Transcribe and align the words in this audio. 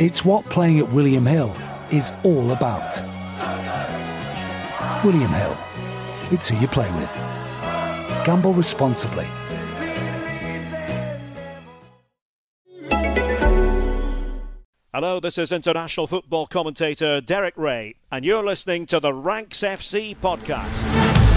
It's 0.00 0.24
what 0.24 0.44
playing 0.44 0.78
at 0.78 0.92
William 0.92 1.26
Hill 1.26 1.52
is 1.90 2.12
all 2.22 2.52
about. 2.52 3.02
William 5.04 5.32
Hill. 5.32 5.58
It's 6.30 6.48
who 6.48 6.56
you 6.58 6.68
play 6.68 6.88
with. 6.92 7.12
Gamble 8.24 8.52
responsibly. 8.52 9.26
Hello, 14.94 15.18
this 15.18 15.36
is 15.36 15.50
international 15.50 16.06
football 16.06 16.46
commentator 16.46 17.20
Derek 17.20 17.56
Ray, 17.56 17.96
and 18.12 18.24
you're 18.24 18.44
listening 18.44 18.86
to 18.86 19.00
the 19.00 19.12
Ranks 19.12 19.62
FC 19.62 20.16
podcast. 20.16 21.27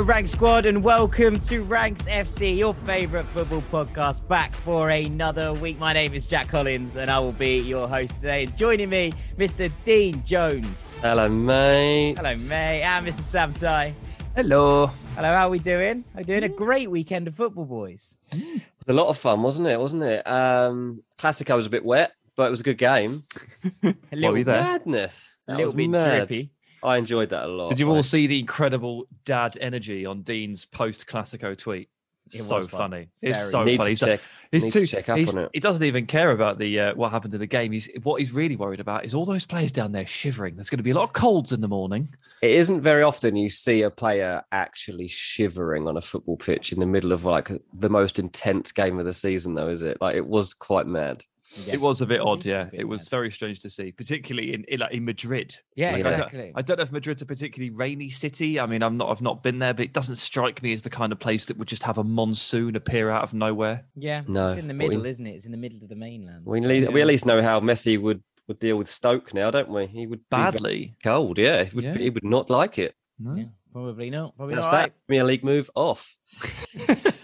Hello, 0.00 0.08
Rank 0.08 0.28
Squad, 0.28 0.64
and 0.64 0.82
welcome 0.82 1.38
to 1.40 1.62
Ranks 1.62 2.06
FC, 2.06 2.56
your 2.56 2.72
favorite 2.72 3.26
football 3.26 3.62
podcast, 3.70 4.26
back 4.28 4.54
for 4.54 4.88
another 4.88 5.52
week. 5.52 5.78
My 5.78 5.92
name 5.92 6.14
is 6.14 6.24
Jack 6.24 6.48
Collins, 6.48 6.96
and 6.96 7.10
I 7.10 7.18
will 7.18 7.32
be 7.32 7.58
your 7.58 7.86
host 7.86 8.14
today. 8.14 8.44
And 8.44 8.56
joining 8.56 8.88
me, 8.88 9.12
Mr. 9.36 9.70
Dean 9.84 10.24
Jones. 10.24 10.96
Hello, 11.02 11.28
mate. 11.28 12.14
Hello, 12.16 12.34
mate, 12.48 12.80
and 12.80 13.06
Mr. 13.06 13.20
Sam 13.20 13.52
Tighe. 13.52 13.92
Hello. 14.34 14.86
Hello, 15.16 15.34
how 15.34 15.48
are 15.48 15.50
we 15.50 15.58
doing? 15.58 16.02
Are 16.14 16.20
we 16.20 16.24
doing 16.24 16.44
a 16.44 16.48
great 16.48 16.90
weekend 16.90 17.28
of 17.28 17.34
football, 17.34 17.66
boys? 17.66 18.16
It 18.32 18.62
was 18.78 18.88
a 18.88 18.94
lot 18.94 19.08
of 19.08 19.18
fun, 19.18 19.42
wasn't 19.42 19.68
it? 19.68 19.78
Wasn't 19.78 20.02
it? 20.02 20.26
Um, 20.26 21.02
Classico 21.18 21.56
was 21.56 21.66
a 21.66 21.70
bit 21.70 21.84
wet, 21.84 22.12
but 22.36 22.44
it 22.44 22.50
was 22.50 22.60
a 22.60 22.64
good 22.64 22.78
game. 22.78 23.24
A 23.82 23.94
little, 24.12 24.32
were 24.32 24.38
you 24.38 24.44
there? 24.44 24.62
Madness. 24.62 25.36
a 25.46 25.50
little 25.52 25.66
was 25.66 25.74
bit 25.74 25.90
mad. 25.90 26.16
drippy. 26.26 26.52
I 26.82 26.96
enjoyed 26.96 27.30
that 27.30 27.44
a 27.44 27.48
lot. 27.48 27.68
Did 27.70 27.78
you 27.78 27.88
all 27.88 27.96
Like, 27.96 28.04
see 28.04 28.26
the 28.26 28.38
incredible 28.38 29.06
dad 29.24 29.58
energy 29.60 30.06
on 30.06 30.22
Dean's 30.22 30.64
post 30.64 31.06
Classico 31.06 31.56
tweet? 31.56 31.88
It 32.32 32.42
so 32.42 32.60
fun. 32.60 32.68
funny. 32.68 33.08
It's 33.22 33.38
Very. 33.38 33.50
so 33.50 33.64
Need 33.64 33.76
funny. 33.78 33.86
to 33.86 33.90
He's, 33.90 34.00
check. 34.00 34.20
he's 34.52 34.64
need 34.64 34.72
too, 34.72 34.80
to 34.80 34.86
check 34.86 35.08
up 35.08 35.18
he's- 35.18 35.34
on 35.36 35.44
it. 35.44 35.50
He 35.52 35.58
doesn't 35.58 35.82
even 35.82 36.06
care 36.06 36.30
about 36.30 36.58
the 36.58 36.78
uh, 36.78 36.94
what 36.94 37.10
happened 37.10 37.32
to 37.32 37.38
the 37.38 37.46
game. 37.46 37.72
He's 37.72 37.88
what 38.04 38.20
he's 38.20 38.30
really 38.32 38.54
worried 38.54 38.78
about 38.78 39.04
is 39.04 39.14
all 39.14 39.24
those 39.24 39.44
players 39.46 39.72
down 39.72 39.90
there 39.90 40.06
shivering. 40.06 40.54
There's 40.54 40.70
going 40.70 40.78
to 40.78 40.84
be 40.84 40.90
a 40.90 40.94
lot 40.94 41.04
of 41.04 41.12
colds 41.12 41.50
in 41.52 41.60
the 41.60 41.66
morning. 41.66 42.08
It 42.40 42.52
isn't 42.52 42.82
very 42.82 43.02
often 43.02 43.34
you 43.36 43.50
see 43.50 43.82
a 43.82 43.90
player 43.90 44.42
actually 44.52 45.08
shivering 45.08 45.88
on 45.88 45.96
a 45.96 46.02
football 46.02 46.36
pitch 46.36 46.72
in 46.72 46.78
the 46.78 46.86
middle 46.86 47.10
of 47.12 47.24
like 47.24 47.50
the 47.74 47.90
most 47.90 48.18
intense 48.20 48.70
game 48.70 48.98
of 49.00 49.06
the 49.06 49.14
season, 49.14 49.54
though, 49.54 49.68
is 49.68 49.82
it? 49.82 49.98
Like 50.00 50.14
it 50.14 50.26
was 50.26 50.54
quite 50.54 50.86
mad. 50.86 51.24
Yeah. 51.66 51.74
It 51.74 51.80
was 51.80 52.00
a 52.00 52.06
bit 52.06 52.20
odd, 52.20 52.44
yeah. 52.44 52.64
was 52.64 52.68
a 52.68 52.70
bit 52.70 52.80
It 52.80 52.84
was 52.88 53.08
very 53.08 53.30
strange 53.32 53.58
to 53.60 53.70
see, 53.70 53.90
particularly 53.90 54.54
in 54.54 54.64
in, 54.64 54.80
like, 54.80 54.92
in 54.92 55.04
Madrid. 55.04 55.56
Yeah, 55.74 55.92
Like, 55.92 56.00
I 56.00 56.02
don't- 56.02 56.12
exactly. 56.12 56.52
I 56.54 56.62
don't 56.62 56.76
know 56.76 56.82
if 56.84 56.92
Madrid's 56.92 57.22
a 57.22 57.26
particularly 57.26 57.70
rainy 57.70 58.08
city. 58.10 58.60
I 58.60 58.66
mean, 58.66 58.82
I'm 58.82 58.96
not. 58.96 59.10
I've 59.10 59.20
not 59.22 59.42
been 59.42 59.58
there, 59.58 59.74
but 59.74 59.84
it 59.84 59.92
doesn't 59.92 60.16
strike 60.16 60.62
me 60.62 60.72
as 60.72 60.82
the 60.82 60.90
kind 60.90 61.12
of 61.12 61.18
place 61.18 61.46
that 61.46 61.56
would 61.58 61.66
just 61.68 61.82
have 61.82 61.98
a 61.98 62.04
monsoon 62.04 62.76
appear 62.76 63.10
out 63.10 63.24
of 63.24 63.34
nowhere. 63.34 63.84
Yeah, 63.96 64.22
No, 64.28 64.50
it's 64.50 64.58
in 64.60 64.68
the 64.68 64.74
but 64.74 64.84
we- 64.84 64.88
middle, 64.90 65.06
isn't 65.06 65.26
it? 65.26 65.30
It's 65.34 65.44
in 65.46 65.50
the 65.52 65.58
middle 65.58 65.82
of 65.82 65.88
the 65.88 65.96
mainland. 65.96 66.46
We, 66.46 66.60
so- 66.62 66.68
le- 66.68 66.90
we 66.92 67.00
at 67.00 67.06
least 67.08 67.26
know 67.26 67.42
how 67.42 67.58
Messi 67.60 68.00
would, 68.00 68.22
would 68.46 68.58
deal 68.60 68.76
with 68.76 68.86
Stoke 68.88 69.34
now, 69.34 69.50
don't 69.50 69.68
we? 69.68 69.86
He 69.86 70.06
would 70.06 70.20
be 70.20 70.36
very 70.36 70.52
Badly. 70.52 70.94
cold. 71.02 71.38
Yeah, 71.38 71.64
he 71.64 71.74
would, 71.74 71.84
Yeah. 71.84 71.98
he 71.98 72.10
would 72.10 72.24
not 72.24 72.48
like 72.48 72.78
it. 72.78 72.94
No. 73.18 73.34
Yeah, 73.34 73.44
probably 73.72 74.08
not. 74.10 74.36
Probably 74.36 74.54
That's 74.54 74.68
not. 74.68 74.72
that 74.72 74.80
Right. 74.82 74.92
Premier 75.08 75.24
League 75.24 75.44
move 75.44 75.68
off. 75.74 76.16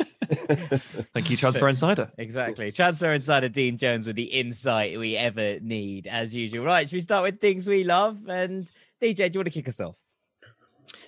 Thank 1.15 1.31
you, 1.31 1.37
Transfer 1.37 1.69
Insider. 1.69 2.11
Exactly. 2.19 2.73
Transfer 2.73 3.13
insider 3.13 3.49
Dean 3.49 3.77
Jones 3.77 4.07
with 4.07 4.17
the 4.17 4.25
insight 4.25 4.99
we 4.99 5.17
ever 5.17 5.59
need, 5.61 6.07
as 6.07 6.35
usual. 6.35 6.65
Right, 6.65 6.89
should 6.89 6.97
we 6.97 7.01
start 7.01 7.25
with 7.25 7.41
things 7.41 7.69
we 7.69 7.85
love? 7.85 8.29
And 8.29 8.71
DJ, 9.03 9.17
do 9.17 9.25
you 9.25 9.41
want 9.41 9.47
to 9.47 9.51
kick 9.51 9.69
us 9.69 9.81
off? 9.81 9.97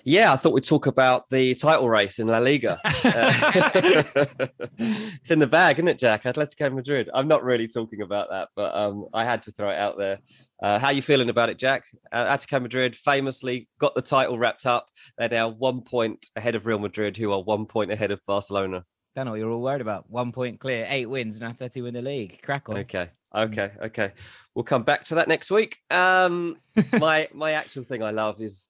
Yeah, 0.03 0.33
I 0.33 0.35
thought 0.35 0.53
we'd 0.53 0.63
talk 0.63 0.87
about 0.87 1.29
the 1.29 1.55
title 1.55 1.89
race 1.89 2.19
in 2.19 2.27
La 2.27 2.39
Liga. 2.39 2.79
Uh, 3.01 3.31
it's 4.77 5.31
in 5.31 5.39
the 5.39 5.47
bag, 5.47 5.77
isn't 5.77 5.87
it, 5.87 5.97
Jack? 5.97 6.23
Atletico 6.23 6.73
Madrid. 6.73 7.09
I'm 7.13 7.27
not 7.27 7.43
really 7.43 7.67
talking 7.67 8.01
about 8.01 8.29
that, 8.29 8.49
but 8.55 8.75
um, 8.75 9.07
I 9.13 9.23
had 9.23 9.41
to 9.43 9.51
throw 9.51 9.69
it 9.69 9.77
out 9.77 9.97
there. 9.97 10.19
Uh, 10.61 10.77
how 10.79 10.87
are 10.87 10.93
you 10.93 11.01
feeling 11.01 11.29
about 11.29 11.49
it, 11.49 11.57
Jack? 11.57 11.85
Uh, 12.11 12.25
Atletico 12.25 12.61
Madrid 12.61 12.95
famously 12.95 13.67
got 13.79 13.95
the 13.95 14.01
title 14.01 14.37
wrapped 14.37 14.65
up. 14.65 14.89
They're 15.17 15.29
now 15.29 15.49
one 15.49 15.81
point 15.81 16.29
ahead 16.35 16.55
of 16.55 16.65
Real 16.65 16.79
Madrid, 16.79 17.15
who 17.15 17.31
are 17.31 17.41
one 17.41 17.65
point 17.65 17.91
ahead 17.91 18.11
of 18.11 18.19
Barcelona. 18.27 18.83
Don't 19.15 19.25
know 19.25 19.31
what 19.31 19.39
you're 19.39 19.51
all 19.51 19.61
worried 19.61 19.81
about. 19.81 20.09
One 20.09 20.31
point 20.31 20.59
clear, 20.59 20.85
eight 20.87 21.07
wins, 21.07 21.39
and 21.39 21.57
Atleti 21.57 21.83
win 21.83 21.93
the 21.93 22.01
league. 22.01 22.41
Crack 22.43 22.69
on. 22.69 22.77
Okay, 22.77 23.09
okay, 23.35 23.71
okay. 23.81 24.13
We'll 24.53 24.63
come 24.63 24.83
back 24.83 25.03
to 25.05 25.15
that 25.15 25.27
next 25.27 25.51
week. 25.51 25.79
Um, 25.89 26.57
my 26.99 27.27
my 27.33 27.53
actual 27.53 27.83
thing 27.83 28.03
I 28.03 28.11
love 28.11 28.39
is 28.41 28.69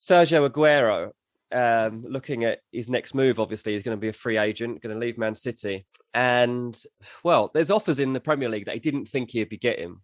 Sergio 0.00 0.48
Aguero. 0.48 1.10
Um, 1.50 2.06
looking 2.08 2.44
at 2.44 2.60
his 2.72 2.88
next 2.88 3.14
move, 3.14 3.38
obviously, 3.38 3.74
he's 3.74 3.82
going 3.82 3.96
to 3.96 4.00
be 4.00 4.08
a 4.08 4.12
free 4.12 4.38
agent, 4.38 4.80
going 4.80 4.94
to 4.94 4.98
leave 4.98 5.18
Man 5.18 5.34
City. 5.34 5.86
And 6.14 6.80
well, 7.22 7.50
there's 7.52 7.70
offers 7.70 8.00
in 8.00 8.14
the 8.14 8.20
Premier 8.20 8.48
League 8.48 8.64
that 8.66 8.74
he 8.74 8.80
didn't 8.80 9.06
think 9.06 9.30
he'd 9.30 9.50
be 9.50 9.58
getting. 9.58 9.98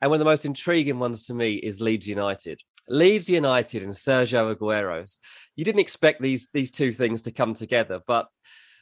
And 0.00 0.10
one 0.10 0.16
of 0.16 0.20
the 0.20 0.30
most 0.30 0.44
intriguing 0.44 0.98
ones 0.98 1.26
to 1.26 1.34
me 1.34 1.54
is 1.54 1.80
Leeds 1.80 2.06
United. 2.06 2.60
Leeds 2.88 3.28
United 3.28 3.82
and 3.82 3.92
Sergio 3.92 4.54
Aguero's. 4.54 5.18
You 5.56 5.64
didn't 5.64 5.80
expect 5.80 6.22
these 6.22 6.48
these 6.52 6.70
two 6.70 6.92
things 6.92 7.22
to 7.22 7.32
come 7.32 7.54
together, 7.54 8.00
but 8.06 8.28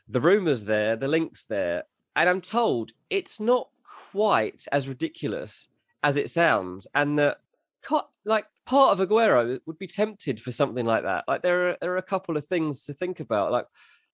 the 0.09 0.21
rumours 0.21 0.65
there, 0.65 0.97
the 0.97 1.09
links 1.09 1.45
there, 1.45 1.85
and 2.17 2.29
I'm 2.29 2.41
told 2.41 2.93
it's 3.11 3.41
not 3.41 3.69
quite 4.13 4.67
as 4.73 4.89
ridiculous 4.89 5.69
as 6.03 6.17
it 6.17 6.31
sounds, 6.31 6.87
and 6.95 7.19
that 7.19 7.39
like 8.25 8.47
part 8.65 8.99
of 8.99 9.07
Aguero 9.07 9.59
would 9.67 9.79
be 9.79 9.87
tempted 9.87 10.41
for 10.41 10.53
something 10.53 10.87
like 10.87 11.03
that. 11.03 11.25
Like 11.29 11.43
there 11.43 11.71
are 11.71 11.77
there 11.81 11.93
are 11.93 11.99
a 11.99 12.03
couple 12.03 12.37
of 12.37 12.47
things 12.47 12.85
to 12.87 12.95
think 12.95 13.21
about, 13.21 13.53
like 13.53 13.67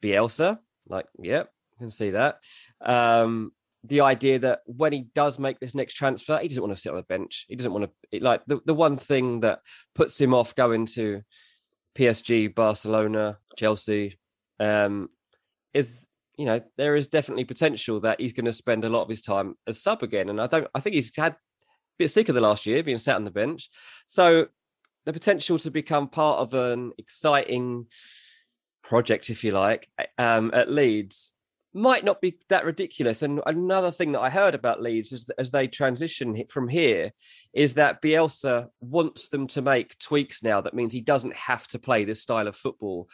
Bielsa, 0.02 0.58
like 0.88 1.06
yep, 1.19 1.50
yeah, 1.52 1.78
can 1.78 1.90
see 1.90 2.10
that. 2.10 2.40
Um, 2.81 3.52
the 3.84 4.02
idea 4.02 4.38
that 4.40 4.60
when 4.66 4.92
he 4.92 5.06
does 5.14 5.38
make 5.38 5.58
this 5.58 5.75
next 5.75 5.94
transfer, 5.94 6.38
he 6.38 6.48
doesn't 6.48 6.62
want 6.62 6.75
to 6.75 6.81
sit 6.81 6.90
on 6.90 6.96
the 6.96 7.02
bench. 7.02 7.46
He 7.48 7.56
doesn't 7.56 7.72
want 7.72 7.90
to 8.12 8.20
like 8.20 8.44
the, 8.46 8.60
the 8.66 8.75
one 8.75 8.98
thing 8.98 9.40
that 9.40 9.60
puts 9.94 10.20
him 10.20 10.34
off 10.34 10.54
going 10.54 10.87
to 10.87 11.22
PSG, 11.96 12.54
Barcelona, 12.54 13.38
Chelsea, 13.56 14.19
um, 14.58 15.08
is 15.75 16.06
you 16.37 16.46
know 16.46 16.61
there 16.76 16.96
is 16.96 17.08
definitely 17.08 17.44
potential 17.44 18.00
that 18.00 18.20
he's 18.20 18.32
going 18.32 18.46
to 18.46 18.52
spend 18.52 18.84
a 18.84 18.88
lot 18.88 19.02
of 19.02 19.08
his 19.08 19.22
time 19.22 19.56
as 19.67 19.82
sub 19.82 20.02
again. 20.02 20.28
And 20.28 20.40
I 20.40 20.46
don't. 20.46 20.69
I 20.75 20.81
think 20.81 20.94
he's 20.94 21.14
had 21.14 21.32
a 21.32 21.37
bit 21.99 22.11
sick 22.11 22.28
of 22.28 22.34
the 22.34 22.40
last 22.40 22.67
year 22.67 22.82
being 22.82 22.99
sat 22.99 23.17
on 23.17 23.25
the 23.25 23.31
bench. 23.31 23.70
So 24.06 24.46
the 25.06 25.12
potential 25.12 25.58
to 25.58 25.70
become 25.70 26.08
part 26.08 26.40
of 26.40 26.55
an 26.55 26.93
exciting 26.99 27.87
project, 28.82 29.31
if 29.31 29.44
you 29.44 29.52
like, 29.52 29.88
um, 30.19 30.50
at 30.55 30.70
Leeds 30.70 31.32
might 31.73 32.05
not 32.05 32.20
be 32.20 32.38
that 32.49 32.64
ridiculous. 32.64 33.23
And 33.23 33.40
another 33.46 33.93
thing 33.93 34.12
that 34.12 34.20
I 34.20 34.31
heard 34.31 34.55
about 34.55 34.82
Leeds 34.82 35.12
is 35.12 35.31
as 35.38 35.50
they 35.50 35.69
transition 35.69 36.44
from 36.49 36.69
here 36.69 37.12
is 37.52 37.75
that 37.75 38.02
Bielsa 38.02 38.69
wants 38.81 39.28
them 39.28 39.46
to 39.49 39.62
make 39.62 39.99
tweaks 39.99 40.43
now. 40.43 40.61
That 40.61 40.75
means 40.75 40.93
he 40.93 41.00
doesn't 41.00 41.37
have 41.37 41.69
to 41.69 41.78
play 41.78 42.05
this 42.05 42.23
style 42.23 42.49
of 42.49 42.56
football 42.56 43.08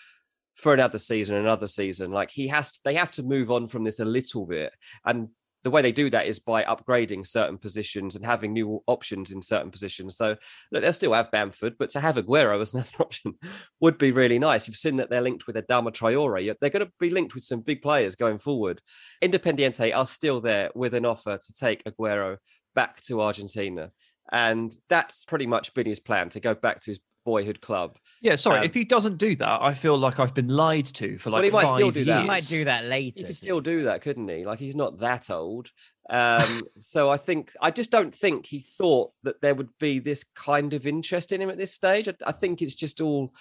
for 0.57 0.73
another 0.75 0.99
season, 0.99 1.37
another 1.37 1.69
season. 1.69 2.11
Like 2.11 2.31
he 2.31 2.49
has, 2.49 2.73
to, 2.73 2.81
they 2.85 2.95
have 2.95 3.11
to 3.13 3.23
move 3.23 3.51
on 3.51 3.69
from 3.69 3.85
this 3.85 4.01
a 4.01 4.05
little 4.05 4.47
bit. 4.47 4.73
And 5.05 5.29
the 5.67 5.71
way 5.71 5.83
they 5.83 5.91
do 5.91 6.09
that 6.11 6.27
is 6.27 6.39
by 6.39 6.63
upgrading 6.63 7.27
certain 7.27 7.59
positions 7.59 8.15
and 8.15 8.25
having 8.25 8.53
new 8.53 8.83
options 8.87 9.33
in 9.33 9.43
certain 9.43 9.71
positions. 9.71 10.17
So 10.17 10.37
look, 10.71 10.83
they'll 10.83 10.93
still 10.93 11.13
have 11.13 11.33
Bamford, 11.33 11.75
but 11.77 11.91
to 11.91 12.01
have 12.01 12.15
Aguero 12.15 12.61
as 12.61 12.73
another 12.75 12.89
option 13.01 13.35
would 13.81 13.99
be 13.99 14.13
really 14.13 14.39
nice. 14.39 14.67
You've 14.67 14.77
seen 14.77 14.97
that 14.97 15.11
they're 15.11 15.21
linked 15.21 15.47
with 15.47 15.57
Adama 15.57 15.91
Traore. 15.91 16.55
They're 16.61 16.71
going 16.71 16.87
to 16.87 16.93
be 17.01 17.11
linked 17.11 17.35
with 17.35 17.45
some 17.45 17.61
big 17.61 17.83
players 17.83 18.15
going 18.15 18.39
forward. 18.39 18.81
Independiente 19.23 19.95
are 19.95 20.07
still 20.07 20.41
there 20.41 20.71
with 20.75 20.95
an 20.95 21.05
offer 21.05 21.37
to 21.37 21.53
take 21.53 21.83
Aguero 21.85 22.37
back 22.77 23.01
to 23.03 23.21
Argentina. 23.21 23.91
And 24.31 24.73
that's 24.89 25.25
pretty 25.25 25.47
much 25.47 25.75
been 25.75 25.87
his 25.87 26.01
plan 26.01 26.29
to 26.31 26.41
go 26.41 26.55
back 26.55 26.81
to 26.83 26.93
his 26.93 27.01
boyhood 27.27 27.61
club. 27.61 27.99
Yeah, 28.23 28.37
sorry. 28.37 28.61
Um, 28.61 28.65
if 28.65 28.73
he 28.73 28.85
doesn't 28.85 29.19
do 29.19 29.37
that, 29.37 29.61
I 29.61 29.75
feel 29.75 29.99
like 29.99 30.19
I've 30.19 30.33
been 30.33 30.49
lied 30.49 30.87
to 30.87 31.19
for 31.19 31.31
like 31.31 31.43
well, 31.43 31.51
he 31.51 31.67
might 31.67 31.75
still 31.75 31.91
do 31.91 31.99
years. 31.99 32.07
that. 32.07 32.21
He 32.23 32.27
might 32.27 32.47
do 32.47 32.65
that 32.65 32.85
later. 32.85 33.19
He 33.19 33.25
could 33.25 33.37
still 33.37 33.61
do 33.61 33.85
that, 33.85 34.01
couldn't 34.01 34.29
he? 34.29 34.47
Like 34.47 34.61
he's 34.61 34.77
not 34.77 35.01
that 35.01 35.29
old. 35.29 35.71
Um, 36.09 36.63
so 36.79 37.11
I 37.11 37.17
think 37.17 37.53
I 37.61 37.71
just 37.73 37.91
don't 37.91 38.15
think 38.15 38.47
he 38.47 38.61
thought 38.61 39.11
that 39.25 39.43
there 39.43 39.57
would 39.57 39.71
be 39.79 39.99
this 39.99 40.25
kind 40.35 40.73
of 40.73 40.87
interest 40.87 41.33
in 41.33 41.43
him 41.43 41.51
at 41.51 41.59
this 41.59 41.73
stage. 41.73 42.09
I, 42.09 42.15
I 42.25 42.33
think 42.33 42.63
it's 42.63 42.77
just 42.77 43.01
all 43.01 43.35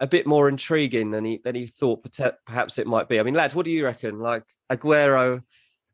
a 0.00 0.06
bit 0.06 0.26
more 0.26 0.48
intriguing 0.48 1.10
than 1.10 1.24
he 1.24 1.40
than 1.44 1.54
he 1.54 1.66
thought 1.66 2.04
perhaps 2.46 2.78
it 2.78 2.86
might 2.86 3.08
be. 3.08 3.20
I 3.20 3.22
mean, 3.22 3.34
lads, 3.34 3.54
what 3.54 3.66
do 3.66 3.70
you 3.70 3.84
reckon? 3.84 4.18
Like 4.18 4.44
Aguero 4.70 5.42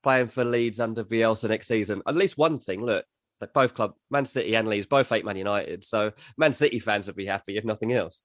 playing 0.05 0.29
for 0.29 0.45
Leeds 0.45 0.79
under 0.79 1.05
Bielsa 1.05 1.49
next 1.49 1.67
season. 1.67 2.01
At 2.07 2.15
least 2.15 2.39
one 2.39 2.61
thing. 2.61 2.85
Look, 2.85 3.05
like 3.41 3.53
both 3.53 3.75
club, 3.75 3.95
Man 4.11 4.25
City 4.25 4.57
and 4.57 4.69
Leeds, 4.69 4.87
both 4.87 5.09
hate 5.09 5.25
Man 5.25 5.37
United. 5.37 5.85
So 5.85 6.13
Man 6.37 6.53
City 6.53 6.79
fans 6.79 7.07
would 7.07 7.17
be 7.17 7.27
happy 7.27 7.57
if 7.57 7.65
nothing 7.65 7.93
else. 7.93 8.21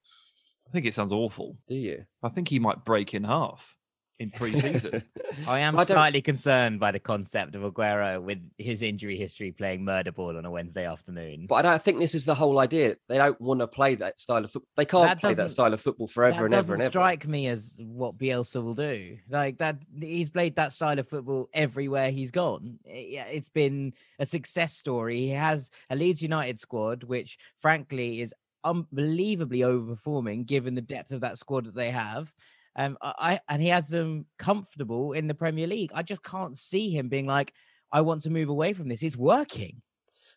I 0.67 0.71
think 0.71 0.85
it 0.85 0.93
sounds 0.93 1.11
awful. 1.11 1.57
Do 1.67 1.75
you? 1.75 2.05
I 2.23 2.29
think 2.29 2.47
he 2.47 2.59
might 2.59 2.85
break 2.85 3.13
in 3.13 3.23
half 3.23 3.75
in 4.19 4.31
pre-season. 4.31 5.03
I 5.47 5.59
am 5.59 5.77
I 5.77 5.85
slightly 5.85 6.21
concerned 6.21 6.79
by 6.79 6.91
the 6.91 6.99
concept 6.99 7.55
of 7.55 7.63
Aguero 7.63 8.21
with 8.21 8.39
his 8.57 8.81
injury 8.81 9.17
history 9.17 9.51
playing 9.51 9.83
murder 9.83 10.11
ball 10.11 10.37
on 10.37 10.45
a 10.45 10.51
Wednesday 10.51 10.85
afternoon. 10.85 11.47
But 11.47 11.55
I 11.55 11.61
don't 11.63 11.81
think 11.81 11.99
this 11.99 12.15
is 12.15 12.25
the 12.25 12.35
whole 12.35 12.59
idea. 12.59 12.95
They 13.09 13.17
don't 13.17 13.39
want 13.41 13.59
to 13.61 13.67
play 13.67 13.95
that 13.95 14.19
style 14.19 14.43
of 14.43 14.51
football. 14.51 14.69
They 14.75 14.85
can't 14.85 15.05
that 15.05 15.19
play 15.19 15.33
that 15.33 15.51
style 15.51 15.73
of 15.73 15.81
football 15.81 16.07
forever 16.07 16.45
and 16.45 16.53
ever 16.53 16.73
and 16.73 16.81
ever. 16.81 16.91
Strike 16.91 17.27
me 17.27 17.47
as 17.47 17.73
what 17.79 18.17
Bielsa 18.17 18.63
will 18.63 18.75
do. 18.75 19.17
Like 19.29 19.57
that, 19.57 19.77
he's 19.99 20.29
played 20.29 20.55
that 20.55 20.73
style 20.73 20.99
of 20.99 21.07
football 21.07 21.49
everywhere 21.53 22.11
he's 22.11 22.31
gone. 22.31 22.79
It's 22.85 23.49
been 23.49 23.93
a 24.19 24.25
success 24.25 24.73
story. 24.73 25.19
He 25.19 25.29
has 25.29 25.69
a 25.89 25.95
Leeds 25.95 26.21
United 26.21 26.59
squad, 26.59 27.03
which 27.03 27.37
frankly 27.61 28.21
is 28.21 28.33
unbelievably 28.63 29.59
overperforming 29.59 30.45
given 30.45 30.75
the 30.75 30.81
depth 30.81 31.11
of 31.11 31.21
that 31.21 31.37
squad 31.37 31.65
that 31.65 31.75
they 31.75 31.91
have. 31.91 32.33
Um, 32.75 32.97
I 33.01 33.39
and 33.47 33.61
he 33.61 33.67
has 33.69 33.87
them 33.87 34.25
comfortable 34.37 35.13
in 35.13 35.27
the 35.27 35.35
Premier 35.35 35.67
League. 35.67 35.91
I 35.93 36.03
just 36.03 36.23
can't 36.23 36.57
see 36.57 36.89
him 36.89 37.07
being 37.07 37.27
like, 37.27 37.53
I 37.91 38.01
want 38.01 38.23
to 38.23 38.31
move 38.31 38.49
away 38.49 38.73
from 38.73 38.89
this. 38.89 39.03
It's 39.03 39.17
working. 39.17 39.81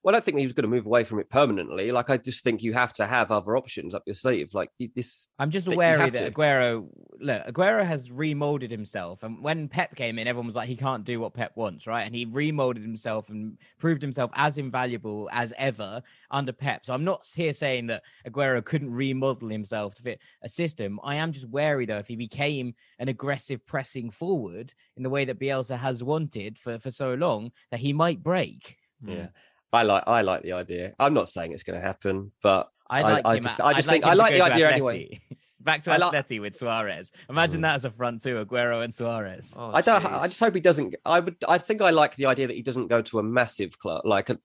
Well, 0.06 0.14
I 0.14 0.18
don't 0.18 0.24
think 0.24 0.38
he 0.38 0.46
was 0.46 0.52
going 0.52 0.62
to 0.62 0.68
move 0.68 0.86
away 0.86 1.02
from 1.02 1.18
it 1.18 1.28
permanently. 1.30 1.90
Like, 1.90 2.10
I 2.10 2.16
just 2.16 2.44
think 2.44 2.62
you 2.62 2.72
have 2.74 2.92
to 2.92 3.08
have 3.08 3.32
other 3.32 3.56
options 3.56 3.92
up 3.92 4.04
your 4.06 4.14
sleeve. 4.14 4.54
Like 4.54 4.70
this, 4.94 5.30
I'm 5.40 5.50
just 5.50 5.66
wary 5.66 6.10
that 6.10 6.32
Aguero, 6.32 6.86
look, 7.18 7.44
Aguero 7.44 7.84
has 7.84 8.08
remolded 8.08 8.70
himself, 8.70 9.24
and 9.24 9.42
when 9.42 9.66
Pep 9.66 9.96
came 9.96 10.20
in, 10.20 10.28
everyone 10.28 10.46
was 10.46 10.54
like, 10.54 10.68
he 10.68 10.76
can't 10.76 11.02
do 11.02 11.18
what 11.18 11.34
Pep 11.34 11.56
wants, 11.56 11.88
right? 11.88 12.04
And 12.04 12.14
he 12.14 12.24
remolded 12.24 12.82
himself 12.82 13.30
and 13.30 13.58
proved 13.80 14.00
himself 14.00 14.30
as 14.34 14.58
invaluable 14.58 15.28
as 15.32 15.52
ever 15.58 16.00
under 16.30 16.52
Pep. 16.52 16.86
So 16.86 16.94
I'm 16.94 17.02
not 17.02 17.28
here 17.34 17.52
saying 17.52 17.88
that 17.88 18.04
Aguero 18.28 18.64
couldn't 18.64 18.92
remodel 18.92 19.48
himself 19.48 19.96
to 19.96 20.02
fit 20.04 20.20
a 20.40 20.48
system. 20.48 21.00
I 21.02 21.16
am 21.16 21.32
just 21.32 21.48
wary 21.48 21.84
though 21.84 21.98
if 21.98 22.06
he 22.06 22.14
became 22.14 22.76
an 23.00 23.08
aggressive 23.08 23.66
pressing 23.66 24.12
forward 24.12 24.72
in 24.96 25.02
the 25.02 25.10
way 25.10 25.24
that 25.24 25.40
Bielsa 25.40 25.76
has 25.76 26.04
wanted 26.04 26.60
for 26.60 26.78
for 26.78 26.92
so 26.92 27.14
long 27.14 27.50
that 27.72 27.80
he 27.80 27.92
might 27.92 28.22
break. 28.22 28.76
Yeah. 29.04 29.14
Hmm. 29.14 29.24
I 29.76 29.82
like 29.82 30.04
I 30.06 30.22
like 30.22 30.42
the 30.42 30.52
idea. 30.52 30.94
I'm 30.98 31.14
not 31.14 31.28
saying 31.28 31.52
it's 31.52 31.62
going 31.62 31.78
to 31.78 31.86
happen, 31.86 32.32
but 32.42 32.68
I 32.88 33.02
like 33.02 33.26
I, 33.26 33.36
him, 33.36 33.40
I 33.44 33.48
just, 33.48 33.60
I 33.60 33.72
just 33.74 33.88
think 33.88 34.04
like 34.04 34.12
I 34.12 34.14
like 34.14 34.34
the 34.34 34.42
idea 34.42 34.70
anyway. 34.70 35.20
Back 35.60 35.82
to 35.82 35.90
Atleti 35.90 36.30
like... 36.30 36.40
with 36.40 36.56
Suarez. 36.56 37.10
Imagine 37.28 37.58
mm. 37.58 37.62
that 37.62 37.74
as 37.74 37.84
a 37.84 37.90
front 37.90 38.22
two, 38.22 38.36
Aguero 38.44 38.84
and 38.84 38.94
Suarez. 38.94 39.52
Oh, 39.56 39.72
I 39.74 39.82
don't. 39.82 40.00
Geez. 40.00 40.10
I 40.12 40.26
just 40.28 40.38
hope 40.38 40.54
he 40.54 40.60
doesn't. 40.60 40.94
I 41.04 41.18
would. 41.18 41.36
I 41.48 41.58
think 41.58 41.82
I 41.82 41.90
like 41.90 42.14
the 42.14 42.26
idea 42.26 42.46
that 42.46 42.54
he 42.54 42.62
doesn't 42.62 42.86
go 42.86 43.02
to 43.02 43.18
a 43.18 43.22
massive 43.22 43.76
club 43.76 44.02
like 44.04 44.30
a, 44.30 44.38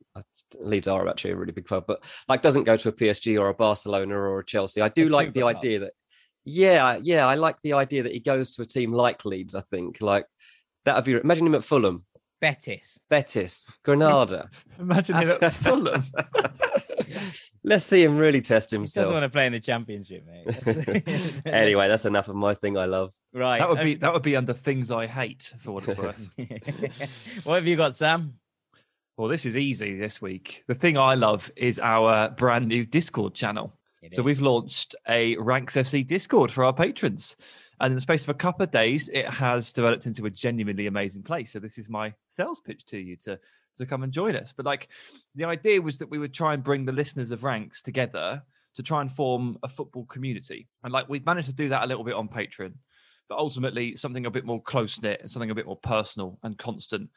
Leeds 0.59 0.87
are 0.87 1.07
actually 1.07 1.31
a 1.31 1.35
really 1.35 1.51
big 1.51 1.67
club, 1.67 1.85
but 1.87 2.03
like 2.27 2.41
doesn't 2.41 2.63
go 2.63 2.75
to 2.75 2.89
a 2.89 2.91
PSG 2.91 3.39
or 3.39 3.49
a 3.49 3.53
Barcelona 3.53 4.15
or 4.15 4.39
a 4.39 4.45
Chelsea. 4.45 4.81
I 4.81 4.89
do 4.89 5.07
a 5.07 5.09
like 5.09 5.33
the 5.33 5.41
club. 5.41 5.57
idea 5.57 5.79
that. 5.79 5.93
Yeah, 6.43 6.97
yeah, 7.03 7.27
I 7.27 7.35
like 7.35 7.57
the 7.61 7.73
idea 7.73 8.01
that 8.01 8.13
he 8.13 8.19
goes 8.19 8.55
to 8.55 8.63
a 8.63 8.65
team 8.65 8.91
like 8.91 9.23
Leeds. 9.23 9.53
I 9.53 9.61
think 9.69 10.01
like 10.01 10.25
that 10.85 10.95
would 10.95 11.05
be. 11.05 11.13
Imagine 11.13 11.45
him 11.45 11.55
at 11.55 11.63
Fulham. 11.63 12.03
Betis. 12.41 12.99
Betis. 13.09 13.67
Granada. 13.83 14.49
Imagine 14.79 15.15
him 15.15 15.37
at 15.41 15.53
Fulham. 15.53 16.03
Let's 17.63 17.85
see 17.85 18.03
him 18.03 18.17
really 18.17 18.41
test 18.41 18.71
himself. 18.71 19.05
He 19.05 19.11
doesn't 19.11 19.13
want 19.13 19.23
to 19.23 19.29
play 19.29 19.45
in 19.45 19.53
the 19.53 19.59
championship, 19.59 20.25
mate. 20.25 21.37
anyway, 21.45 21.87
that's 21.87 22.05
enough 22.05 22.27
of 22.27 22.35
my 22.35 22.55
thing 22.55 22.77
I 22.77 22.85
love. 22.85 23.13
Right. 23.33 23.59
That 23.59 23.69
would 23.69 23.83
be 23.83 23.93
um, 23.93 23.99
that 23.99 24.13
would 24.13 24.23
be 24.23 24.35
under 24.35 24.53
things 24.53 24.89
I 24.89 25.05
hate 25.05 25.53
for 25.59 25.71
what 25.71 25.87
it's 25.87 25.97
worth. 25.97 26.29
what 27.43 27.55
have 27.55 27.67
you 27.67 27.75
got, 27.75 27.95
Sam? 27.95 28.33
Well, 29.17 29.27
this 29.27 29.45
is 29.45 29.55
easy 29.55 29.95
this 29.95 30.19
week. 30.21 30.63
The 30.67 30.73
thing 30.73 30.97
I 30.97 31.13
love 31.13 31.51
is 31.55 31.79
our 31.79 32.31
brand 32.31 32.67
new 32.67 32.85
Discord 32.85 33.35
channel. 33.35 33.71
It 34.01 34.15
so 34.15 34.21
is. 34.21 34.25
we've 34.25 34.41
launched 34.41 34.95
a 35.07 35.37
Ranks 35.37 35.75
FC 35.75 36.05
Discord 36.05 36.51
for 36.51 36.65
our 36.65 36.73
patrons. 36.73 37.35
And 37.81 37.91
in 37.91 37.95
the 37.95 38.01
space 38.01 38.21
of 38.21 38.29
a 38.29 38.35
couple 38.35 38.63
of 38.63 38.69
days, 38.69 39.09
it 39.09 39.27
has 39.27 39.73
developed 39.73 40.05
into 40.05 40.27
a 40.27 40.29
genuinely 40.29 40.85
amazing 40.85 41.23
place. 41.23 41.51
So 41.51 41.59
this 41.59 41.79
is 41.79 41.89
my 41.89 42.13
sales 42.29 42.61
pitch 42.61 42.85
to 42.85 42.99
you 42.99 43.15
to 43.17 43.39
to 43.75 43.85
come 43.85 44.03
and 44.03 44.11
join 44.11 44.35
us. 44.35 44.53
But 44.55 44.65
like 44.65 44.89
the 45.33 45.45
idea 45.45 45.81
was 45.81 45.97
that 45.97 46.09
we 46.09 46.19
would 46.19 46.33
try 46.33 46.53
and 46.53 46.63
bring 46.63 46.85
the 46.85 46.91
listeners 46.91 47.31
of 47.31 47.43
ranks 47.43 47.81
together 47.81 48.43
to 48.75 48.83
try 48.83 49.01
and 49.01 49.11
form 49.11 49.57
a 49.63 49.67
football 49.67 50.05
community. 50.05 50.67
And 50.83 50.93
like 50.93 51.09
we've 51.09 51.25
managed 51.25 51.47
to 51.47 51.55
do 51.55 51.69
that 51.69 51.83
a 51.83 51.87
little 51.87 52.03
bit 52.03 52.13
on 52.13 52.27
Patreon, 52.27 52.73
but 53.27 53.39
ultimately 53.39 53.95
something 53.95 54.25
a 54.25 54.31
bit 54.31 54.45
more 54.45 54.61
close 54.61 55.01
knit 55.01 55.21
and 55.21 55.29
something 55.29 55.51
a 55.51 55.55
bit 55.55 55.65
more 55.65 55.77
personal 55.77 56.37
and 56.43 56.57
constant 56.57 57.09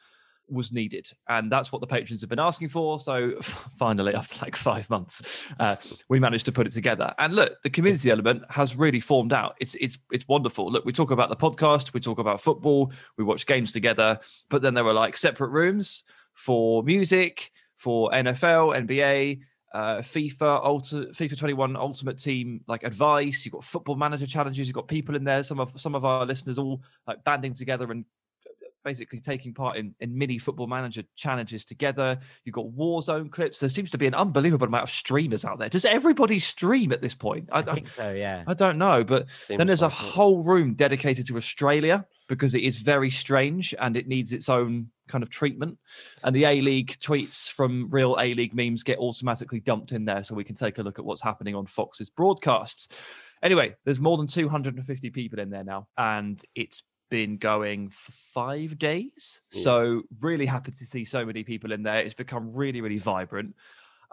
was 0.49 0.71
needed. 0.71 1.09
And 1.27 1.51
that's 1.51 1.71
what 1.71 1.81
the 1.81 1.87
patrons 1.87 2.21
have 2.21 2.29
been 2.29 2.39
asking 2.39 2.69
for. 2.69 2.99
So 2.99 3.33
finally, 3.77 4.13
after 4.13 4.43
like 4.45 4.55
five 4.55 4.89
months, 4.89 5.21
uh, 5.59 5.75
we 6.09 6.19
managed 6.19 6.45
to 6.45 6.51
put 6.51 6.67
it 6.67 6.71
together. 6.71 7.13
And 7.19 7.33
look, 7.33 7.61
the 7.63 7.69
community 7.69 8.09
element 8.11 8.43
has 8.49 8.75
really 8.75 8.99
formed 8.99 9.33
out. 9.33 9.55
It's 9.59 9.75
it's 9.75 9.97
it's 10.11 10.27
wonderful. 10.27 10.71
Look, 10.71 10.85
we 10.85 10.93
talk 10.93 11.11
about 11.11 11.29
the 11.29 11.35
podcast, 11.35 11.93
we 11.93 11.99
talk 11.99 12.19
about 12.19 12.41
football, 12.41 12.91
we 13.17 13.23
watch 13.23 13.45
games 13.45 13.71
together, 13.71 14.19
but 14.49 14.61
then 14.61 14.73
there 14.73 14.83
were 14.83 14.93
like 14.93 15.17
separate 15.17 15.49
rooms 15.49 16.03
for 16.33 16.83
music, 16.83 17.51
for 17.77 18.11
NFL, 18.11 18.85
NBA, 18.85 19.39
uh, 19.75 19.97
FIFA, 19.97 20.63
Ulti- 20.63 21.09
FIFA 21.09 21.37
21 21.37 21.75
Ultimate 21.75 22.17
Team, 22.17 22.61
like 22.65 22.83
advice. 22.83 23.43
You've 23.43 23.53
got 23.53 23.63
football 23.65 23.95
manager 23.95 24.25
challenges. 24.25 24.67
You've 24.67 24.75
got 24.75 24.87
people 24.87 25.15
in 25.15 25.25
there. 25.25 25.43
Some 25.43 25.59
of 25.59 25.77
some 25.79 25.95
of 25.95 26.05
our 26.05 26.25
listeners 26.25 26.57
all 26.57 26.81
like 27.07 27.21
banding 27.25 27.53
together 27.53 27.91
and 27.91 28.05
basically 28.85 29.19
taking 29.19 29.53
part 29.53 29.75
in, 29.75 29.93
in 29.99 30.17
mini 30.17 30.37
football 30.37 30.67
manager 30.67 31.03
challenges 31.15 31.65
together. 31.65 32.17
You've 32.45 32.55
got 32.55 32.67
Warzone 32.67 33.29
clips. 33.31 33.59
There 33.59 33.67
seems 33.67 33.91
to 33.91 33.97
be 33.97 34.07
an 34.07 34.13
unbelievable 34.13 34.67
amount 34.67 34.83
of 34.83 34.89
streamers 34.91 35.43
out 35.43 35.59
there. 35.59 35.67
Does 35.67 35.83
everybody 35.83 36.39
stream 36.39 36.93
at 36.93 37.01
this 37.01 37.15
point? 37.15 37.49
I, 37.51 37.59
I 37.59 37.63
think 37.63 37.89
so, 37.89 38.13
yeah. 38.13 38.43
I 38.47 38.53
don't 38.53 38.77
know. 38.77 39.03
But 39.03 39.25
Seems 39.47 39.57
then 39.57 39.67
there's 39.67 39.81
a 39.81 39.89
whole 39.89 40.43
room 40.43 40.75
dedicated 40.75 41.27
to 41.27 41.35
Australia 41.35 42.05
because 42.29 42.55
it 42.55 42.63
is 42.63 42.77
very 42.77 43.09
strange 43.09 43.75
and 43.79 43.97
it 43.97 44.07
needs 44.07 44.31
its 44.31 44.47
own 44.47 44.89
kind 45.07 45.23
of 45.23 45.29
treatment. 45.29 45.77
And 46.23 46.35
the 46.35 46.45
A 46.45 46.61
League 46.61 46.95
tweets 47.01 47.51
from 47.51 47.89
real 47.89 48.15
A 48.19 48.33
League 48.35 48.53
memes 48.53 48.83
get 48.83 48.99
automatically 48.99 49.59
dumped 49.59 49.91
in 49.91 50.05
there 50.05 50.23
so 50.23 50.35
we 50.35 50.43
can 50.43 50.55
take 50.55 50.77
a 50.77 50.83
look 50.83 50.99
at 50.99 51.05
what's 51.05 51.21
happening 51.21 51.55
on 51.55 51.65
Fox's 51.65 52.09
broadcasts. 52.09 52.87
Anyway, 53.43 53.75
there's 53.83 53.99
more 53.99 54.17
than 54.17 54.27
250 54.27 55.09
people 55.09 55.39
in 55.39 55.49
there 55.49 55.63
now, 55.63 55.87
and 55.97 56.41
it's 56.55 56.83
been 57.09 57.37
going 57.37 57.89
for 57.89 58.11
five 58.11 58.77
days. 58.77 59.41
Yeah. 59.51 59.63
So, 59.63 60.01
really 60.21 60.45
happy 60.45 60.71
to 60.71 60.85
see 60.85 61.05
so 61.05 61.25
many 61.25 61.43
people 61.43 61.71
in 61.71 61.83
there. 61.83 61.99
It's 61.99 62.13
become 62.13 62.53
really, 62.53 62.81
really 62.81 62.97
vibrant. 62.97 63.55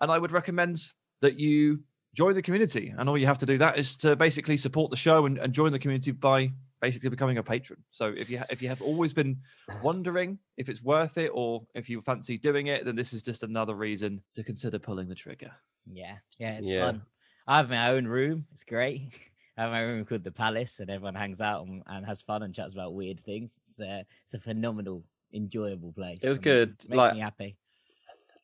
And 0.00 0.11
I 0.11 0.18
would 0.18 0.32
recommend 0.32 0.78
that 1.20 1.38
you 1.38 1.80
join 2.14 2.34
the 2.34 2.42
community. 2.42 2.94
And 2.96 3.08
all 3.08 3.16
you 3.16 3.26
have 3.26 3.38
to 3.38 3.46
do 3.46 3.58
that 3.58 3.78
is 3.78 3.96
to 3.96 4.16
basically 4.16 4.56
support 4.56 4.90
the 4.90 4.96
show 4.96 5.26
and, 5.26 5.38
and 5.38 5.52
join 5.52 5.72
the 5.72 5.78
community 5.78 6.11
by 6.11 6.52
basically 6.80 7.08
becoming 7.08 7.38
a 7.38 7.42
patron. 7.42 7.78
So 7.92 8.12
if 8.16 8.28
you 8.28 8.38
ha- 8.38 8.46
if 8.50 8.61
you 8.61 8.68
have 8.68 8.82
always 8.82 9.12
been 9.12 9.38
wondering 9.82 10.38
if 10.56 10.68
it's 10.68 10.82
worth 10.82 11.16
it 11.16 11.30
or 11.32 11.62
if 11.75 11.88
you 11.88 12.02
fancy 12.02 12.37
doing 12.37 12.66
it, 12.66 12.84
then 12.84 12.96
this 12.96 13.12
is 13.12 13.22
just 13.22 13.42
another 13.42 13.75
reason 13.75 14.20
to 14.34 14.42
consider 14.42 14.78
pulling 14.78 15.08
the 15.08 15.14
trigger. 15.14 15.52
Yeah, 15.90 16.16
yeah, 16.38 16.58
it's 16.58 16.68
yeah. 16.68 16.87
fun. 16.87 17.02
I 17.46 17.56
have 17.56 17.70
my 17.70 17.90
own 17.90 18.06
room. 18.06 18.46
It's 18.52 18.64
great. 18.64 19.18
I 19.56 19.62
have 19.62 19.71
my 19.71 19.80
room 19.80 20.04
called 20.04 20.25
the 20.25 20.30
Palace, 20.30 20.80
and 20.80 20.90
everyone 20.90 21.14
hangs 21.14 21.40
out 21.40 21.66
and, 21.66 21.82
and 21.87 22.06
has 22.06 22.23
fun 22.23 22.42
and 22.42 22.54
chats 22.54 22.73
about 22.73 22.94
weird 22.94 23.21
things. 23.21 23.61
It's 23.66 23.80
a, 23.80 24.04
it's 24.25 24.35
a 24.35 24.38
phenomenal, 24.38 25.04
enjoyable 25.35 25.92
place. 25.92 26.21
It 26.23 26.28
was 26.28 26.38
good. 26.38 26.71
It 26.85 26.90
makes 26.90 26.97
like, 26.97 27.14
me 27.14 27.21
happy. 27.21 27.56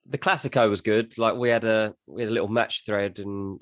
The 0.06 0.18
Classico 0.18 0.68
was 0.68 0.80
good. 0.80 1.16
Like 1.16 1.36
we 1.36 1.48
had 1.48 1.64
a 1.64 1.94
we 2.06 2.22
had 2.22 2.30
a 2.30 2.34
little 2.34 2.48
match 2.48 2.84
thread, 2.84 3.18
and 3.18 3.58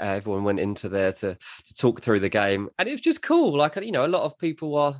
uh, 0.00 0.04
everyone 0.04 0.44
went 0.44 0.60
into 0.60 0.88
there 0.88 1.12
to 1.12 1.34
to 1.34 1.74
talk 1.74 2.00
through 2.00 2.20
the 2.20 2.28
game, 2.28 2.68
and 2.78 2.88
it 2.88 2.92
was 2.92 3.00
just 3.00 3.22
cool. 3.22 3.56
Like 3.56 3.76
you 3.76 3.92
know, 3.92 4.04
a 4.04 4.08
lot 4.08 4.24
of 4.24 4.38
people 4.38 4.76
are 4.76 4.94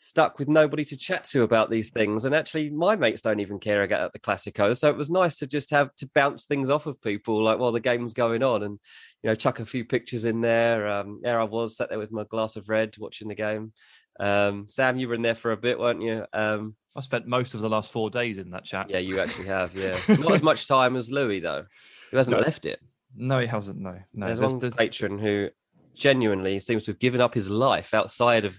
stuck 0.00 0.38
with 0.38 0.46
nobody 0.46 0.84
to 0.84 0.96
chat 0.96 1.24
to 1.24 1.42
about 1.42 1.70
these 1.70 1.90
things. 1.90 2.24
And 2.24 2.32
actually, 2.32 2.70
my 2.70 2.94
mates 2.94 3.20
don't 3.20 3.40
even 3.40 3.58
care 3.58 3.82
about 3.82 4.12
the 4.12 4.20
Classico. 4.20 4.76
So 4.76 4.88
it 4.88 4.96
was 4.96 5.10
nice 5.10 5.34
to 5.36 5.46
just 5.46 5.70
have 5.72 5.92
to 5.96 6.08
bounce 6.14 6.44
things 6.44 6.70
off 6.70 6.86
of 6.86 7.02
people, 7.02 7.42
like 7.42 7.58
while 7.58 7.72
the 7.72 7.80
game's 7.80 8.14
going 8.14 8.44
on, 8.44 8.62
and 8.62 8.78
you 9.22 9.28
know, 9.28 9.34
chuck 9.34 9.58
a 9.58 9.66
few 9.66 9.84
pictures 9.84 10.24
in 10.24 10.40
there. 10.40 10.86
Um, 10.86 11.18
there 11.24 11.40
I 11.40 11.44
was 11.44 11.76
sat 11.76 11.88
there 11.88 11.98
with 11.98 12.12
my 12.12 12.22
glass 12.22 12.54
of 12.54 12.68
red, 12.68 12.94
watching 12.98 13.26
the 13.26 13.34
game. 13.34 13.72
Um, 14.20 14.68
Sam, 14.68 14.98
you 14.98 15.08
were 15.08 15.14
in 15.14 15.22
there 15.22 15.34
for 15.34 15.50
a 15.50 15.56
bit, 15.56 15.80
weren't 15.80 16.02
you? 16.02 16.24
Um, 16.32 16.76
I 16.94 17.00
spent 17.00 17.26
most 17.26 17.54
of 17.54 17.60
the 17.60 17.68
last 17.68 17.90
four 17.90 18.08
days 18.08 18.38
in 18.38 18.50
that 18.50 18.64
chat. 18.64 18.90
Yeah, 18.90 18.98
you 18.98 19.18
actually 19.18 19.46
have. 19.46 19.74
Yeah, 19.74 19.98
not 20.20 20.32
as 20.32 20.42
much 20.44 20.68
time 20.68 20.94
as 20.94 21.10
Louis 21.10 21.40
though, 21.40 21.64
who 22.12 22.16
hasn't 22.16 22.36
no. 22.36 22.42
left 22.42 22.66
it. 22.66 22.78
No, 23.16 23.40
he 23.40 23.48
hasn't. 23.48 23.80
No, 23.80 23.98
no. 24.14 24.26
There's, 24.26 24.38
there's 24.38 24.52
one 24.52 24.60
there's... 24.60 24.76
patron 24.76 25.18
who 25.18 25.48
genuinely 25.96 26.60
seems 26.60 26.84
to 26.84 26.92
have 26.92 27.00
given 27.00 27.20
up 27.20 27.34
his 27.34 27.50
life 27.50 27.94
outside 27.94 28.44
of 28.44 28.56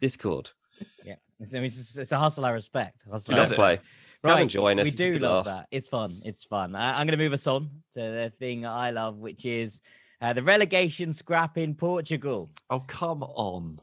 Discord. 0.00 0.50
Yeah, 1.04 1.14
it's, 1.40 1.54
I 1.54 1.58
mean, 1.58 1.66
it's, 1.66 1.96
it's 1.96 2.12
a 2.12 2.18
hustle 2.18 2.44
I 2.44 2.50
respect. 2.50 3.04
Hustle 3.10 3.38
I 3.38 3.46
play. 3.46 3.80
Right, 4.24 4.30
Come 4.32 4.40
and 4.42 4.50
join 4.50 4.78
us. 4.78 4.84
We 4.84 4.90
do 4.92 5.18
love 5.18 5.46
laugh. 5.46 5.56
that. 5.56 5.66
It's 5.72 5.88
fun. 5.88 6.20
It's 6.24 6.44
fun. 6.44 6.76
I, 6.76 7.00
am 7.00 7.06
going 7.08 7.18
to 7.18 7.24
move 7.24 7.32
us 7.32 7.46
on 7.48 7.70
to 7.94 8.00
the 8.00 8.32
thing 8.38 8.64
I 8.64 8.90
love, 8.90 9.16
which 9.16 9.44
is 9.44 9.80
uh, 10.20 10.32
the 10.32 10.44
relegation 10.44 11.12
scrap 11.12 11.58
in 11.58 11.74
Portugal. 11.74 12.50
Oh, 12.70 12.80
come 12.80 13.24
on. 13.24 13.80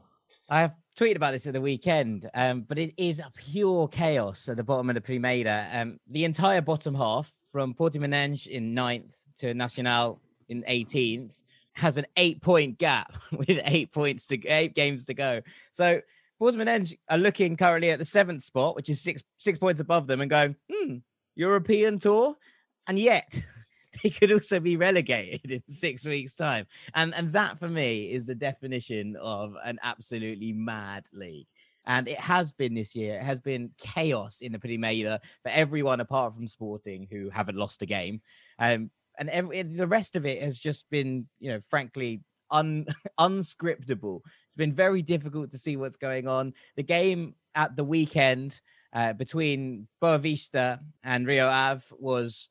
I 0.48 0.62
have 0.62 0.74
tweeted 0.98 1.16
about 1.16 1.32
this 1.32 1.46
at 1.46 1.52
the 1.52 1.60
weekend, 1.60 2.30
um, 2.32 2.62
but 2.62 2.78
it 2.78 2.94
is 2.96 3.18
a 3.18 3.30
pure 3.36 3.86
chaos 3.88 4.48
at 4.48 4.56
the 4.56 4.64
bottom 4.64 4.88
of 4.88 4.94
the 4.94 5.02
Primeira. 5.02 5.68
Um, 5.72 6.00
the 6.08 6.24
entire 6.24 6.62
bottom 6.62 6.94
half, 6.94 7.30
from 7.52 7.74
Portimonense 7.74 8.46
in 8.46 8.72
ninth 8.72 9.14
to 9.38 9.52
Nacional 9.52 10.22
in 10.48 10.62
18th, 10.62 11.32
has 11.74 11.98
an 11.98 12.06
eight-point 12.16 12.78
gap 12.78 13.12
with 13.32 13.60
eight 13.64 13.92
points 13.92 14.26
to 14.28 14.46
eight 14.48 14.74
games 14.74 15.04
to 15.04 15.14
go. 15.14 15.42
So 15.72 16.00
Portimonense 16.40 16.96
are 17.08 17.18
looking 17.18 17.56
currently 17.56 17.90
at 17.90 17.98
the 17.98 18.04
seventh 18.04 18.42
spot, 18.42 18.76
which 18.76 18.88
is 18.88 19.00
six 19.00 19.22
six 19.36 19.58
points 19.58 19.80
above 19.80 20.06
them, 20.06 20.20
and 20.20 20.30
going, 20.30 20.56
hmm, 20.72 20.96
European 21.34 21.98
tour, 21.98 22.36
and 22.86 22.98
yet 22.98 23.32
they 24.02 24.10
could 24.10 24.32
also 24.32 24.60
be 24.60 24.76
relegated 24.76 25.50
in 25.50 25.62
six 25.68 26.04
weeks' 26.04 26.34
time. 26.34 26.66
And 26.94 27.14
and 27.14 27.32
that 27.34 27.58
for 27.58 27.68
me 27.68 28.12
is 28.12 28.24
the 28.24 28.34
definition 28.34 29.16
of 29.20 29.54
an 29.64 29.78
absolutely 29.82 30.52
mad 30.52 31.06
league. 31.12 31.46
And 31.86 32.08
it 32.08 32.18
has 32.18 32.52
been 32.52 32.74
this 32.74 32.94
year. 32.94 33.18
It 33.18 33.24
has 33.24 33.40
been 33.40 33.70
chaos 33.78 34.42
in 34.42 34.52
the 34.52 34.58
Primeira 34.58 35.20
for 35.42 35.48
everyone 35.48 36.00
apart 36.00 36.34
from 36.34 36.46
Sporting, 36.46 37.08
who 37.10 37.30
haven't 37.30 37.56
lost 37.56 37.82
a 37.82 37.86
game. 37.86 38.20
Um, 38.58 38.90
and 39.18 39.28
every, 39.30 39.62
the 39.62 39.86
rest 39.86 40.14
of 40.14 40.24
it 40.24 40.42
has 40.42 40.58
just 40.58 40.88
been, 40.90 41.26
you 41.40 41.50
know, 41.50 41.60
frankly, 41.68 42.22
un 42.50 42.86
unscriptable. 43.18 44.20
It's 44.46 44.56
been 44.56 44.72
very 44.72 45.02
difficult 45.02 45.50
to 45.52 45.58
see 45.58 45.76
what's 45.76 45.96
going 45.96 46.28
on. 46.28 46.54
The 46.76 46.82
game 46.82 47.34
at 47.54 47.76
the 47.76 47.84
weekend 47.84 48.60
uh, 48.92 49.12
between 49.12 49.88
Boavista 50.02 50.80
and 51.02 51.26
Rio 51.26 51.46
Ave 51.46 51.84
was 51.98 52.48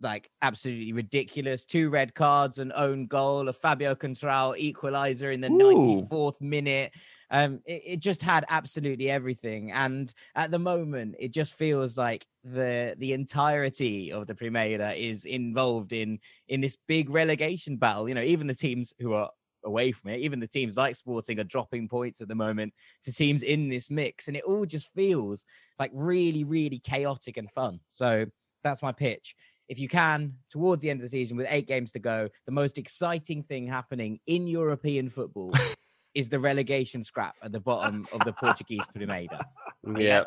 like 0.00 0.30
absolutely 0.42 0.92
ridiculous. 0.92 1.64
Two 1.64 1.90
red 1.90 2.14
cards, 2.14 2.58
an 2.58 2.72
own 2.74 3.06
goal, 3.06 3.48
a 3.48 3.52
Fabio 3.52 3.94
Coentrão 3.94 4.56
equalizer 4.56 5.30
in 5.30 5.40
the 5.40 5.50
Ooh. 5.50 6.06
94th 6.10 6.40
minute. 6.40 6.92
Um, 7.30 7.60
it, 7.66 7.82
it, 7.84 8.00
just 8.00 8.22
had 8.22 8.44
absolutely 8.48 9.10
everything. 9.10 9.72
And 9.72 10.12
at 10.34 10.50
the 10.50 10.58
moment, 10.58 11.16
it 11.18 11.32
just 11.32 11.54
feels 11.54 11.98
like 11.98 12.24
the 12.44 12.94
the 12.98 13.12
entirety 13.12 14.12
of 14.12 14.28
the 14.28 14.34
Primeira 14.34 14.92
is 14.92 15.24
involved 15.24 15.92
in 15.92 16.20
in 16.48 16.60
this 16.60 16.76
big 16.86 17.10
relegation 17.10 17.76
battle. 17.76 18.08
You 18.08 18.14
know, 18.14 18.22
even 18.22 18.46
the 18.46 18.54
teams 18.54 18.94
who 19.00 19.12
are 19.12 19.30
away 19.64 19.90
from 19.90 20.10
it, 20.10 20.20
even 20.20 20.38
the 20.38 20.46
teams 20.46 20.76
like 20.76 20.94
Sporting 20.94 21.40
are 21.40 21.44
dropping 21.44 21.88
points 21.88 22.20
at 22.20 22.28
the 22.28 22.36
moment 22.36 22.72
to 23.02 23.12
teams 23.12 23.42
in 23.42 23.68
this 23.68 23.90
mix, 23.90 24.28
and 24.28 24.36
it 24.36 24.44
all 24.44 24.64
just 24.64 24.88
feels 24.94 25.44
like 25.80 25.90
really, 25.92 26.44
really 26.44 26.78
chaotic 26.78 27.36
and 27.36 27.50
fun. 27.50 27.80
So 27.90 28.26
that's 28.62 28.82
my 28.82 28.92
pitch 28.92 29.34
if 29.68 29.78
you 29.78 29.88
can, 29.88 30.34
towards 30.50 30.82
the 30.82 30.90
end 30.90 31.00
of 31.00 31.04
the 31.04 31.10
season 31.10 31.36
with 31.36 31.46
eight 31.50 31.66
games 31.66 31.92
to 31.92 31.98
go, 31.98 32.28
the 32.46 32.52
most 32.52 32.78
exciting 32.78 33.42
thing 33.42 33.66
happening 33.66 34.20
in 34.26 34.46
European 34.46 35.08
football 35.08 35.52
is 36.14 36.28
the 36.28 36.38
relegation 36.38 37.02
scrap 37.02 37.34
at 37.42 37.52
the 37.52 37.60
bottom 37.60 38.06
of 38.12 38.20
the 38.20 38.32
Portuguese 38.32 38.84
Primeira. 38.94 39.44
Yeah. 39.96 40.24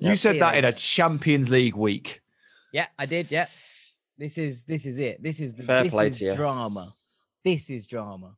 You 0.00 0.08
yep. 0.08 0.18
said 0.18 0.40
that 0.40 0.56
in 0.56 0.64
a 0.64 0.72
Champions 0.72 1.50
League 1.50 1.76
week. 1.76 2.20
Yeah, 2.72 2.88
I 2.98 3.06
did. 3.06 3.30
Yeah. 3.30 3.46
This 4.18 4.38
is 4.38 4.64
this 4.64 4.86
is 4.86 4.98
it. 4.98 5.22
This 5.22 5.38
is 5.38 5.54
the 5.54 5.62
Fair 5.62 5.84
this 5.84 5.92
play 5.92 6.08
is 6.08 6.18
to 6.18 6.24
you. 6.24 6.34
drama. 6.34 6.92
This 7.44 7.70
is 7.70 7.86
drama. 7.86 8.34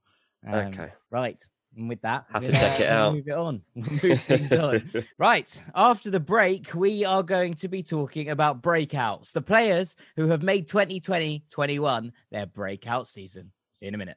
Um, 0.46 0.54
okay. 0.54 0.92
Right. 1.10 1.42
And 1.76 1.88
with 1.88 2.00
that, 2.02 2.24
have 2.32 2.44
to 2.44 2.52
check 2.52 2.80
it 2.80 2.88
out. 2.88 3.14
Move 3.14 3.28
it 3.28 3.34
on. 3.34 3.62
move 3.74 4.20
things 4.22 4.52
on. 4.52 4.90
right. 5.18 5.62
After 5.74 6.10
the 6.10 6.20
break, 6.20 6.74
we 6.74 7.04
are 7.04 7.22
going 7.22 7.54
to 7.54 7.68
be 7.68 7.82
talking 7.82 8.30
about 8.30 8.62
breakouts, 8.62 9.32
the 9.32 9.42
players 9.42 9.94
who 10.16 10.28
have 10.28 10.42
made 10.42 10.66
2020 10.66 11.44
21 11.50 12.12
their 12.30 12.46
breakout 12.46 13.06
season. 13.06 13.52
See 13.70 13.86
you 13.86 13.88
in 13.88 13.94
a 13.94 13.98
minute. 13.98 14.16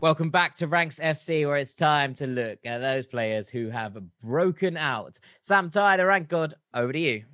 Welcome 0.00 0.30
back 0.30 0.56
to 0.56 0.66
Ranks 0.66 0.98
FC, 0.98 1.46
where 1.46 1.56
it's 1.56 1.74
time 1.74 2.14
to 2.16 2.26
look 2.26 2.58
at 2.64 2.78
those 2.78 3.06
players 3.06 3.48
who 3.48 3.70
have 3.70 3.96
broken 4.22 4.76
out. 4.76 5.18
Sam 5.40 5.70
Tighe, 5.70 5.96
the 5.96 6.04
rank 6.04 6.28
god, 6.28 6.54
over 6.74 6.92
to 6.92 6.98
you. 6.98 7.24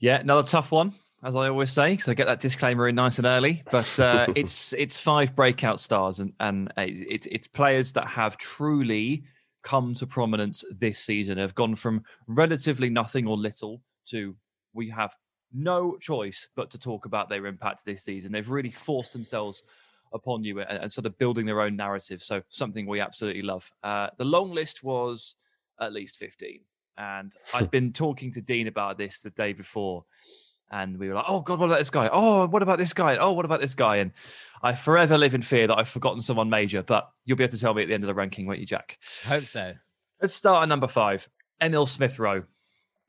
Yeah, 0.00 0.18
another 0.18 0.46
tough 0.46 0.72
one, 0.72 0.94
as 1.24 1.36
I 1.36 1.48
always 1.48 1.72
say, 1.72 1.92
because 1.92 2.08
I 2.08 2.14
get 2.14 2.26
that 2.26 2.38
disclaimer 2.38 2.88
in 2.88 2.94
nice 2.94 3.18
and 3.18 3.26
early. 3.26 3.62
But 3.70 3.98
uh, 3.98 4.26
it's 4.36 4.72
it's 4.74 5.00
five 5.00 5.34
breakout 5.34 5.80
stars, 5.80 6.20
and 6.20 6.32
and 6.40 6.68
uh, 6.76 6.84
it's 6.86 7.26
it's 7.30 7.48
players 7.48 7.92
that 7.92 8.06
have 8.06 8.36
truly 8.36 9.24
come 9.62 9.94
to 9.94 10.06
prominence 10.06 10.64
this 10.78 10.98
season, 10.98 11.38
have 11.38 11.54
gone 11.54 11.74
from 11.74 12.04
relatively 12.26 12.90
nothing 12.90 13.26
or 13.26 13.36
little 13.36 13.80
to 14.06 14.36
we 14.74 14.90
have 14.90 15.14
no 15.52 15.96
choice 15.96 16.48
but 16.54 16.70
to 16.70 16.78
talk 16.78 17.06
about 17.06 17.28
their 17.28 17.46
impact 17.46 17.84
this 17.84 18.02
season. 18.02 18.30
They've 18.30 18.48
really 18.48 18.70
forced 18.70 19.12
themselves 19.12 19.62
upon 20.12 20.44
you 20.44 20.60
and, 20.60 20.78
and, 20.78 20.92
sort 20.92 21.06
of 21.06 21.16
building 21.16 21.46
their 21.46 21.60
own 21.60 21.76
narrative. 21.76 22.22
So 22.22 22.42
something 22.48 22.86
we 22.86 23.00
absolutely 23.00 23.42
love. 23.42 23.70
Uh, 23.82 24.08
the 24.18 24.24
long 24.24 24.52
list 24.52 24.82
was 24.84 25.36
at 25.80 25.92
least 25.92 26.16
15. 26.16 26.60
And 26.98 27.32
I'd 27.54 27.70
been 27.72 27.92
talking 27.92 28.32
to 28.32 28.40
Dean 28.40 28.66
about 28.66 28.98
this 28.98 29.20
the 29.20 29.30
day 29.30 29.52
before. 29.52 30.04
And 30.74 30.98
we 30.98 31.08
were 31.08 31.14
like, 31.14 31.26
oh, 31.28 31.40
God, 31.40 31.60
what 31.60 31.66
about 31.66 31.78
this 31.78 31.90
guy? 31.90 32.10
Oh, 32.12 32.48
what 32.48 32.60
about 32.60 32.78
this 32.78 32.92
guy? 32.92 33.16
Oh, 33.16 33.30
what 33.30 33.44
about 33.44 33.60
this 33.60 33.74
guy? 33.74 33.98
And 33.98 34.10
I 34.60 34.74
forever 34.74 35.16
live 35.16 35.32
in 35.32 35.40
fear 35.40 35.68
that 35.68 35.78
I've 35.78 35.88
forgotten 35.88 36.20
someone 36.20 36.50
major, 36.50 36.82
but 36.82 37.08
you'll 37.24 37.36
be 37.36 37.44
able 37.44 37.52
to 37.52 37.60
tell 37.60 37.74
me 37.74 37.82
at 37.82 37.88
the 37.88 37.94
end 37.94 38.02
of 38.02 38.08
the 38.08 38.14
ranking, 38.14 38.44
won't 38.44 38.58
you, 38.58 38.66
Jack? 38.66 38.98
Hope 39.24 39.44
so. 39.44 39.72
Let's 40.20 40.34
start 40.34 40.64
at 40.64 40.68
number 40.68 40.88
five 40.88 41.28
Emil 41.62 41.86
Smith 41.86 42.18
Rowe 42.18 42.42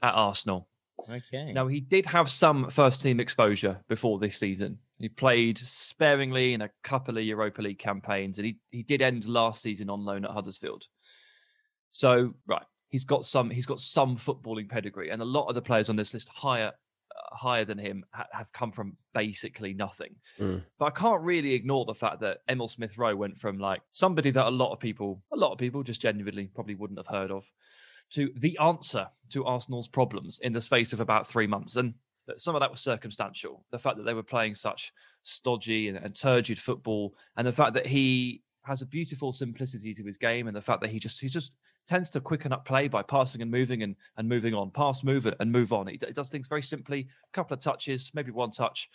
at 0.04 0.14
Arsenal. 0.14 0.68
Okay. 1.10 1.54
Now, 1.54 1.66
he 1.66 1.80
did 1.80 2.06
have 2.06 2.30
some 2.30 2.70
first 2.70 3.02
team 3.02 3.20
exposure 3.20 3.82
before 3.90 4.20
this 4.20 4.38
season. 4.38 4.78
He 5.00 5.10
played 5.10 5.58
sparingly 5.58 6.54
in 6.54 6.62
a 6.62 6.70
couple 6.84 7.18
of 7.18 7.24
Europa 7.24 7.64
League 7.64 7.80
campaigns, 7.80 8.38
and 8.38 8.46
he, 8.46 8.60
he 8.70 8.84
did 8.84 9.02
end 9.02 9.26
last 9.26 9.64
season 9.64 9.90
on 9.90 10.06
loan 10.06 10.24
at 10.24 10.30
Huddersfield. 10.30 10.86
So, 11.90 12.36
right, 12.46 12.64
he's 12.90 13.06
got 13.06 13.26
some 13.26 13.50
he's 13.50 13.66
got 13.66 13.82
some 13.82 14.18
footballing 14.18 14.70
pedigree, 14.70 15.10
and 15.10 15.22
a 15.22 15.26
lot 15.26 15.48
of 15.48 15.56
the 15.56 15.64
players 15.64 15.90
on 15.90 15.96
this 15.96 16.14
list 16.14 16.30
higher 16.30 16.72
higher 17.32 17.66
than 17.66 17.78
him 17.78 18.06
ha- 18.12 18.28
have 18.32 18.52
come 18.54 18.72
from 18.72 18.98
basically 19.14 19.74
nothing. 19.74 20.16
Mm. 20.40 20.64
But 20.80 20.86
I 20.86 20.90
can't 20.92 21.22
really 21.22 21.54
ignore 21.54 21.86
the 21.86 21.94
fact 21.94 22.20
that 22.22 22.40
Emil 22.50 22.68
Smith 22.68 22.98
Rowe 22.98 23.16
went 23.16 23.38
from 23.38 23.60
like 23.60 23.82
somebody 23.92 24.32
that 24.32 24.48
a 24.48 24.50
lot 24.50 24.72
of 24.72 24.80
people 24.80 25.22
a 25.32 25.38
lot 25.38 25.52
of 25.52 25.58
people 25.58 25.84
just 25.84 26.02
genuinely 26.02 26.50
probably 26.54 26.76
wouldn't 26.76 27.00
have 27.00 27.08
heard 27.08 27.32
of 27.32 27.46
to 28.12 28.32
the 28.38 28.58
answer 28.62 29.08
to 29.32 29.46
Arsenal's 29.46 29.88
problems 29.88 30.40
in 30.40 30.54
the 30.54 30.62
space 30.62 30.94
of 30.94 31.00
about 31.00 31.28
three 31.28 31.48
months. 31.48 31.76
And 31.76 31.94
some 32.38 32.56
of 32.56 32.62
that 32.62 32.72
was 32.72 32.80
circumstantial. 32.82 33.66
The 33.72 33.80
fact 33.80 33.98
that 33.98 34.04
they 34.04 34.14
were 34.14 34.24
playing 34.24 34.56
such 34.56 34.92
stodgy 35.24 35.90
and, 35.90 35.98
and 35.98 36.16
turgid 36.16 36.60
football, 36.60 37.16
and 37.38 37.46
the 37.46 37.52
fact 37.52 37.74
that 37.74 37.86
he 37.86 38.42
has 38.64 38.82
a 38.82 38.88
beautiful 38.88 39.32
simplicity 39.32 39.94
to 39.94 40.04
his 40.04 40.18
game, 40.18 40.48
and 40.48 40.56
the 40.56 40.62
fact 40.62 40.82
that 40.82 40.90
he 40.90 41.00
just 41.00 41.20
he 41.20 41.28
just 41.28 41.52
tends 41.88 42.10
to 42.12 42.20
quicken 42.20 42.52
up 42.52 42.66
play 42.66 42.88
by 42.88 43.02
passing 43.02 43.42
and 43.42 43.52
moving 43.52 43.84
and, 43.84 43.96
and 44.18 44.28
moving 44.28 44.54
on, 44.54 44.72
pass, 44.72 45.04
move 45.04 45.26
it, 45.26 45.36
and 45.40 45.52
move 45.52 45.72
on. 45.72 45.88
He, 45.88 46.00
he 46.06 46.14
does 46.14 46.30
things 46.30 46.48
very 46.48 46.62
simply, 46.62 47.02
a 47.02 47.36
couple 47.36 47.54
of 47.54 47.60
touches, 47.60 48.12
maybe 48.14 48.32
one 48.32 48.52
touch, 48.52 48.90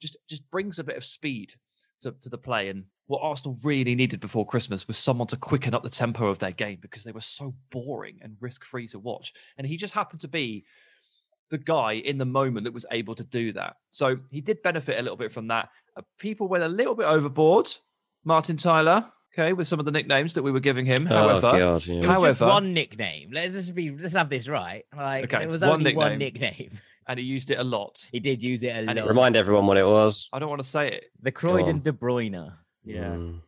just 0.00 0.16
just 0.28 0.48
brings 0.50 0.78
a 0.78 0.84
bit 0.84 0.96
of 0.96 1.04
speed 1.04 1.54
to, 2.02 2.12
to 2.22 2.28
the 2.28 2.38
play. 2.38 2.68
And 2.68 2.84
what 3.06 3.20
Arsenal 3.22 3.58
really 3.62 3.94
needed 3.94 4.20
before 4.20 4.46
Christmas 4.46 4.86
was 4.86 4.98
someone 4.98 5.28
to 5.28 5.36
quicken 5.36 5.74
up 5.74 5.82
the 5.82 5.90
tempo 5.90 6.28
of 6.28 6.38
their 6.38 6.52
game 6.52 6.78
because 6.80 7.04
they 7.04 7.12
were 7.12 7.20
so 7.20 7.54
boring 7.70 8.18
and 8.22 8.36
risk 8.40 8.64
free 8.64 8.88
to 8.88 8.98
watch. 8.98 9.32
And 9.58 9.66
he 9.66 9.76
just 9.76 9.94
happened 9.94 10.20
to 10.22 10.28
be 10.28 10.64
the 11.50 11.58
guy 11.58 11.92
in 11.92 12.18
the 12.18 12.24
moment 12.24 12.64
that 12.64 12.72
was 12.72 12.86
able 12.90 13.14
to 13.14 13.24
do 13.24 13.52
that. 13.52 13.76
So 13.90 14.18
he 14.30 14.40
did 14.40 14.62
benefit 14.62 14.98
a 14.98 15.02
little 15.02 15.16
bit 15.16 15.32
from 15.32 15.48
that. 15.48 15.68
Uh, 15.96 16.02
people 16.18 16.48
went 16.48 16.64
a 16.64 16.68
little 16.68 16.94
bit 16.94 17.06
overboard. 17.06 17.70
Martin 18.24 18.56
Tyler, 18.56 19.06
okay, 19.38 19.52
with 19.52 19.66
some 19.66 19.78
of 19.78 19.84
the 19.84 19.92
nicknames 19.92 20.34
that 20.34 20.42
we 20.42 20.50
were 20.50 20.60
giving 20.60 20.86
him. 20.86 21.06
Oh, 21.10 21.14
however, 21.14 21.40
God, 21.40 21.86
yeah. 21.86 21.94
it 21.94 22.00
was 22.00 22.08
however, 22.08 22.28
just 22.30 22.40
one 22.40 22.72
nickname. 22.72 23.30
Let's 23.32 23.54
just 23.54 23.74
be 23.74 23.90
let's 23.90 24.14
have 24.14 24.28
this 24.28 24.48
right. 24.48 24.84
Like 24.96 25.32
okay, 25.32 25.44
it 25.44 25.48
was 25.48 25.62
only 25.62 25.84
nickname. 25.84 25.96
one 25.96 26.18
nickname. 26.18 26.70
and 27.08 27.18
he 27.18 27.24
used 27.24 27.50
it 27.50 27.58
a 27.58 27.64
lot. 27.64 28.06
He 28.12 28.20
did 28.20 28.42
use 28.42 28.62
it 28.62 28.68
a 28.68 28.90
and 28.90 28.98
lot. 28.98 29.08
Remind 29.08 29.36
everyone 29.36 29.66
what 29.66 29.76
it 29.76 29.86
was. 29.86 30.28
I 30.32 30.38
don't 30.38 30.48
want 30.48 30.62
to 30.62 30.68
say 30.68 30.88
it. 30.88 31.04
The 31.20 31.32
Croydon 31.32 31.80
De 31.80 31.92
Bruyne. 31.92 32.52
Yeah. 32.84 33.04
Mm. 33.04 33.40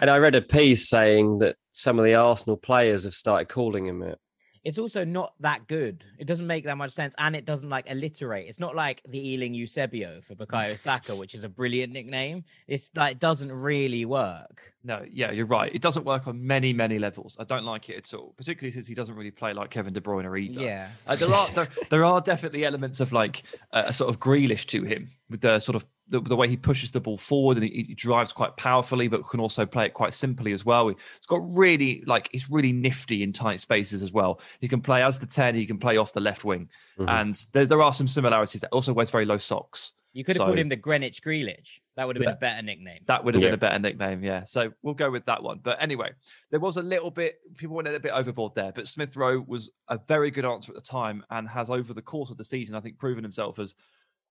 And 0.00 0.10
I 0.10 0.18
read 0.18 0.34
a 0.34 0.42
piece 0.42 0.88
saying 0.88 1.38
that 1.38 1.56
some 1.70 1.98
of 1.98 2.04
the 2.04 2.14
Arsenal 2.14 2.56
players 2.56 3.04
have 3.04 3.14
started 3.14 3.48
calling 3.48 3.86
him 3.86 4.02
it 4.02 4.18
it's 4.64 4.78
also 4.78 5.04
not 5.04 5.34
that 5.40 5.66
good. 5.68 6.04
It 6.18 6.26
doesn't 6.26 6.46
make 6.46 6.64
that 6.64 6.76
much 6.76 6.92
sense, 6.92 7.14
and 7.18 7.36
it 7.36 7.44
doesn't 7.44 7.68
like 7.68 7.90
alliterate. 7.90 8.48
It's 8.48 8.58
not 8.58 8.74
like 8.74 9.02
the 9.06 9.18
Ealing 9.18 9.54
Eusebio 9.54 10.22
for 10.22 10.34
Bukayo 10.34 10.78
Saka, 10.78 11.14
which 11.14 11.34
is 11.34 11.44
a 11.44 11.48
brilliant 11.48 11.92
nickname. 11.92 12.44
It's 12.66 12.90
like 12.96 13.18
doesn't 13.18 13.52
really 13.52 14.06
work. 14.06 14.72
No, 14.82 15.04
yeah, 15.10 15.30
you're 15.30 15.46
right. 15.46 15.74
It 15.74 15.82
doesn't 15.82 16.04
work 16.04 16.26
on 16.26 16.46
many, 16.46 16.72
many 16.72 16.98
levels. 16.98 17.36
I 17.38 17.44
don't 17.44 17.64
like 17.64 17.88
it 17.88 17.96
at 17.96 18.14
all, 18.14 18.34
particularly 18.36 18.72
since 18.72 18.86
he 18.86 18.94
doesn't 18.94 19.14
really 19.14 19.30
play 19.30 19.52
like 19.52 19.70
Kevin 19.70 19.92
De 19.92 20.00
Bruyne 20.00 20.24
either. 20.38 20.60
Yeah, 20.60 20.88
uh, 21.06 21.16
there 21.16 21.32
are 21.32 21.48
there, 21.50 21.68
there, 21.90 22.04
are 22.04 22.20
definitely 22.20 22.64
elements 22.64 23.00
of 23.00 23.12
like 23.12 23.42
uh, 23.72 23.84
a 23.86 23.92
sort 23.92 24.10
of 24.10 24.18
Grealish 24.18 24.66
to 24.66 24.82
him 24.82 25.10
with 25.28 25.42
the 25.42 25.60
sort 25.60 25.76
of 25.76 25.84
the, 26.14 26.28
the, 26.28 26.36
way 26.36 26.46
he 26.46 26.56
pushes 26.56 26.92
the 26.92 27.00
ball 27.00 27.18
forward 27.18 27.56
and 27.56 27.66
he, 27.66 27.84
he, 27.88 27.94
drives 27.94 28.32
quite 28.32 28.56
powerfully, 28.56 29.08
but 29.08 29.28
can 29.28 29.40
also 29.40 29.66
play 29.66 29.86
it 29.86 29.94
quite 29.94 30.14
simply 30.14 30.52
as 30.52 30.64
well. 30.64 30.88
He's 30.88 31.26
got 31.26 31.40
really 31.56 32.04
like 32.06 32.28
he's 32.30 32.48
really 32.48 32.72
nifty 32.72 33.24
in 33.24 33.32
tight 33.32 33.60
spaces 33.60 34.02
as 34.02 34.12
well. 34.12 34.40
He 34.60 34.68
can 34.68 34.80
play 34.80 35.02
as 35.02 35.18
the 35.18 35.26
ten, 35.26 35.54
he 35.54 35.66
can 35.66 35.78
play 35.78 35.96
off 35.96 36.12
the 36.12 36.20
left 36.20 36.44
wing, 36.44 36.68
mm-hmm. 36.98 37.08
and 37.08 37.46
there, 37.52 37.66
there 37.66 37.82
are 37.82 37.92
some 37.92 38.06
similarities. 38.06 38.60
That 38.60 38.70
also 38.70 38.92
wears 38.92 39.10
very 39.10 39.24
low 39.24 39.38
socks. 39.38 39.92
You 40.12 40.22
could 40.22 40.36
have 40.36 40.42
so, 40.42 40.46
called 40.46 40.58
him 40.58 40.68
the 40.68 40.76
Greenwich 40.76 41.20
Grealish. 41.22 41.80
That 41.96 42.06
would 42.06 42.14
have 42.14 42.20
been 42.20 42.28
yeah, 42.28 42.36
a 42.36 42.38
better 42.38 42.62
nickname. 42.62 43.00
That 43.06 43.24
would 43.24 43.34
have 43.34 43.42
yeah. 43.42 43.48
been 43.48 43.54
a 43.54 43.58
better 43.58 43.78
nickname, 43.80 44.22
yeah. 44.22 44.44
So 44.44 44.70
we'll 44.82 44.94
go 44.94 45.10
with 45.10 45.24
that 45.26 45.42
one. 45.42 45.58
But 45.60 45.78
anyway, 45.80 46.12
there 46.52 46.60
was 46.60 46.76
a 46.76 46.82
little 46.82 47.10
bit 47.10 47.40
people 47.56 47.74
went 47.74 47.88
a 47.88 47.90
little 47.90 48.02
bit 48.02 48.12
overboard 48.12 48.54
there, 48.54 48.70
but 48.72 48.86
Smith 48.86 49.16
Rowe 49.16 49.44
was 49.44 49.70
a 49.88 49.98
very 49.98 50.30
good 50.30 50.44
answer 50.44 50.70
at 50.70 50.76
the 50.76 50.88
time 50.88 51.24
and 51.30 51.48
has 51.48 51.68
over 51.68 51.92
the 51.92 52.02
course 52.02 52.30
of 52.30 52.36
the 52.36 52.44
season, 52.44 52.76
I 52.76 52.80
think, 52.80 52.98
proven 52.98 53.24
himself 53.24 53.58
as 53.58 53.74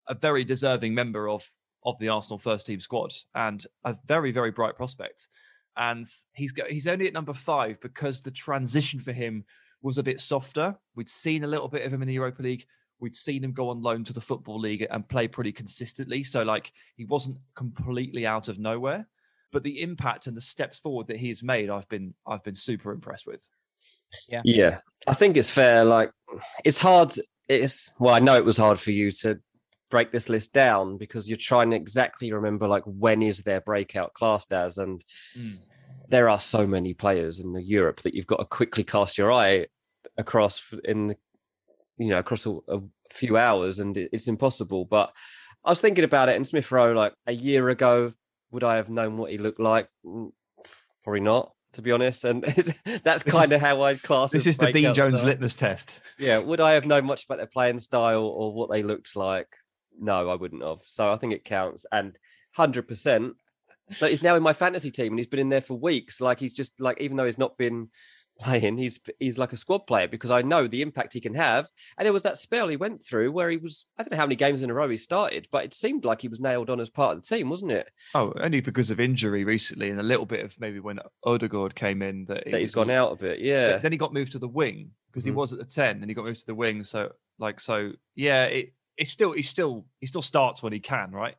a 0.08 0.14
very 0.14 0.44
deserving 0.44 0.94
member 0.94 1.30
of 1.30 1.46
of 1.86 1.98
the 2.00 2.10
Arsenal 2.10 2.38
first 2.38 2.66
team 2.66 2.80
squad 2.80 3.12
and 3.36 3.66
a 3.86 3.96
very, 4.08 4.32
very 4.32 4.52
bright 4.52 4.76
prospect. 4.76 5.28
And 5.76 6.06
he's 6.34 6.52
got, 6.52 6.68
he's 6.68 6.88
only 6.88 7.08
at 7.08 7.14
number 7.14 7.34
five 7.34 7.80
because 7.82 8.22
the 8.22 8.32
transition 8.32 9.00
for 9.00 9.12
him 9.12 9.44
was 9.82 9.98
a 9.98 10.04
bit 10.04 10.20
softer. 10.20 10.76
We'd 10.96 11.10
seen 11.10 11.44
a 11.44 11.48
little 11.48 11.68
bit 11.68 11.86
of 11.86 11.94
him 11.94 12.02
in 12.02 12.08
the 12.08 12.14
Europa 12.14 12.42
League. 12.42 12.66
We'd 13.00 13.16
seen 13.16 13.44
him 13.44 13.54
go 13.54 13.70
on 13.70 13.82
loan 13.82 14.04
to 14.06 14.14
the 14.14 14.22
Football 14.22 14.60
League 14.60 14.88
and 14.90 15.08
play 15.08 15.28
pretty 15.28 15.52
consistently. 15.52 16.24
So, 16.24 16.44
like, 16.44 16.72
he 16.96 17.06
wasn't 17.06 17.40
completely 17.56 18.26
out 18.26 18.48
of 18.48 18.60
nowhere. 18.60 19.08
But 19.52 19.64
the 19.64 19.82
impact 19.82 20.28
and 20.28 20.38
the 20.38 20.42
steps 20.42 20.80
forward 20.80 21.08
that 21.08 21.18
he's 21.18 21.44
made, 21.44 21.70
I've 21.70 21.88
been 21.90 22.14
I've 22.26 22.44
been 22.44 22.56
super 22.56 22.92
impressed 22.92 23.28
with. 23.28 23.44
Yeah, 24.30 24.42
yeah. 24.46 24.80
I 25.06 25.14
think 25.14 25.38
it's 25.38 25.50
fair. 25.50 25.84
Like, 25.84 26.12
it's 26.64 26.80
hard. 26.80 27.14
It's 27.50 27.92
well, 28.00 28.16
I 28.16 28.20
know 28.20 28.36
it 28.36 28.46
was 28.46 28.58
hard 28.58 28.80
for 28.80 28.92
you 28.92 29.12
to 29.12 29.40
break 29.94 30.12
this 30.12 30.28
list 30.28 30.54
down 30.54 30.98
because 30.98 31.30
you're 31.30 31.38
trying 31.38 31.70
to 31.70 31.76
exactly 31.76 32.34
remember 32.34 32.68
like 32.68 32.82
when 32.88 33.22
is 33.22 33.44
their 33.44 33.62
breakout 33.62 34.12
classed 34.16 34.52
as 34.52 34.80
and 34.80 35.06
mm. 35.38 35.56
there 36.10 36.28
are 36.28 36.40
so 36.40 36.66
many 36.66 36.96
players 36.96 37.40
in 37.40 37.54
the 37.54 37.62
Europe 37.62 38.02
that 38.02 38.16
you've 38.16 38.26
got 38.26 38.38
to 38.38 38.46
quickly 38.46 38.84
cast 38.84 39.20
your 39.20 39.32
eye 39.32 39.68
across 40.18 40.74
in 40.84 41.10
the, 41.10 41.18
you 42.00 42.10
know 42.10 42.18
across 42.18 42.48
a, 42.48 42.58
a 42.70 42.80
few 43.12 43.38
hours 43.38 43.78
and 43.78 43.96
it, 43.96 44.10
it's 44.12 44.28
impossible 44.28 44.84
but 44.84 45.14
I 45.64 45.70
was 45.70 45.80
thinking 45.80 46.04
about 46.04 46.28
it 46.28 46.38
and 46.38 46.48
Smith 46.48 46.72
Rowe 46.72 46.94
like 46.94 47.14
a 47.28 47.32
year 47.32 47.70
ago 47.70 48.14
would 48.50 48.64
I 48.64 48.78
have 48.78 48.90
known 48.90 49.18
what 49.18 49.30
he 49.30 49.38
looked 49.38 49.60
like 49.60 49.90
mm, 50.04 50.32
probably 51.04 51.22
not 51.22 51.52
to 51.74 51.82
be 51.82 51.92
honest. 51.92 52.24
And 52.24 52.44
that's 53.04 53.24
kind 53.24 53.52
of 53.52 53.60
how 53.60 53.82
I'd 53.82 54.04
class. 54.04 54.30
This 54.30 54.46
is 54.46 54.58
the 54.58 54.72
Dean 54.72 54.94
Jones 54.94 55.16
style. 55.16 55.26
litmus 55.26 55.56
test. 55.56 56.02
Yeah, 56.20 56.38
would 56.38 56.62
I 56.62 56.74
have 56.74 56.86
known 56.86 57.06
much 57.06 57.26
about 57.26 57.38
their 57.38 57.48
playing 57.48 57.80
style 57.80 58.26
or 58.26 58.54
what 58.54 58.70
they 58.70 58.84
looked 58.84 59.16
like? 59.16 59.48
No, 60.00 60.30
I 60.30 60.36
wouldn't 60.36 60.64
have. 60.64 60.82
So 60.86 61.12
I 61.12 61.18
think 61.18 61.34
it 61.34 61.46
counts. 61.46 61.86
And 61.92 62.18
hundred 62.54 62.88
percent, 62.88 63.36
but 64.00 64.10
he's 64.10 64.24
now 64.24 64.36
in 64.36 64.44
my 64.44 64.54
fantasy 64.54 64.92
team 64.92 65.14
and 65.14 65.20
he's 65.20 65.28
been 65.28 65.40
in 65.40 65.50
there 65.50 65.62
for 65.62 65.78
weeks. 65.78 66.22
Like 66.22 66.40
he's 66.40 66.54
just 66.54 66.74
like, 66.80 67.02
even 67.02 67.18
though 67.18 67.26
he's 67.26 67.38
not 67.38 67.58
been 67.58 67.90
playing, 68.40 68.78
he's 68.78 69.00
he's 69.20 69.38
like 69.38 69.54
a 69.54 69.58
squad 69.58 69.80
player 69.80 70.08
because 70.08 70.32
I 70.32 70.42
know 70.42 70.68
the 70.68 70.82
impact 70.82 71.14
he 71.14 71.22
can 71.22 71.36
have. 71.36 71.68
And 71.98 72.06
there 72.06 72.14
was 72.14 72.24
that 72.24 72.38
spell 72.38 72.68
he 72.68 72.78
went 72.78 73.04
through 73.04 73.32
where 73.32 73.50
he 73.50 73.58
was, 73.58 73.86
I 73.98 74.04
don't 74.04 74.12
know 74.12 74.18
how 74.18 74.26
many 74.26 74.36
games 74.36 74.64
in 74.64 74.70
a 74.70 74.74
row 74.74 74.90
he 74.90 74.98
started, 74.98 75.48
but 75.52 75.66
it 75.66 75.74
seemed 75.74 76.06
like 76.06 76.22
he 76.22 76.28
was 76.28 76.40
nailed 76.40 76.70
on 76.70 76.80
as 76.80 76.90
part 76.90 77.16
of 77.16 77.24
the 77.24 77.36
team, 77.36 77.50
wasn't 77.50 77.72
it? 77.72 77.90
Oh, 78.16 78.34
only 78.40 78.62
because 78.62 78.90
of 78.90 79.00
injury 79.00 79.44
recently 79.44 79.90
and 79.90 80.00
a 80.00 80.04
little 80.04 80.26
bit 80.26 80.44
of 80.44 80.60
maybe 80.60 80.80
when 80.80 81.00
Odegaard 81.24 81.76
came 81.76 82.02
in 82.02 82.26
that, 82.26 82.44
that 82.50 82.60
he's 82.60 82.74
gone 82.74 82.90
out 82.90 83.12
a 83.12 83.16
bit. 83.16 83.40
Yeah. 83.40 83.78
Then 83.78 83.92
he 83.92 83.98
got 83.98 84.14
moved 84.14 84.32
to 84.34 84.40
the 84.40 84.48
wing 84.48 84.92
because 85.12 85.24
mm-hmm. 85.24 85.34
he 85.34 85.38
was 85.38 85.54
at 85.54 85.60
the 85.60 85.66
10 85.66 86.02
and 86.02 86.10
he 86.10 86.14
got 86.14 86.26
moved 86.26 86.40
to 86.40 86.46
the 86.46 86.56
wing. 86.56 86.84
So 86.84 87.12
like, 87.40 87.60
so 87.60 87.92
yeah, 88.16 88.46
it, 88.46 88.74
it's 88.98 89.12
still 89.12 89.32
he 89.34 89.42
still 89.42 89.86
he 90.00 90.08
still 90.08 90.22
starts 90.22 90.62
when 90.62 90.74
he 90.74 90.80
can, 90.80 91.12
right? 91.12 91.36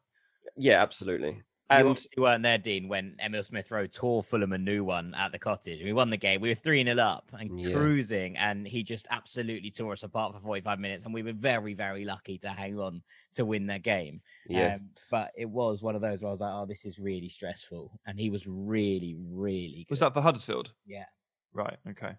Yeah, 0.56 0.82
absolutely. 0.82 1.42
And 1.70 2.06
you, 2.14 2.22
weren't 2.22 2.42
there, 2.42 2.58
Dean, 2.58 2.88
when 2.88 3.16
Emil 3.24 3.42
Smith 3.42 3.70
Rowe 3.70 3.86
tore 3.86 4.22
Fulham 4.22 4.52
a 4.52 4.58
new 4.58 4.84
one 4.84 5.14
at 5.14 5.32
the 5.32 5.38
cottage. 5.38 5.82
We 5.82 5.94
won 5.94 6.10
the 6.10 6.18
game. 6.18 6.42
We 6.42 6.50
were 6.50 6.54
3 6.54 6.84
0 6.84 6.98
up 6.98 7.30
and 7.32 7.58
yeah. 7.58 7.74
cruising, 7.74 8.36
and 8.36 8.66
he 8.66 8.82
just 8.82 9.06
absolutely 9.10 9.70
tore 9.70 9.94
us 9.94 10.02
apart 10.02 10.34
for 10.34 10.40
45 10.40 10.78
minutes. 10.78 11.04
And 11.04 11.14
we 11.14 11.22
were 11.22 11.32
very, 11.32 11.72
very 11.72 12.04
lucky 12.04 12.36
to 12.38 12.50
hang 12.50 12.78
on 12.78 13.02
to 13.32 13.46
win 13.46 13.66
that 13.68 13.82
game. 13.82 14.20
Yeah. 14.46 14.74
Um, 14.74 14.90
but 15.10 15.32
it 15.36 15.48
was 15.48 15.82
one 15.82 15.96
of 15.96 16.02
those 16.02 16.20
where 16.20 16.28
I 16.28 16.32
was 16.32 16.40
like, 16.40 16.52
oh, 16.52 16.66
this 16.66 16.84
is 16.84 16.98
really 16.98 17.30
stressful. 17.30 17.98
And 18.06 18.20
he 18.20 18.28
was 18.28 18.46
really, 18.46 19.16
really 19.18 19.86
good. 19.88 19.92
Was 19.92 20.00
that 20.00 20.12
for 20.12 20.20
Huddersfield? 20.20 20.70
Yeah. 20.86 21.06
Right. 21.54 21.78
Okay. 21.88 22.12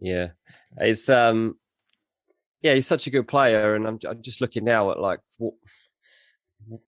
Yeah. 0.00 0.28
It's, 0.78 1.10
um, 1.10 1.58
yeah, 2.64 2.72
he's 2.72 2.86
such 2.86 3.06
a 3.06 3.10
good 3.10 3.28
player, 3.28 3.74
and 3.74 3.86
I'm, 3.86 3.98
I'm 4.08 4.22
just 4.22 4.40
looking 4.40 4.64
now 4.64 4.90
at 4.90 4.98
like 4.98 5.20
what, 5.36 5.52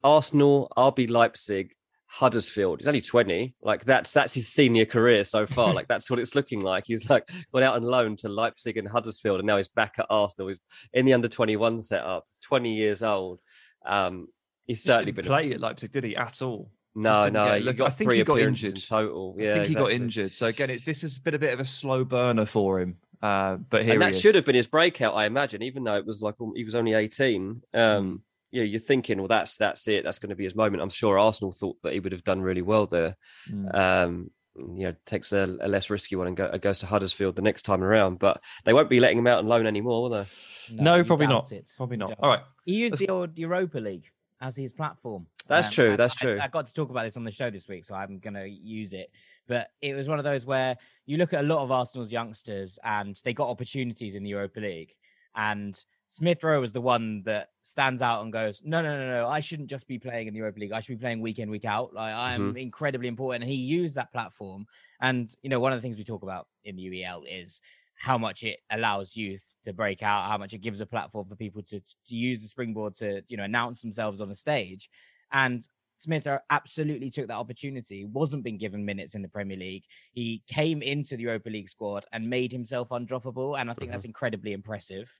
Arsenal, 0.02 0.72
RB 0.74 1.10
Leipzig, 1.10 1.74
Huddersfield. 2.06 2.80
He's 2.80 2.88
only 2.88 3.02
20. 3.02 3.54
Like 3.60 3.84
that's 3.84 4.14
that's 4.14 4.34
his 4.34 4.48
senior 4.48 4.86
career 4.86 5.22
so 5.22 5.46
far. 5.46 5.74
like 5.74 5.86
that's 5.86 6.10
what 6.10 6.18
it's 6.18 6.34
looking 6.34 6.62
like. 6.62 6.84
He's 6.86 7.10
like 7.10 7.28
went 7.52 7.64
out 7.64 7.76
on 7.76 7.82
loan 7.82 8.16
to 8.16 8.30
Leipzig 8.30 8.78
and 8.78 8.88
Huddersfield, 8.88 9.40
and 9.40 9.46
now 9.46 9.58
he's 9.58 9.68
back 9.68 9.96
at 9.98 10.06
Arsenal. 10.08 10.48
He's 10.48 10.60
in 10.94 11.04
the 11.04 11.12
under 11.12 11.28
21 11.28 11.80
setup. 11.82 12.24
20 12.42 12.74
years 12.74 13.02
old. 13.02 13.40
Um, 13.84 14.28
he's 14.66 14.82
certainly 14.82 15.12
been 15.12 15.26
a... 15.26 15.28
play 15.28 15.52
at 15.52 15.60
Leipzig, 15.60 15.92
did 15.92 16.04
he 16.04 16.16
at 16.16 16.40
all? 16.40 16.70
No, 16.98 17.28
no, 17.28 17.58
look, 17.58 17.76
got 17.76 17.88
I 17.88 17.90
think 17.90 18.08
three 18.08 18.16
he 18.16 18.24
got 18.24 18.32
appearances 18.38 18.70
in 18.72 18.76
injured. 18.76 18.88
total. 18.88 19.36
I 19.38 19.42
Yeah, 19.42 19.54
think 19.56 19.66
he 19.66 19.74
got 19.74 19.92
injured. 19.92 20.32
So 20.32 20.46
again, 20.46 20.70
it's 20.70 20.84
this 20.84 21.02
has 21.02 21.18
been 21.18 21.34
a 21.34 21.38
bit 21.38 21.52
of 21.52 21.60
a 21.60 21.64
slow 21.66 22.02
burner 22.06 22.46
for 22.46 22.80
him. 22.80 22.96
Uh, 23.22 23.56
but 23.56 23.84
here 23.84 23.94
and 23.94 24.02
he 24.02 24.06
that 24.08 24.14
is. 24.14 24.20
should 24.20 24.34
have 24.34 24.44
been 24.44 24.54
his 24.54 24.66
breakout, 24.66 25.14
I 25.14 25.26
imagine. 25.26 25.62
Even 25.62 25.84
though 25.84 25.96
it 25.96 26.06
was 26.06 26.22
like 26.22 26.34
um, 26.40 26.52
he 26.56 26.64
was 26.64 26.74
only 26.74 26.94
eighteen. 26.94 27.62
Hmm. 27.74 27.78
Um, 27.80 28.22
Yeah, 28.52 28.62
you're 28.62 28.80
thinking, 28.80 29.18
well, 29.18 29.28
that's 29.28 29.56
that's 29.56 29.86
it. 29.88 30.04
That's 30.04 30.18
going 30.18 30.30
to 30.30 30.36
be 30.36 30.44
his 30.44 30.54
moment. 30.54 30.82
I'm 30.82 30.90
sure 30.90 31.18
Arsenal 31.18 31.52
thought 31.52 31.76
that 31.82 31.92
he 31.92 32.00
would 32.00 32.12
have 32.12 32.24
done 32.24 32.40
really 32.40 32.62
well 32.62 32.86
there. 32.86 33.16
Mm. 33.50 33.74
Um, 33.74 34.30
you 34.56 34.86
know, 34.86 34.94
takes 35.04 35.32
a, 35.32 35.44
a 35.60 35.68
less 35.68 35.90
risky 35.90 36.16
one 36.16 36.28
and 36.28 36.36
go, 36.36 36.50
goes 36.58 36.78
to 36.78 36.86
Huddersfield 36.86 37.36
the 37.36 37.42
next 37.42 37.62
time 37.62 37.82
around. 37.82 38.18
But 38.18 38.40
they 38.64 38.72
won't 38.72 38.88
be 38.88 39.00
letting 39.00 39.18
him 39.18 39.26
out 39.26 39.38
on 39.40 39.46
loan 39.46 39.66
anymore, 39.66 40.02
will 40.02 40.08
they? 40.10 40.26
No, 40.72 40.94
you 40.96 41.04
probably 41.04 41.26
not. 41.26 41.52
it. 41.52 41.70
Probably 41.76 41.98
not. 41.98 42.08
doubt 42.10 42.18
All 42.22 42.32
it. 42.32 42.40
He 42.64 42.74
used 42.76 42.92
Let's- 42.92 43.00
the 43.00 43.08
old 43.10 43.36
Europa 43.36 43.78
League 43.78 44.06
as 44.40 44.56
his 44.56 44.72
platform. 44.72 45.26
That's 45.48 45.68
Um, 45.68 45.72
true, 45.72 45.90
and 45.90 45.98
that's 45.98 46.14
I- 46.20 46.24
true. 46.24 46.38
I, 46.40 46.48
got 46.48 46.66
to 46.66 46.72
talk 46.74 46.88
about 46.90 47.04
this 47.04 47.16
on 47.16 47.24
the 47.24 47.30
show 47.30 47.50
this 47.50 47.68
week, 47.68 47.84
so 47.84 47.94
I'm 47.94 48.18
going 48.18 48.34
to 48.34 48.48
use 48.48 48.92
it. 48.94 49.10
But 49.48 49.68
it 49.80 49.94
was 49.94 50.08
one 50.08 50.18
of 50.18 50.24
those 50.24 50.44
where 50.46 50.76
you 51.06 51.16
look 51.18 51.32
at 51.32 51.44
a 51.44 51.46
lot 51.46 51.62
of 51.62 51.70
Arsenal's 51.70 52.12
youngsters 52.12 52.78
and 52.84 53.20
they 53.24 53.32
got 53.32 53.48
opportunities 53.48 54.14
in 54.14 54.22
the 54.22 54.30
Europa 54.30 54.60
League. 54.60 54.94
And 55.34 55.80
Smith 56.08 56.42
Rowe 56.42 56.60
was 56.60 56.72
the 56.72 56.80
one 56.80 57.22
that 57.24 57.50
stands 57.62 58.00
out 58.00 58.22
and 58.22 58.32
goes, 58.32 58.62
No, 58.64 58.80
no, 58.82 58.98
no, 58.98 59.06
no. 59.08 59.28
I 59.28 59.40
shouldn't 59.40 59.68
just 59.70 59.86
be 59.86 59.98
playing 59.98 60.28
in 60.28 60.34
the 60.34 60.38
Europa 60.38 60.60
League. 60.60 60.72
I 60.72 60.80
should 60.80 60.98
be 60.98 61.02
playing 61.02 61.20
week 61.20 61.38
in, 61.38 61.50
week 61.50 61.64
out. 61.64 61.92
Like 61.94 62.14
I'm 62.14 62.48
Mm-hmm. 62.50 62.56
incredibly 62.58 63.08
important. 63.08 63.42
And 63.44 63.50
he 63.52 63.58
used 63.58 63.94
that 63.96 64.12
platform. 64.12 64.66
And 65.00 65.34
you 65.42 65.50
know, 65.50 65.60
one 65.60 65.72
of 65.72 65.78
the 65.78 65.82
things 65.82 65.98
we 65.98 66.04
talk 66.04 66.22
about 66.22 66.48
in 66.64 66.76
the 66.76 66.86
UEL 66.86 67.22
is 67.28 67.60
how 67.98 68.18
much 68.18 68.42
it 68.42 68.58
allows 68.70 69.16
youth 69.16 69.42
to 69.64 69.72
break 69.72 70.02
out, 70.02 70.30
how 70.30 70.38
much 70.38 70.52
it 70.52 70.58
gives 70.58 70.80
a 70.80 70.86
platform 70.86 71.24
for 71.26 71.34
people 71.34 71.62
to 71.64 71.80
to 71.80 72.14
use 72.14 72.42
the 72.42 72.48
springboard 72.48 72.94
to 72.96 73.22
you 73.28 73.36
know 73.36 73.44
announce 73.44 73.80
themselves 73.82 74.20
on 74.20 74.30
a 74.30 74.34
stage. 74.34 74.88
And 75.32 75.66
Smith 75.96 76.26
absolutely 76.50 77.10
took 77.10 77.28
that 77.28 77.36
opportunity. 77.36 78.04
Wasn't 78.04 78.44
being 78.44 78.58
given 78.58 78.84
minutes 78.84 79.14
in 79.14 79.22
the 79.22 79.28
Premier 79.28 79.56
League. 79.56 79.84
He 80.12 80.42
came 80.46 80.82
into 80.82 81.16
the 81.16 81.22
Europa 81.24 81.48
League 81.48 81.68
squad 81.68 82.04
and 82.12 82.28
made 82.28 82.52
himself 82.52 82.90
undroppable, 82.90 83.58
and 83.58 83.70
I 83.70 83.74
think 83.74 83.90
that's 83.90 84.02
mm-hmm. 84.02 84.10
incredibly 84.10 84.52
impressive. 84.52 85.10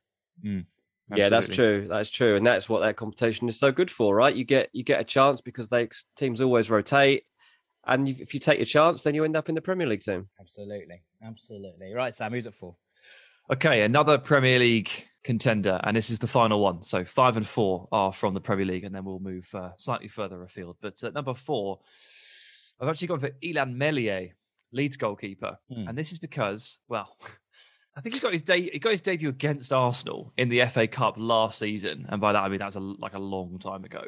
Mm. 0.44 0.66
Yeah, 1.14 1.28
that's 1.28 1.46
true. 1.48 1.86
That's 1.88 2.10
true, 2.10 2.36
and 2.36 2.46
that's 2.46 2.68
what 2.68 2.80
that 2.80 2.96
competition 2.96 3.48
is 3.48 3.58
so 3.58 3.70
good 3.70 3.90
for, 3.90 4.14
right? 4.14 4.34
You 4.34 4.44
get 4.44 4.70
you 4.72 4.82
get 4.82 5.00
a 5.00 5.04
chance 5.04 5.40
because 5.40 5.68
they 5.68 5.88
teams 6.16 6.40
always 6.40 6.68
rotate, 6.68 7.24
and 7.86 8.08
you, 8.08 8.16
if 8.18 8.34
you 8.34 8.40
take 8.40 8.58
your 8.58 8.66
chance, 8.66 9.02
then 9.02 9.14
you 9.14 9.24
end 9.24 9.36
up 9.36 9.48
in 9.48 9.54
the 9.54 9.60
Premier 9.60 9.86
League 9.86 10.02
team. 10.02 10.28
Absolutely, 10.40 11.02
absolutely. 11.24 11.94
Right, 11.94 12.12
Sam, 12.12 12.32
who's 12.32 12.46
it 12.46 12.54
for? 12.54 12.74
Okay, 13.52 13.82
another 13.82 14.18
Premier 14.18 14.58
League 14.58 14.90
contender, 15.26 15.78
and 15.84 15.94
this 15.96 16.08
is 16.08 16.18
the 16.18 16.26
final 16.26 16.60
one. 16.60 16.80
So 16.82 17.04
five 17.04 17.36
and 17.36 17.46
four 17.46 17.86
are 17.92 18.12
from 18.12 18.32
the 18.32 18.40
Premier 18.40 18.64
League, 18.64 18.84
and 18.84 18.94
then 18.94 19.04
we'll 19.04 19.18
move 19.18 19.46
uh, 19.54 19.70
slightly 19.76 20.08
further 20.08 20.42
afield. 20.42 20.76
But 20.80 21.02
at 21.02 21.12
number 21.12 21.34
four, 21.34 21.80
I've 22.80 22.88
actually 22.88 23.08
gone 23.08 23.20
for 23.20 23.30
Illan 23.42 23.74
Meslier, 23.76 24.30
Leeds 24.72 24.96
goalkeeper, 24.96 25.58
Hmm. 25.74 25.88
and 25.88 25.98
this 25.98 26.12
is 26.12 26.18
because, 26.18 26.78
well, 26.88 27.18
I 27.96 28.00
think 28.00 28.14
he's 28.14 28.22
got 28.22 28.32
his 28.32 28.42
de- 28.42 28.70
he 28.72 28.78
got 28.78 28.92
his 28.92 29.00
debut 29.00 29.28
against 29.30 29.72
Arsenal 29.72 30.32
in 30.36 30.48
the 30.48 30.64
FA 30.66 30.86
Cup 30.86 31.14
last 31.18 31.58
season, 31.58 32.06
and 32.08 32.20
by 32.20 32.32
that 32.32 32.42
I 32.42 32.48
mean 32.48 32.58
that 32.60 32.66
was 32.66 32.76
a, 32.76 32.80
like 32.80 33.14
a 33.14 33.18
long 33.18 33.58
time 33.58 33.84
ago. 33.84 34.04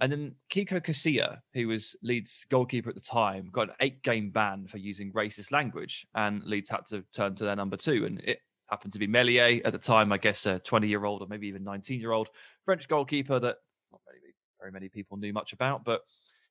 And 0.00 0.12
then 0.12 0.34
Kiko 0.48 0.80
Casilla, 0.80 1.40
who 1.54 1.66
was 1.66 1.96
Leeds 2.04 2.46
goalkeeper 2.48 2.88
at 2.88 2.94
the 2.94 3.00
time, 3.00 3.48
got 3.50 3.68
an 3.70 3.74
eight-game 3.80 4.30
ban 4.30 4.68
for 4.68 4.78
using 4.78 5.12
racist 5.12 5.50
language, 5.50 6.06
and 6.14 6.40
Leeds 6.44 6.70
had 6.70 6.86
to 6.90 7.02
turn 7.12 7.34
to 7.34 7.44
their 7.44 7.56
number 7.56 7.76
two, 7.76 8.04
and 8.06 8.20
it 8.20 8.38
happened 8.70 8.92
to 8.92 8.98
be 8.98 9.06
Meslier 9.06 9.60
at 9.64 9.72
the 9.72 9.78
time, 9.78 10.12
I 10.12 10.18
guess 10.18 10.46
a 10.46 10.60
20-year-old 10.60 11.22
or 11.22 11.26
maybe 11.28 11.48
even 11.48 11.64
19-year-old 11.64 12.28
French 12.64 12.88
goalkeeper 12.88 13.40
that 13.40 13.56
not 13.90 14.00
very, 14.06 14.34
very 14.60 14.72
many 14.72 14.88
people 14.88 15.16
knew 15.16 15.32
much 15.32 15.52
about, 15.52 15.84
but 15.84 16.02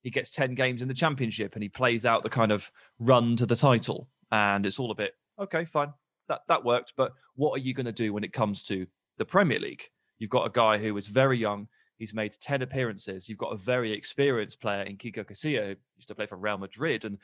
he 0.01 0.09
gets 0.09 0.31
10 0.31 0.55
games 0.55 0.81
in 0.81 0.87
the 0.87 0.93
championship 0.93 1.53
and 1.53 1.63
he 1.63 1.69
plays 1.69 2.05
out 2.05 2.23
the 2.23 2.29
kind 2.29 2.51
of 2.51 2.71
run 2.99 3.35
to 3.35 3.45
the 3.45 3.55
title. 3.55 4.07
And 4.31 4.65
it's 4.65 4.79
all 4.79 4.91
a 4.91 4.95
bit, 4.95 5.13
okay, 5.39 5.65
fine, 5.65 5.93
that, 6.27 6.41
that 6.47 6.63
worked. 6.63 6.93
But 6.97 7.13
what 7.35 7.55
are 7.55 7.63
you 7.63 7.73
going 7.73 7.85
to 7.85 7.91
do 7.91 8.13
when 8.13 8.23
it 8.23 8.33
comes 8.33 8.63
to 8.63 8.87
the 9.17 9.25
Premier 9.25 9.59
League? 9.59 9.83
You've 10.19 10.29
got 10.29 10.47
a 10.47 10.51
guy 10.51 10.77
who 10.77 10.95
is 10.97 11.07
very 11.07 11.37
young. 11.37 11.67
He's 11.97 12.13
made 12.13 12.35
10 12.39 12.61
appearances. 12.61 13.27
You've 13.27 13.37
got 13.37 13.53
a 13.53 13.57
very 13.57 13.91
experienced 13.91 14.59
player 14.59 14.83
in 14.83 14.97
Kiko 14.97 15.23
Casilla, 15.23 15.67
who 15.69 15.75
used 15.97 16.07
to 16.07 16.15
play 16.15 16.25
for 16.25 16.37
Real 16.37 16.57
Madrid 16.57 17.05
and 17.05 17.17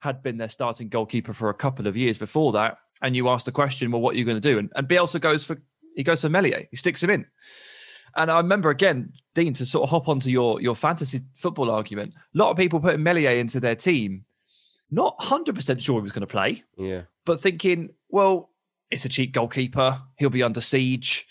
had 0.00 0.22
been 0.22 0.36
their 0.36 0.48
starting 0.48 0.88
goalkeeper 0.88 1.32
for 1.32 1.50
a 1.50 1.54
couple 1.54 1.86
of 1.86 1.96
years 1.96 2.18
before 2.18 2.52
that. 2.52 2.78
And 3.02 3.16
you 3.16 3.28
ask 3.28 3.44
the 3.44 3.52
question, 3.52 3.90
well, 3.90 4.00
what 4.00 4.14
are 4.14 4.18
you 4.18 4.24
going 4.24 4.40
to 4.40 4.48
do? 4.52 4.58
And, 4.58 4.70
and 4.74 4.88
Bielsa 4.88 5.20
goes 5.20 5.44
for 5.44 5.60
he 5.94 6.04
goes 6.04 6.20
for 6.20 6.28
Meslier. 6.28 6.66
He 6.70 6.76
sticks 6.76 7.02
him 7.02 7.10
in. 7.10 7.26
And 8.16 8.30
I 8.30 8.36
remember 8.38 8.70
again, 8.70 9.12
Dean, 9.34 9.52
to 9.54 9.66
sort 9.66 9.84
of 9.84 9.90
hop 9.90 10.08
onto 10.08 10.30
your 10.30 10.60
your 10.60 10.74
fantasy 10.74 11.20
football 11.36 11.70
argument. 11.70 12.14
A 12.14 12.38
lot 12.38 12.50
of 12.50 12.56
people 12.56 12.80
putting 12.80 13.02
Meslier 13.02 13.32
into 13.32 13.60
their 13.60 13.74
team, 13.74 14.24
not 14.90 15.16
hundred 15.18 15.54
percent 15.54 15.82
sure 15.82 15.96
he 15.96 16.02
was 16.02 16.12
going 16.12 16.20
to 16.20 16.26
play, 16.26 16.64
Yeah, 16.76 17.02
but 17.24 17.40
thinking, 17.40 17.90
well, 18.08 18.50
it's 18.90 19.04
a 19.04 19.08
cheap 19.08 19.32
goalkeeper. 19.32 20.00
He'll 20.16 20.30
be 20.30 20.42
under 20.42 20.60
siege. 20.60 21.26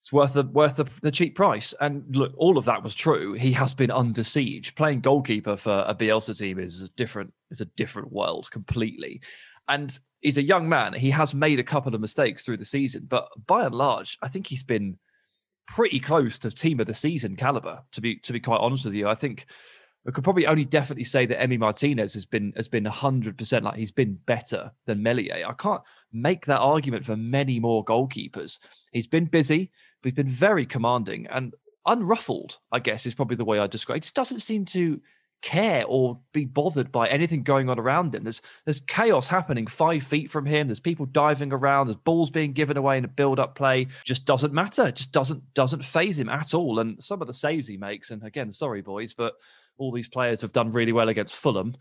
It's 0.00 0.12
worth 0.12 0.32
the 0.32 0.44
worth 0.44 0.76
the, 0.76 0.86
the 1.02 1.10
cheap 1.10 1.36
price. 1.36 1.74
And 1.80 2.04
look, 2.16 2.32
all 2.36 2.56
of 2.56 2.64
that 2.64 2.82
was 2.82 2.94
true. 2.94 3.34
He 3.34 3.52
has 3.52 3.74
been 3.74 3.90
under 3.90 4.24
siege. 4.24 4.74
Playing 4.74 5.00
goalkeeper 5.00 5.56
for 5.56 5.84
a 5.86 5.94
Bielsa 5.94 6.36
team 6.36 6.58
is 6.58 6.82
a 6.82 6.88
different 6.90 7.34
is 7.50 7.60
a 7.60 7.66
different 7.76 8.12
world 8.12 8.50
completely. 8.50 9.20
And 9.68 9.98
he's 10.20 10.38
a 10.38 10.42
young 10.42 10.68
man. 10.68 10.92
He 10.92 11.10
has 11.10 11.34
made 11.34 11.58
a 11.58 11.64
couple 11.64 11.94
of 11.94 12.00
mistakes 12.00 12.44
through 12.44 12.58
the 12.58 12.64
season, 12.64 13.06
but 13.08 13.28
by 13.46 13.64
and 13.64 13.74
large, 13.74 14.18
I 14.22 14.28
think 14.28 14.46
he's 14.46 14.62
been 14.62 14.98
pretty 15.66 16.00
close 16.00 16.38
to 16.38 16.50
team 16.50 16.80
of 16.80 16.86
the 16.86 16.94
season 16.94 17.36
caliber. 17.36 17.80
To 17.92 18.00
be 18.00 18.16
to 18.16 18.32
be 18.32 18.40
quite 18.40 18.60
honest 18.60 18.84
with 18.84 18.94
you, 18.94 19.08
I 19.08 19.14
think 19.14 19.46
we 20.04 20.12
could 20.12 20.24
probably 20.24 20.46
only 20.46 20.64
definitely 20.64 21.04
say 21.04 21.26
that 21.26 21.38
Emi 21.38 21.58
Martinez 21.58 22.14
has 22.14 22.26
been 22.26 22.52
has 22.56 22.68
been 22.68 22.84
hundred 22.84 23.38
percent 23.38 23.64
like 23.64 23.76
he's 23.76 23.92
been 23.92 24.18
better 24.26 24.70
than 24.86 25.02
Meslier. 25.02 25.46
I 25.46 25.52
can't 25.52 25.82
make 26.12 26.46
that 26.46 26.58
argument 26.58 27.04
for 27.04 27.16
many 27.16 27.60
more 27.60 27.84
goalkeepers. 27.84 28.58
He's 28.92 29.06
been 29.06 29.26
busy, 29.26 29.70
but 30.02 30.08
he's 30.08 30.16
been 30.16 30.28
very 30.28 30.66
commanding 30.66 31.26
and 31.28 31.54
unruffled. 31.86 32.58
I 32.72 32.80
guess 32.80 33.06
is 33.06 33.14
probably 33.14 33.36
the 33.36 33.44
way 33.44 33.60
I 33.60 33.66
describe. 33.66 33.98
It 33.98 34.02
just 34.02 34.14
doesn't 34.14 34.40
seem 34.40 34.64
to 34.66 35.00
care 35.42 35.84
or 35.86 36.18
be 36.32 36.44
bothered 36.44 36.92
by 36.92 37.08
anything 37.08 37.42
going 37.42 37.68
on 37.68 37.78
around 37.78 38.14
him. 38.14 38.22
There's 38.22 38.42
there's 38.64 38.80
chaos 38.80 39.26
happening 39.26 39.66
five 39.66 40.02
feet 40.02 40.30
from 40.30 40.46
him. 40.46 40.68
There's 40.68 40.80
people 40.80 41.06
diving 41.06 41.52
around. 41.52 41.86
There's 41.86 41.96
balls 41.96 42.30
being 42.30 42.52
given 42.52 42.76
away 42.76 42.98
in 42.98 43.04
a 43.04 43.08
build-up 43.08 43.54
play. 43.54 43.88
Just 44.04 44.24
doesn't 44.24 44.52
matter. 44.52 44.88
It 44.88 44.96
just 44.96 45.12
doesn't 45.12 45.42
doesn't 45.54 45.84
phase 45.84 46.18
him 46.18 46.28
at 46.28 46.54
all. 46.54 46.78
And 46.78 47.02
some 47.02 47.20
of 47.20 47.26
the 47.26 47.34
saves 47.34 47.66
he 47.66 47.76
makes, 47.76 48.10
and 48.10 48.22
again, 48.22 48.50
sorry 48.50 48.82
boys, 48.82 49.14
but 49.14 49.34
all 49.78 49.92
these 49.92 50.08
players 50.08 50.42
have 50.42 50.52
done 50.52 50.72
really 50.72 50.92
well 50.92 51.08
against 51.08 51.34
Fulham. 51.36 51.74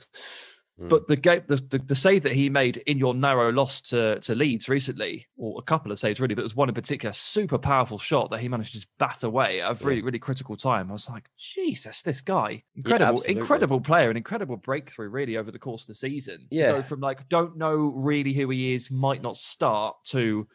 Mm. 0.80 0.90
But 0.90 1.08
the 1.08 1.16
game, 1.16 1.44
the, 1.48 1.58
the, 1.58 1.80
the 1.80 1.96
save 1.96 2.24
that 2.24 2.34
he 2.34 2.50
made 2.50 2.78
in 2.88 2.98
your 2.98 3.14
narrow 3.14 3.52
loss 3.52 3.82
to, 3.82 4.20
to 4.22 4.36
Leeds 4.36 4.70
recently, 4.70 5.28
or 5.38 5.56
a 5.60 5.62
couple 5.62 5.92
of 5.92 6.00
saves 6.00 6.20
really, 6.20 6.36
but 6.36 6.42
there 6.42 6.46
was 6.46 6.56
one 6.56 6.70
in 6.70 6.76
particular, 6.76 7.12
super 7.14 7.58
powerful 7.58 8.00
shot 8.00 8.30
that 8.32 8.40
he 8.40 8.48
managed 8.48 8.72
to 8.72 8.78
just 8.80 8.88
bat 8.98 9.24
away 9.24 9.62
at 9.62 9.82
a 9.82 9.86
really, 9.86 10.02
really 10.02 10.20
critical 10.20 10.56
time. 10.56 10.90
I 10.90 10.94
was 10.94 11.10
like, 11.10 11.30
Jesus, 11.38 12.02
this 12.04 12.22
guy, 12.22 12.64
incredible, 12.76 13.18
absolutely. 13.18 13.42
incredible 13.42 13.82
player, 13.82 14.10
an 14.10 14.18
incredible 14.18 14.58
breakthrough 14.58 15.10
really 15.10 15.38
over 15.38 15.52
the 15.52 15.60
course 15.60 15.84
of 15.84 15.88
the 15.88 15.96
season. 15.96 16.48
To 16.52 16.56
Yeah. 16.56 16.72
go 16.72 16.84
from 16.84 17.00
like, 17.02 17.28
don't 17.30 17.58
know 17.58 17.76
really 17.96 18.34
who 18.34 18.50
he 18.50 18.74
is, 18.74 18.90
might 18.90 19.22
not 19.22 19.38
start 19.38 19.98
to 20.06 20.48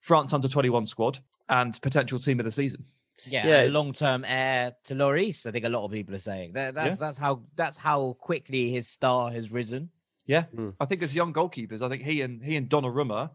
France 0.00 0.32
under 0.32 0.48
21 0.48 0.86
squad 0.86 1.18
and 1.48 1.80
potential 1.82 2.18
team 2.18 2.40
of 2.40 2.44
the 2.44 2.50
season. 2.50 2.84
Yeah, 3.26 3.64
Yeah. 3.64 3.70
long 3.70 3.92
term 3.92 4.24
heir 4.26 4.74
to 4.84 4.94
Lloris. 4.94 5.46
I 5.46 5.50
think 5.50 5.64
a 5.64 5.68
lot 5.68 5.84
of 5.84 5.90
people 5.90 6.14
are 6.14 6.18
saying 6.20 6.52
that. 6.52 6.74
That's 6.74 7.00
Yeah. 7.00 7.06
that's 7.06 7.18
how 7.18 7.42
that's 7.56 7.76
how 7.76 8.14
quickly 8.20 8.70
his 8.70 8.88
star 8.88 9.30
has 9.30 9.50
risen. 9.50 9.90
Yeah, 10.26 10.44
Mm. 10.54 10.74
I 10.78 10.84
think 10.84 11.02
as 11.02 11.14
young 11.14 11.32
goalkeepers, 11.32 11.80
I 11.82 11.88
think 11.88 12.02
he 12.02 12.20
and 12.20 12.42
he 12.44 12.56
and 12.56 12.68
Donnarumma 12.68 13.30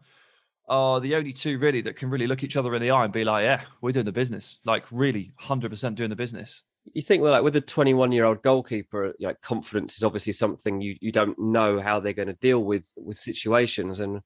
are 0.68 1.00
the 1.00 1.14
only 1.16 1.32
two 1.32 1.58
really 1.58 1.82
that 1.82 1.96
can 1.96 2.08
really 2.08 2.26
look 2.26 2.42
each 2.44 2.56
other 2.56 2.74
in 2.74 2.80
the 2.80 2.90
eye 2.90 3.04
and 3.04 3.12
be 3.12 3.24
like, 3.24 3.42
"Yeah, 3.44 3.64
we're 3.80 3.92
doing 3.92 4.06
the 4.06 4.12
business." 4.12 4.60
Like 4.64 4.84
really, 4.90 5.32
hundred 5.38 5.70
percent 5.70 5.96
doing 5.96 6.10
the 6.10 6.16
business. 6.16 6.62
you 6.92 7.00
think 7.00 7.22
well, 7.22 7.32
like 7.32 7.42
with 7.42 7.56
a 7.56 7.60
21 7.62 8.12
year 8.12 8.24
old 8.26 8.42
goalkeeper, 8.42 9.14
like 9.18 9.40
confidence 9.40 9.96
is 9.96 10.04
obviously 10.04 10.32
something 10.34 10.80
you 10.82 10.96
you 11.00 11.10
don't 11.10 11.38
know 11.38 11.80
how 11.80 11.98
they're 11.98 12.12
going 12.12 12.28
to 12.28 12.34
deal 12.34 12.62
with 12.62 12.90
with 12.96 13.16
situations, 13.16 14.00
and 14.00 14.20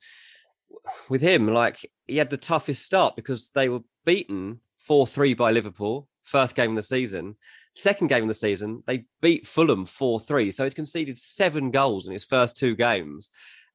with 1.09 1.23
him, 1.23 1.47
like 1.55 1.91
he 2.07 2.17
had 2.17 2.31
the 2.31 2.37
toughest 2.37 2.83
start 2.85 3.17
because 3.17 3.51
they 3.51 3.69
were 3.69 3.81
beaten 4.05 4.61
four 4.89 5.07
three 5.07 5.35
by 5.35 5.53
Liverpool 5.53 6.09
first 6.25 6.57
game 6.57 6.71
of 6.71 6.77
the 6.77 6.83
season. 6.83 7.37
Second 7.77 8.09
game 8.09 8.23
of 8.23 8.29
the 8.29 8.35
season, 8.35 8.83
they 8.87 9.05
beat 9.21 9.47
Fulham 9.47 9.85
four 9.85 10.19
three, 10.19 10.51
so 10.51 10.65
he's 10.65 10.75
conceded 10.75 11.17
seven 11.17 11.71
goals 11.71 12.07
in 12.07 12.13
his 12.15 12.25
first 12.25 12.57
two 12.57 12.75
games, 12.75 13.29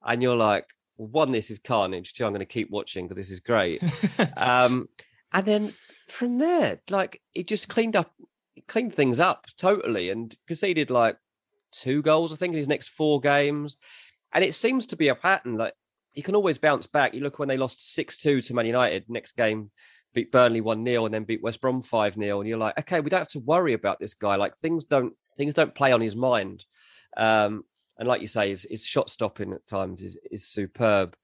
and 0.04 0.22
you're 0.22 0.36
like, 0.36 0.66
one, 0.96 1.32
this 1.32 1.52
is 1.52 1.60
carnage. 1.60 2.14
Two, 2.14 2.26
I'm 2.26 2.32
going 2.32 2.40
to 2.40 2.46
keep 2.46 2.72
watching 2.72 3.08
because 3.08 3.18
this 3.18 3.32
is 3.32 3.40
great. 3.40 3.82
um, 4.38 4.90
and 5.32 5.46
then 5.46 5.74
from 6.10 6.40
there, 6.40 6.80
like 6.90 7.22
it 7.34 7.48
just 7.48 7.70
cleaned 7.70 7.96
up, 7.96 8.12
cleaned 8.68 8.96
things 8.96 9.20
up 9.20 9.46
totally, 9.58 10.10
and 10.10 10.36
conceded 10.48 10.90
like 10.90 11.18
two 11.72 12.02
goals, 12.02 12.34
I 12.34 12.38
think, 12.38 12.54
in 12.54 12.60
his 12.60 12.68
next 12.68 12.90
four 12.90 13.20
games. 13.20 13.78
And 14.34 14.44
it 14.44 14.56
seems 14.56 14.88
to 14.88 14.96
be 14.96 15.10
a 15.10 15.16
pattern. 15.16 15.58
Like 15.58 15.76
he 16.12 16.24
can 16.24 16.36
always 16.36 16.58
bounce 16.58 16.88
back. 16.88 17.14
You 17.14 17.22
look 17.22 17.40
when 17.40 17.50
they 17.50 17.58
lost 17.58 17.94
six 17.94 18.18
two 18.18 18.42
to 18.42 18.54
Man 18.54 18.66
United. 18.66 19.06
Next 19.08 19.38
game, 19.38 19.70
beat 20.14 20.32
Burnley 20.32 20.62
one 20.62 20.86
0 20.86 21.06
and 21.06 21.14
then 21.14 21.24
beat 21.24 21.44
West 21.44 21.62
Brom 21.62 21.82
five 21.82 22.16
0 22.16 22.40
and 22.40 22.48
you're 22.48 22.58
like, 22.58 22.78
okay, 22.80 23.00
we 23.00 23.10
don't 23.10 23.22
have 23.22 23.28
to 23.30 23.40
worry 23.40 23.74
about 23.74 24.00
this 24.00 24.14
guy. 24.14 24.36
Like 24.36 24.56
things 24.58 24.84
don't 24.86 25.14
things 25.38 25.54
don't 25.54 25.76
play 25.76 25.92
on 25.92 26.02
his 26.02 26.16
mind. 26.16 26.66
Um, 27.18 27.64
and 27.98 28.08
like 28.08 28.22
you 28.22 28.28
say, 28.28 28.50
his, 28.50 28.66
his 28.70 28.86
shot 28.86 29.10
stopping 29.10 29.54
at 29.54 29.66
times 29.66 30.02
is 30.02 30.18
is 30.32 30.48
superb. 30.48 31.16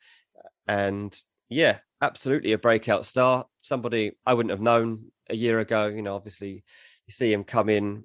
And 0.68 1.20
yeah, 1.50 1.80
absolutely 2.02 2.54
a 2.54 2.58
breakout 2.58 3.06
star. 3.06 3.46
Somebody 3.62 4.14
I 4.26 4.34
wouldn't 4.34 4.52
have 4.52 4.62
known 4.62 5.12
a 5.30 5.36
year 5.36 5.60
ago. 5.60 5.88
You 5.88 6.02
know, 6.02 6.16
obviously 6.16 6.64
you 7.08 7.12
see 7.12 7.32
him 7.32 7.44
come 7.44 7.70
in 7.70 8.04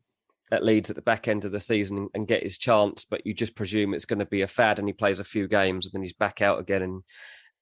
at 0.51 0.65
Leeds 0.65 0.91
at 0.91 0.97
the 0.97 1.03
back 1.03 1.27
end 1.27 1.45
of 1.45 1.53
the 1.53 1.61
season 1.61 2.09
and 2.15 2.29
get 2.29 2.43
his 2.43 2.59
chance, 2.59 3.05
but 3.05 3.27
you 3.27 3.35
just 3.35 3.57
presume 3.57 3.93
it's 3.93 4.05
going 4.05 4.19
to 4.19 4.27
be 4.27 4.43
a 4.43 4.47
fad 4.47 4.79
and 4.79 4.87
he 4.87 4.93
plays 4.93 5.19
a 5.19 5.25
few 5.25 5.49
games 5.49 5.87
and 5.87 5.93
then 5.93 6.03
he's 6.03 6.13
back 6.13 6.43
out 6.43 6.59
again 6.59 6.83
and 6.83 7.03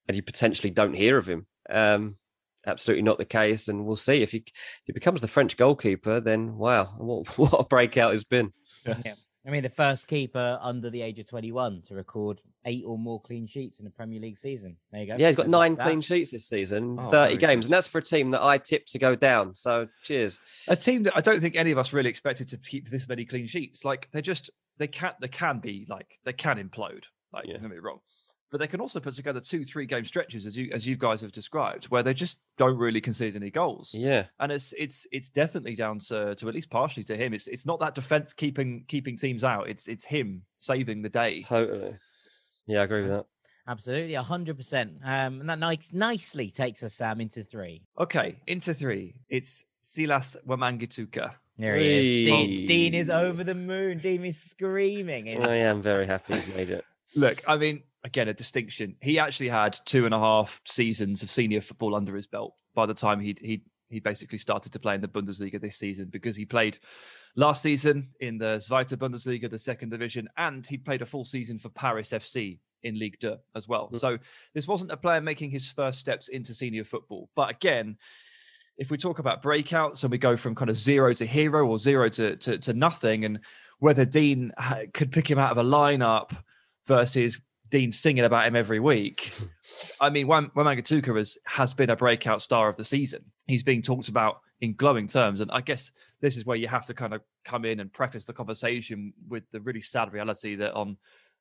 and 0.07 0.17
you 0.17 0.23
potentially 0.23 0.69
don't 0.69 0.93
hear 0.93 1.17
of 1.17 1.27
him. 1.27 1.47
Um, 1.69 2.17
absolutely 2.65 3.03
not 3.03 3.17
the 3.17 3.25
case, 3.25 3.67
and 3.67 3.85
we'll 3.85 3.95
see 3.95 4.21
if 4.21 4.31
he 4.31 4.43
if 4.47 4.81
he 4.85 4.93
becomes 4.93 5.21
the 5.21 5.27
French 5.27 5.57
goalkeeper. 5.57 6.19
Then 6.19 6.57
wow, 6.57 6.85
what 6.97 7.37
what 7.37 7.53
a 7.53 7.63
breakout 7.63 8.11
has 8.11 8.23
been. 8.23 8.53
Yeah. 8.85 9.15
I 9.45 9.49
mean, 9.49 9.63
the 9.63 9.69
first 9.69 10.07
keeper 10.07 10.57
under 10.61 10.89
the 10.89 11.01
age 11.01 11.19
of 11.19 11.27
21 11.27 11.81
to 11.87 11.95
record 11.95 12.39
eight 12.65 12.83
or 12.85 12.97
more 12.97 13.19
clean 13.19 13.45
sheets 13.45 13.79
in 13.79 13.83
the 13.83 13.91
Premier 13.91 14.21
League 14.21 14.37
season. 14.37 14.77
There 14.91 15.01
you 15.01 15.07
go. 15.07 15.17
Yeah, 15.19 15.27
he's 15.27 15.35
got 15.35 15.49
nine 15.49 15.75
clean 15.75 15.99
sheets 15.99 16.31
this 16.31 16.47
season, 16.47 16.97
oh, 16.97 17.09
30 17.09 17.35
games, 17.35 17.65
good. 17.65 17.65
and 17.65 17.73
that's 17.73 17.87
for 17.87 17.97
a 17.97 18.01
team 18.01 18.31
that 18.31 18.41
I 18.41 18.57
tipped 18.57 18.93
to 18.93 18.99
go 18.99 19.15
down. 19.15 19.53
So 19.53 19.89
cheers. 20.03 20.39
A 20.69 20.77
team 20.77 21.03
that 21.03 21.17
I 21.17 21.19
don't 21.19 21.41
think 21.41 21.57
any 21.57 21.71
of 21.71 21.77
us 21.77 21.91
really 21.91 22.09
expected 22.09 22.47
to 22.49 22.57
keep 22.57 22.89
this 22.89 23.09
many 23.09 23.25
clean 23.25 23.47
sheets. 23.47 23.83
Like 23.83 24.07
they're 24.13 24.21
just 24.21 24.49
they 24.77 24.87
can't 24.87 25.15
they 25.19 25.27
can 25.27 25.59
be 25.59 25.85
like 25.89 26.07
they 26.23 26.33
can 26.33 26.57
implode. 26.57 27.03
Like 27.33 27.45
yeah. 27.45 27.53
don't 27.53 27.63
get 27.63 27.71
me 27.71 27.77
wrong 27.79 27.99
but 28.53 28.59
they 28.59 28.67
can 28.67 28.79
also 28.79 28.99
put 28.99 29.15
together 29.15 29.39
two, 29.39 29.65
three 29.65 29.87
game 29.87 30.05
stretches 30.05 30.45
as 30.45 30.55
you 30.55 30.69
as 30.71 30.85
you 30.85 30.95
guys 30.95 31.21
have 31.21 31.31
described, 31.31 31.85
where 31.85 32.03
they 32.03 32.13
just 32.13 32.37
don't 32.55 32.77
really 32.77 33.01
concede 33.01 33.35
any 33.35 33.49
goals. 33.49 33.95
Yeah, 33.95 34.27
and 34.39 34.51
it's 34.51 34.75
it's 34.77 35.07
it's 35.11 35.27
definitely 35.27 35.75
down 35.75 35.97
to 36.01 36.35
to 36.35 36.49
at 36.49 36.53
least 36.53 36.69
partially 36.69 37.03
to 37.05 37.17
him. 37.17 37.33
It's 37.33 37.47
it's 37.47 37.65
not 37.65 37.79
that 37.79 37.95
defense 37.95 38.31
keeping 38.31 38.85
keeping 38.87 39.17
teams 39.17 39.43
out. 39.43 39.67
It's 39.69 39.87
it's 39.87 40.05
him 40.05 40.43
saving 40.57 41.01
the 41.01 41.09
day. 41.09 41.39
Totally. 41.39 41.95
Yeah, 42.67 42.81
I 42.81 42.83
agree 42.83 43.01
with 43.01 43.09
that. 43.09 43.25
Absolutely, 43.67 44.13
hundred 44.13 44.55
percent. 44.55 44.99
Um, 45.03 45.39
and 45.39 45.49
that 45.49 45.57
nice, 45.57 45.91
nicely 45.91 46.51
takes 46.51 46.83
us 46.83 46.93
Sam 46.93 47.21
into 47.21 47.43
three. 47.43 47.81
Okay, 47.99 48.35
into 48.45 48.75
three. 48.75 49.15
It's 49.29 49.65
Silas 49.81 50.37
Wamangituka. 50.47 51.31
There 51.57 51.75
he 51.75 51.87
is. 51.87 52.27
Dean, 52.27 52.67
Dean, 52.67 52.93
is 52.93 53.09
over 53.09 53.43
the 53.43 53.55
moon. 53.55 53.97
Dean 53.97 54.23
is 54.25 54.39
screaming. 54.39 55.43
I 55.43 55.55
am 55.55 55.81
very 55.81 56.05
happy 56.05 56.37
he 56.37 56.53
made 56.53 56.69
it. 56.69 56.85
Look, 57.15 57.43
I 57.47 57.57
mean, 57.57 57.83
again 58.03 58.27
a 58.27 58.33
distinction. 58.33 58.95
He 59.01 59.19
actually 59.19 59.49
had 59.49 59.77
two 59.85 60.05
and 60.05 60.13
a 60.13 60.19
half 60.19 60.61
seasons 60.65 61.23
of 61.23 61.29
senior 61.29 61.61
football 61.61 61.95
under 61.95 62.15
his 62.15 62.27
belt 62.27 62.53
by 62.75 62.85
the 62.85 62.93
time 62.93 63.19
he 63.19 63.35
he 63.41 63.63
he 63.89 63.99
basically 63.99 64.39
started 64.39 64.71
to 64.71 64.79
play 64.79 64.95
in 64.95 65.01
the 65.01 65.07
Bundesliga 65.07 65.61
this 65.61 65.77
season 65.77 66.09
because 66.11 66.35
he 66.35 66.45
played 66.45 66.79
last 67.35 67.61
season 67.61 68.09
in 68.21 68.37
the 68.37 68.57
Zweite 68.57 68.97
Bundesliga, 68.97 69.49
the 69.49 69.57
second 69.57 69.89
division, 69.89 70.27
and 70.37 70.65
he 70.65 70.77
played 70.77 71.03
a 71.03 71.05
full 71.05 71.25
season 71.25 71.59
for 71.59 71.69
Paris 71.69 72.09
FC 72.09 72.59
in 72.81 72.97
Ligue 72.97 73.17
2 73.19 73.35
as 73.55 73.67
well. 73.67 73.87
Mm-hmm. 73.87 73.97
So 73.97 74.17
this 74.55 74.67
wasn't 74.67 74.91
a 74.91 74.97
player 74.97 75.21
making 75.21 75.51
his 75.51 75.71
first 75.71 75.99
steps 75.99 76.27
into 76.27 76.53
senior 76.55 76.83
football. 76.83 77.29
But 77.35 77.51
again, 77.51 77.97
if 78.77 78.89
we 78.89 78.97
talk 78.97 79.19
about 79.19 79.43
breakouts 79.43 80.03
and 80.03 80.11
we 80.11 80.17
go 80.17 80.35
from 80.35 80.55
kind 80.55 80.69
of 80.69 80.75
zero 80.75 81.13
to 81.13 81.25
hero 81.25 81.67
or 81.67 81.77
zero 81.77 82.09
to, 82.09 82.35
to, 82.37 82.57
to 82.57 82.73
nothing, 82.73 83.25
and 83.25 83.39
whether 83.79 84.05
Dean 84.05 84.51
could 84.93 85.11
pick 85.11 85.29
him 85.29 85.37
out 85.37 85.51
of 85.51 85.57
a 85.57 85.63
lineup 85.63 86.35
versus 86.87 87.39
Dean 87.73 87.91
singing 87.91 88.23
about 88.23 88.45
him 88.45 88.55
every 88.55 88.79
week. 88.79 89.33
I 89.99 90.11
mean, 90.11 90.27
Wamangituka 90.27 91.17
has, 91.17 91.39
has 91.45 91.73
been 91.73 91.89
a 91.89 91.95
breakout 91.95 92.39
star 92.39 92.69
of 92.69 92.75
the 92.75 92.85
season. 92.85 93.25
He's 93.47 93.63
being 93.63 93.81
talked 93.81 94.09
about 94.09 94.41
in 94.61 94.75
glowing 94.75 95.07
terms. 95.07 95.41
And 95.41 95.49
I 95.49 95.61
guess 95.61 95.91
this 96.21 96.37
is 96.37 96.45
where 96.45 96.55
you 96.55 96.67
have 96.67 96.85
to 96.85 96.93
kind 96.93 97.15
of 97.15 97.23
come 97.43 97.65
in 97.65 97.79
and 97.79 97.91
preface 97.91 98.25
the 98.25 98.33
conversation 98.33 99.11
with 99.27 99.41
the 99.51 99.59
really 99.59 99.81
sad 99.81 100.13
reality 100.13 100.55
that 100.57 100.75
on 100.75 100.97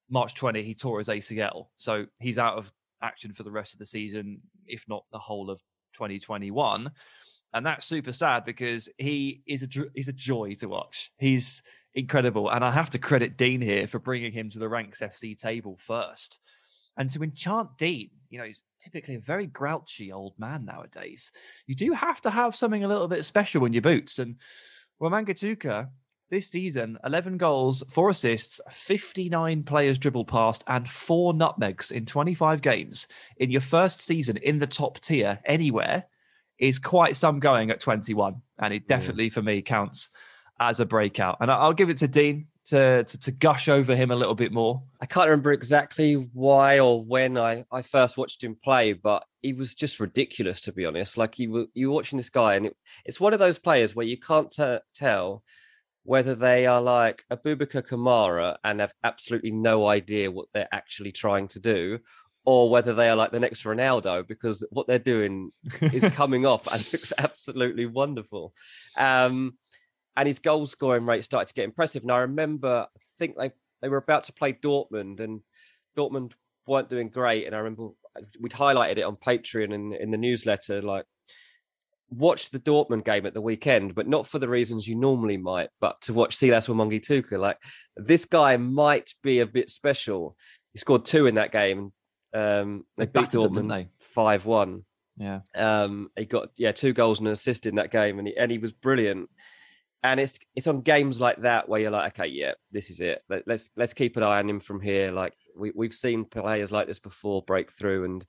March 0.09 0.35
20, 0.35 0.63
he 0.63 0.75
tore 0.75 1.01
his 1.01 1.09
ACL. 1.09 1.67
So 1.77 2.07
he's 2.19 2.39
out 2.39 2.57
of 2.57 2.73
action 3.03 3.35
for 3.35 3.43
the 3.43 3.51
rest 3.51 3.75
of 3.75 3.79
the 3.79 3.85
season, 3.85 4.41
if 4.67 4.87
not 4.89 5.05
the 5.13 5.19
whole 5.19 5.51
of 5.51 5.59
2021. 5.93 6.91
And 7.53 7.67
that's 7.67 7.85
super 7.85 8.13
sad 8.13 8.47
because 8.47 8.89
he 8.97 9.43
is 9.47 9.63
a 9.65 9.69
he's 9.95 10.09
a 10.09 10.15
joy 10.15 10.55
to 10.61 10.67
watch. 10.69 11.13
He's 11.19 11.63
incredible. 11.95 12.51
And 12.51 12.65
I 12.65 12.71
have 12.71 12.91
to 12.91 12.99
credit 12.99 13.37
Dean 13.37 13.61
here 13.61 13.87
for 13.87 13.99
bringing 13.99 14.33
him 14.33 14.49
to 14.51 14.59
the 14.59 14.69
Ranks 14.69 15.01
FC 15.01 15.37
table 15.39 15.79
first. 15.81 16.39
And 16.97 17.11
to 17.11 17.23
enchant 17.23 17.77
Dean, 17.79 18.11
you 18.29 18.39
know, 18.39 18.45
he's 18.45 18.65
typically 18.79 19.15
a 19.15 19.21
very 19.21 19.47
grouchy 19.47 20.13
old 20.13 20.35
man 20.39 20.65
nowadays. 20.65 21.33
You 21.67 21.75
do 21.75 21.93
have 21.93 22.21
to 22.23 22.31
have 22.31 22.55
something 22.55 22.85
a 22.85 22.89
little 22.89 23.09
bit 23.09 23.25
special 23.25 23.65
in 23.65 23.73
your 23.73 23.83
boots. 23.83 24.19
And 24.19 24.37
Wamangituka, 25.01 25.89
this 26.31 26.51
season, 26.51 26.99
11 27.05 27.37
goals, 27.37 27.83
four 27.91 28.11
assists, 28.11 28.61
59 28.71 29.63
players 29.65 29.99
dribbled 29.99 30.29
past, 30.29 30.65
and 30.67 30.89
four 30.89 31.35
nutmegs 31.35 31.93
in 31.93 32.07
25 32.07 32.63
games 32.63 33.07
in 33.39 33.51
your 33.51 33.61
first 33.61 34.03
season 34.03 34.37
in 34.39 34.59
the 34.59 34.67
top 34.67 34.99
tier 35.01 35.39
anywhere 35.45 36.05
is 36.59 36.79
quite 36.79 37.17
some 37.17 37.41
going 37.41 37.71
at 37.71 37.81
21. 37.81 38.41
And 38.61 38.73
it 38.73 38.87
definitely, 38.87 39.25
yeah. 39.25 39.31
for 39.31 39.43
me, 39.43 39.61
counts 39.61 40.11
as 40.61 40.81
a 40.81 40.87
breakout. 40.87 41.39
And 41.41 41.51
I'll 41.51 41.73
give 41.73 41.91
it 41.91 41.99
to 41.99 42.09
Dean 42.09 42.47
to, 42.67 43.05
to, 43.05 43.19
to 43.19 43.31
gush 43.31 43.69
over 43.69 43.97
him 43.97 44.11
a 44.11 44.17
little 44.17 44.35
bit 44.35 44.53
more. 44.53 44.83
I 45.01 45.07
can't 45.07 45.29
remember 45.29 45.53
exactly 45.53 46.15
why 46.15 46.79
or 46.79 47.03
when 47.03 47.37
I, 47.37 47.65
I 47.73 47.83
first 47.83 48.17
watched 48.17 48.45
him 48.45 48.57
play, 48.63 48.93
but 48.93 49.25
he 49.41 49.53
was 49.53 49.75
just 49.75 50.01
ridiculous 50.01 50.61
to 50.63 50.73
be 50.73 50.87
honest. 50.87 51.17
Like 51.17 51.39
you 51.39 51.69
you 51.75 51.89
were 51.89 51.95
watching 51.95 52.17
this 52.17 52.31
guy, 52.31 52.55
and 52.55 52.67
it, 52.67 52.77
it's 53.05 53.21
one 53.21 53.33
of 53.33 53.39
those 53.39 53.59
players 53.59 53.95
where 53.95 54.07
you 54.07 54.17
can't 54.17 54.51
t- 54.51 54.79
tell 54.95 55.43
whether 56.05 56.35
they 56.35 56.67
are 56.67 56.81
like 56.81 57.25
Aboubakar 57.31 57.87
Kamara 57.87 58.57
and 58.65 58.81
have 58.81 58.93
absolutely 59.05 59.53
no 59.53 59.87
idea 59.87 60.31
what 60.31 60.49
they're 60.53 60.69
actually 60.73 61.13
trying 61.13 61.49
to 61.49 61.61
do, 61.61 61.99
or 62.45 62.71
whether 62.71 62.95
they 62.95 63.09
are 63.09 63.17
like 63.17 63.33
the 63.33 63.41
next 63.41 63.65
Ronaldo 63.65 64.27
because 64.27 64.65
what 64.71 64.87
they're 64.87 64.99
doing 64.99 65.53
is 65.81 66.05
coming 66.15 66.47
off 66.47 66.67
and 66.73 66.93
looks 66.93 67.13
absolutely 67.19 67.87
wonderful. 67.87 68.53
Um, 68.97 69.55
and 70.17 70.27
his 70.27 70.39
goal 70.39 70.67
scoring 70.67 71.07
rate 71.07 71.25
started 71.25 71.49
to 71.49 71.55
get 71.55 71.65
impressive. 71.65 72.03
And 72.03 72.13
I 72.13 72.19
remember, 72.19 72.87
I 72.95 73.01
think 73.19 73.37
they 73.37 73.51
they 73.81 73.89
were 73.89 73.99
about 73.99 74.25
to 74.25 74.33
play 74.33 74.53
Dortmund, 74.53 75.21
and 75.21 75.41
Dortmund 75.97 76.33
weren't 76.67 76.91
doing 76.91 77.09
great. 77.09 77.47
And 77.47 77.55
I 77.55 77.59
remember 77.59 77.89
we'd 78.41 78.53
highlighted 78.53 78.99
it 78.99 79.03
on 79.03 79.17
Patreon 79.17 79.75
and 79.75 79.95
in 79.95 80.11
the 80.11 80.19
newsletter, 80.19 80.83
like 80.83 81.05
watch 82.11 82.51
the 82.51 82.61
Dortmund 82.61 83.05
game 83.05 83.27
at 83.27 83.35
the 83.35 83.41
weekend, 83.41 83.95
but 83.95 84.07
not 84.07 84.27
for 84.27 84.39
the 84.39 84.49
reasons 84.49 84.87
you 84.87 84.95
normally 84.95 85.39
might, 85.39 85.71
but 85.81 86.01
to 86.03 86.13
watch 86.13 86.37
Silas 86.37 86.69
Wamangituka. 86.69 87.39
Like 87.39 87.59
this 87.97 88.25
guy 88.25 88.57
might 88.57 89.15
be 89.23 89.41
a 89.41 89.47
bit 89.47 89.71
special. 89.71 90.37
He 90.73 90.79
scored 90.79 91.05
two 91.05 91.27
in 91.27 91.37
that 91.37 91.53
game. 91.53 91.93
Um, 92.35 92.85
they, 92.97 93.07
they 93.07 93.21
beat 93.21 93.31
Dortmund 93.31 93.89
five 93.99 94.47
one. 94.47 94.85
Yeah. 95.17 95.41
Um, 95.55 96.11
he 96.17 96.25
got 96.25 96.51
yeah 96.57 96.73
two 96.73 96.93
goals 96.93 97.19
and 97.19 97.29
an 97.29 97.33
assist 97.33 97.67
in 97.67 97.77
that 97.77 97.91
game, 97.91 98.19
and 98.19 98.29
he 98.29 98.37
and 98.37 98.51
he 98.51 98.59
was 98.59 98.73
brilliant 98.73 99.29
and 100.03 100.19
it's 100.19 100.39
it's 100.57 100.67
on 100.67 100.81
games 100.81 101.21
like 101.21 101.43
that 101.43 101.69
where 101.69 101.81
you're 101.81 101.91
like, 101.91 102.19
okay, 102.19 102.31
yeah, 102.31 102.53
this 102.71 102.91
is 102.91 103.01
it. 103.01 103.23
Let, 103.29 103.49
us 103.49 103.71
let's 103.77 103.95
keep 103.95 104.17
an 104.17 104.23
eye 104.23 104.39
on 104.39 104.49
him 104.49 104.61
from 104.61 104.81
here. 104.81 105.13
Like 105.13 105.35
we 105.57 105.73
we've 105.75 105.95
seen 105.95 106.25
players 106.25 106.73
like 106.73 106.87
this 106.87 106.99
before 106.99 107.43
break 107.43 107.71
through, 107.71 108.05
and 108.05 108.27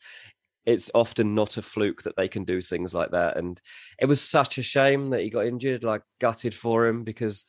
it's 0.66 0.92
often 0.94 1.36
not 1.36 1.58
a 1.58 1.62
fluke 1.62 2.04
that 2.04 2.16
they 2.16 2.28
can 2.28 2.44
do 2.44 2.62
things 2.62 2.94
like 2.94 3.12
that. 3.12 3.38
And 3.38 3.60
it 4.00 4.06
was 4.06 4.22
such 4.22 4.58
a 4.58 4.64
shame 4.64 5.10
that 5.10 5.22
he 5.22 5.30
got 5.30 5.46
injured. 5.46 5.84
Like 5.84 6.04
gutted 6.20 6.54
for 6.54 6.86
him 6.86 7.04
because 7.04 7.46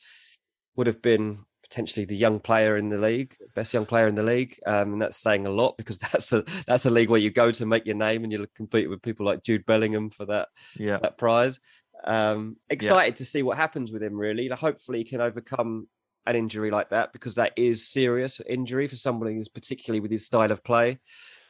would 0.77 0.87
have 0.87 1.03
been 1.03 1.41
potentially 1.63 2.07
the 2.07 2.17
young 2.17 2.41
player 2.41 2.77
in 2.77 2.89
the 2.89 2.99
league, 2.99 3.37
best 3.55 3.75
young 3.75 3.87
player 3.87 4.07
in 4.07 4.15
the 4.15 4.23
league, 4.23 4.59
um, 4.67 4.95
and 4.95 5.03
that's 5.03 5.17
saying 5.17 5.47
a 5.47 5.51
lot 5.51 5.77
because 5.77 5.99
that's 6.13 6.33
a 6.33 6.45
that's 6.67 6.87
a 6.87 6.91
league 6.91 7.11
where 7.11 7.21
you 7.21 7.31
go 7.31 7.51
to 7.51 7.67
make 7.67 7.85
your 7.85 7.97
name 7.97 8.25
and 8.25 8.33
you 8.33 8.47
compete 8.57 8.89
with 8.89 9.03
people 9.03 9.27
like 9.27 9.43
Jude 9.43 9.67
Bellingham 9.67 10.09
for 10.09 10.25
that 10.27 10.49
yeah. 10.79 10.99
that 11.03 11.19
prize. 11.19 11.61
Um, 12.07 12.57
excited 12.69 13.15
yeah. 13.15 13.17
to 13.17 13.25
see 13.25 13.43
what 13.43 13.57
happens 13.57 13.93
with 13.93 14.03
him. 14.03 14.15
Really, 14.15 14.49
hopefully 14.49 14.99
he 14.99 15.05
can 15.05 15.21
overcome 15.21 15.89
an 16.27 16.37
injury 16.37 16.71
like 16.71 16.91
that 16.91 17.13
because 17.13 17.35
that 17.35 17.53
is 17.57 17.89
serious 17.89 18.41
injury 18.49 18.87
for 18.87 18.97
somebody 18.97 19.35
who's 19.35 19.49
particularly 19.49 20.01
with 20.01 20.11
his 20.11 20.27
style 20.27 20.53
of 20.53 20.63
play. 20.65 20.99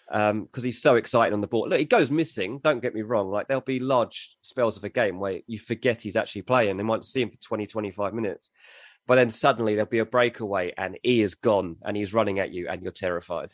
Because 0.07 0.31
um, 0.31 0.49
he's 0.63 0.83
so 0.83 0.97
excited 0.97 1.33
on 1.33 1.41
the 1.41 1.47
ball. 1.47 1.67
Look, 1.69 1.79
he 1.79 1.87
goes 1.87 2.11
missing. 2.11 2.61
Don't 2.63 2.83
get 2.83 2.95
me 2.95 3.01
wrong. 3.01 3.31
Like 3.31 3.49
there'll 3.49 3.63
be 3.63 3.81
large 3.81 4.37
spells 4.43 4.77
of 4.77 4.85
a 4.85 4.91
game 4.91 5.19
where 5.19 5.41
you 5.47 5.59
forget 5.59 6.03
he's 6.03 6.17
actually 6.17 6.43
playing. 6.43 6.77
They 6.77 6.83
might 6.83 7.05
see 7.05 7.23
him 7.23 7.31
for 7.31 7.39
20, 7.39 7.67
25 7.67 8.13
minutes. 8.13 8.51
But 9.07 9.17
then 9.17 9.31
suddenly 9.31 9.75
there'll 9.75 9.89
be 9.89 9.99
a 9.99 10.07
breakaway 10.07 10.73
and 10.77 10.99
he 11.03 11.23
is 11.23 11.35
gone 11.35 11.77
and 11.83 11.97
he's 11.97 12.13
running 12.13 12.39
at 12.39 12.53
you 12.53 12.69
and 12.69 12.83
you're 12.83 12.93
terrified. 12.93 13.53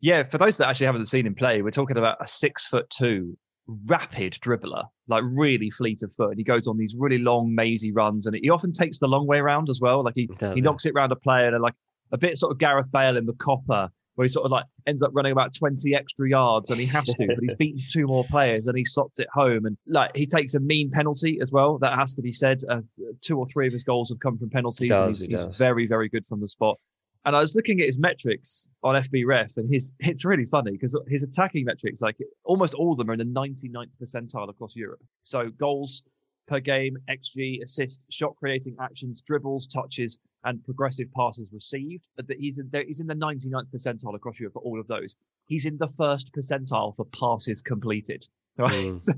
Yeah, 0.00 0.24
for 0.24 0.38
those 0.38 0.56
that 0.58 0.68
actually 0.68 0.86
haven't 0.86 1.06
seen 1.06 1.26
him 1.26 1.34
play, 1.34 1.62
we're 1.62 1.70
talking 1.70 1.98
about 1.98 2.18
a 2.20 2.26
six 2.26 2.66
foot 2.66 2.90
two 2.90 3.36
rapid 3.66 4.32
dribbler, 4.34 4.84
like 5.08 5.22
really 5.36 5.70
fleet 5.70 6.02
of 6.02 6.12
foot. 6.14 6.30
And 6.30 6.38
he 6.38 6.44
goes 6.44 6.66
on 6.66 6.76
these 6.78 6.96
really 6.98 7.18
long, 7.18 7.54
mazy 7.54 7.92
runs, 7.92 8.26
and 8.26 8.36
he 8.40 8.50
often 8.50 8.72
takes 8.72 8.98
the 8.98 9.06
long 9.08 9.26
way 9.26 9.38
around 9.38 9.68
as 9.70 9.80
well. 9.80 10.02
Like 10.04 10.14
he, 10.14 10.28
he, 10.40 10.46
he 10.54 10.60
knocks 10.60 10.84
it 10.86 10.92
around 10.94 11.12
a 11.12 11.16
player, 11.16 11.48
and 11.48 11.62
like 11.62 11.74
a 12.12 12.18
bit 12.18 12.36
sort 12.38 12.52
of 12.52 12.58
Gareth 12.58 12.90
Bale 12.92 13.16
in 13.16 13.26
the 13.26 13.32
copper. 13.34 13.88
where 14.16 14.24
he 14.24 14.28
sort 14.28 14.44
of 14.44 14.50
like 14.50 14.64
ends 14.86 15.02
up 15.02 15.10
running 15.14 15.32
about 15.32 15.54
20 15.54 15.94
extra 15.94 16.28
yards 16.28 16.70
and 16.70 16.78
he 16.78 16.84
has 16.86 17.06
to, 17.06 17.26
but 17.26 17.38
he's 17.40 17.54
beaten 17.58 17.80
two 17.90 18.06
more 18.06 18.24
players 18.24 18.66
and 18.66 18.76
he 18.76 18.84
slots 18.84 19.18
it 19.18 19.28
home. 19.32 19.64
And 19.64 19.78
like 19.86 20.14
he 20.14 20.26
takes 20.26 20.54
a 20.54 20.60
mean 20.60 20.90
penalty 20.90 21.38
as 21.40 21.50
well. 21.52 21.78
That 21.78 21.98
has 21.98 22.12
to 22.14 22.22
be 22.22 22.32
said. 22.32 22.60
Uh, 22.68 22.80
two 23.22 23.38
or 23.38 23.46
three 23.46 23.66
of 23.66 23.72
his 23.72 23.84
goals 23.84 24.10
have 24.10 24.20
come 24.20 24.36
from 24.36 24.50
penalties. 24.50 24.90
Does, 24.90 25.22
and 25.22 25.30
he's, 25.32 25.40
he's 25.42 25.56
very, 25.56 25.86
very 25.86 26.08
good 26.10 26.26
from 26.26 26.40
the 26.40 26.48
spot. 26.48 26.78
And 27.24 27.36
I 27.36 27.40
was 27.40 27.54
looking 27.54 27.80
at 27.80 27.86
his 27.86 27.98
metrics 27.98 28.68
on 28.82 28.96
FB 28.96 29.24
Ref, 29.26 29.56
and 29.56 29.72
his 29.72 29.92
it's 30.00 30.24
really 30.24 30.46
funny 30.46 30.72
because 30.72 30.98
his 31.08 31.22
attacking 31.22 31.64
metrics, 31.64 32.00
like 32.00 32.16
almost 32.44 32.74
all 32.74 32.92
of 32.92 32.98
them, 32.98 33.10
are 33.10 33.14
in 33.14 33.18
the 33.18 33.24
99th 33.24 33.90
percentile 34.02 34.48
across 34.48 34.76
Europe. 34.76 35.00
So 35.22 35.50
goals 35.50 36.02
per 36.48 36.60
game, 36.60 36.96
XG, 37.08 37.62
assist, 37.62 38.04
shot 38.10 38.34
creating 38.36 38.76
actions, 38.80 39.22
dribbles, 39.22 39.66
touches, 39.66 40.18
and 40.44 40.62
progressive 40.64 41.06
passes 41.16 41.52
received. 41.52 42.04
He's 42.36 42.58
in, 42.58 42.70
he's 42.86 43.00
in 43.00 43.06
the 43.06 43.14
99th 43.14 43.68
percentile 43.74 44.14
across 44.14 44.40
Europe 44.40 44.54
for 44.54 44.62
all 44.62 44.80
of 44.80 44.88
those. 44.88 45.14
He's 45.46 45.66
in 45.66 45.78
the 45.78 45.88
first 45.96 46.32
percentile 46.32 46.96
for 46.96 47.04
passes 47.06 47.62
completed. 47.62 48.26
Right? 48.58 48.72
Mm. 48.72 49.00
So 49.00 49.12